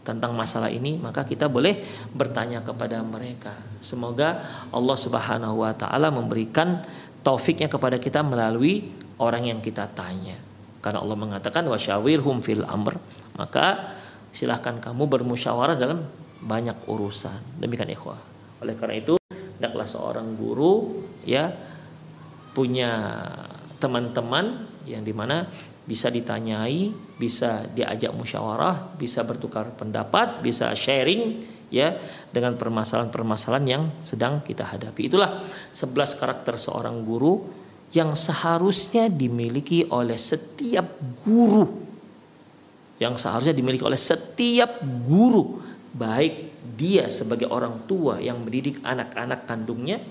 tentang 0.05 0.37
masalah 0.37 0.69
ini 0.69 1.01
maka 1.01 1.23
kita 1.25 1.49
boleh 1.49 1.81
bertanya 2.13 2.61
kepada 2.61 3.01
mereka. 3.01 3.55
Semoga 3.81 4.43
Allah 4.69 4.99
Subhanahu 4.99 5.63
wa 5.65 5.73
taala 5.73 6.13
memberikan 6.13 6.83
taufiknya 7.23 7.71
kepada 7.71 7.97
kita 7.97 8.21
melalui 8.21 8.91
orang 9.17 9.49
yang 9.49 9.61
kita 9.63 9.89
tanya. 9.95 10.37
Karena 10.83 11.01
Allah 11.01 11.17
mengatakan 11.17 11.65
wasyawirhum 11.71 12.43
fil 12.43 12.67
amr 12.67 12.99
maka 13.39 13.97
silahkan 14.31 14.79
kamu 14.79 15.07
bermusyawarah 15.11 15.77
dalam 15.77 16.07
banyak 16.41 16.89
urusan 16.89 17.61
demikian 17.61 17.91
ikhwah 17.93 18.19
oleh 18.63 18.75
karena 18.79 18.97
itu 18.97 19.15
hendaklah 19.59 19.85
seorang 19.85 20.39
guru 20.39 21.05
ya 21.29 21.53
punya 22.57 23.23
teman-teman 23.81 24.69
yang 24.85 25.05
di 25.05 25.13
mana 25.17 25.49
bisa 25.91 26.07
ditanyai, 26.07 26.93
bisa 27.19 27.67
diajak 27.67 28.15
musyawarah, 28.15 28.95
bisa 28.95 29.27
bertukar 29.27 29.75
pendapat, 29.75 30.39
bisa 30.39 30.71
sharing 30.77 31.43
ya 31.73 31.99
dengan 32.31 32.55
permasalahan-permasalahan 32.55 33.67
yang 33.67 33.83
sedang 34.07 34.39
kita 34.45 34.71
hadapi. 34.71 35.11
Itulah 35.11 35.43
11 35.75 36.21
karakter 36.21 36.55
seorang 36.61 37.03
guru 37.03 37.43
yang 37.91 38.15
seharusnya 38.15 39.11
dimiliki 39.11 39.83
oleh 39.91 40.15
setiap 40.15 40.95
guru. 41.27 41.90
Yang 43.01 43.25
seharusnya 43.25 43.57
dimiliki 43.57 43.83
oleh 43.83 43.97
setiap 43.97 44.85
guru, 45.09 45.59
baik 45.97 46.53
dia 46.77 47.09
sebagai 47.09 47.49
orang 47.49 47.89
tua 47.89 48.21
yang 48.21 48.45
mendidik 48.45 48.85
anak-anak 48.85 49.49
kandungnya 49.49 50.05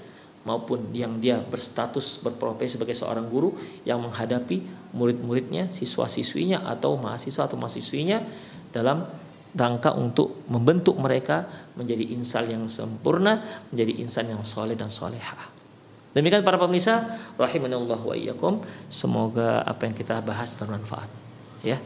maupun 0.44 0.90
yang 0.96 1.22
dia 1.22 1.38
berstatus 1.38 2.26
berprofesi 2.26 2.82
sebagai 2.82 2.98
seorang 2.98 3.30
guru 3.30 3.54
yang 3.86 4.02
menghadapi 4.02 4.66
murid-muridnya, 4.98 5.70
siswa-siswinya 5.70 6.66
atau 6.66 6.98
mahasiswa 6.98 7.46
atau 7.46 7.58
mahasiswinya 7.62 8.26
dalam 8.74 9.06
rangka 9.54 9.94
untuk 9.98 10.46
membentuk 10.50 10.98
mereka 10.98 11.46
menjadi 11.78 12.06
insan 12.14 12.50
yang 12.50 12.66
sempurna, 12.70 13.42
menjadi 13.74 13.94
insan 14.02 14.30
yang 14.30 14.42
soleh 14.46 14.78
dan 14.78 14.90
soleha. 14.90 15.50
Demikian 16.14 16.42
para 16.42 16.58
pemirsa, 16.58 17.06
rahimanallah 17.38 18.02
wa 18.02 18.18
iyyakum. 18.18 18.66
Semoga 18.90 19.62
apa 19.62 19.86
yang 19.86 19.94
kita 19.94 20.26
bahas 20.26 20.58
bermanfaat. 20.58 21.10
Ya. 21.62 21.78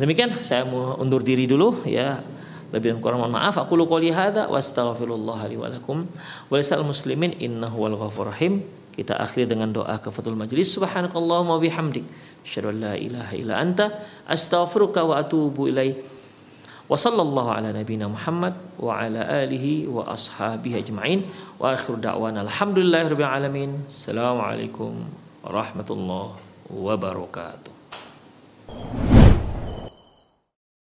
Demikian 0.00 0.32
saya 0.42 0.66
mau 0.66 0.98
undur 0.98 1.22
diri 1.22 1.46
dulu 1.46 1.86
ya. 1.86 2.20
Lebih 2.74 2.96
dan 2.96 2.98
kurang 2.98 3.22
mohon 3.22 3.38
maaf. 3.38 3.54
Aku 3.62 3.78
lu 3.78 3.86
qouli 3.86 4.10
hadza 4.10 4.50
wa 4.50 4.58
astaghfirullah 4.58 5.46
li 5.46 5.54
wa 5.54 5.70
lakum 5.70 6.02
wa 6.50 6.54
lisal 6.58 6.82
muslimin 6.82 7.30
innahu 7.38 7.86
wal 7.86 7.94
ghafur 7.94 8.34
rahim. 8.34 8.66
Kita 8.94 9.14
akhiri 9.14 9.46
dengan 9.46 9.70
doa 9.70 9.94
kafatul 10.02 10.34
majlis. 10.34 10.74
Subhanakallahumma 10.74 11.62
bihamdik. 11.62 12.02
Asyhadu 12.42 12.74
an 12.74 12.76
la 12.82 12.94
ilaha 12.98 13.34
anta 13.54 13.94
astaghfiruka 14.26 15.06
wa 15.06 15.22
atubu. 15.22 15.70
Wa 15.70 17.00
sallallahu 17.00 17.48
ala 17.48 17.72
nabiyyina 17.72 18.12
Muhammad 18.12 18.58
wa 18.76 19.00
ala 19.00 19.24
alihi 19.24 19.86
wa 19.88 20.10
ashabihi 20.10 20.82
ajma'in. 20.82 21.24
Wa 21.56 21.78
akhiru 21.78 21.96
da'wana 21.96 22.44
alhamdulillahirabbil 22.44 23.24
alamin. 23.24 23.88
Assalamualaikum 23.88 24.98
warahmatullahi 25.46 26.36
wabarakatuh. 26.68 27.72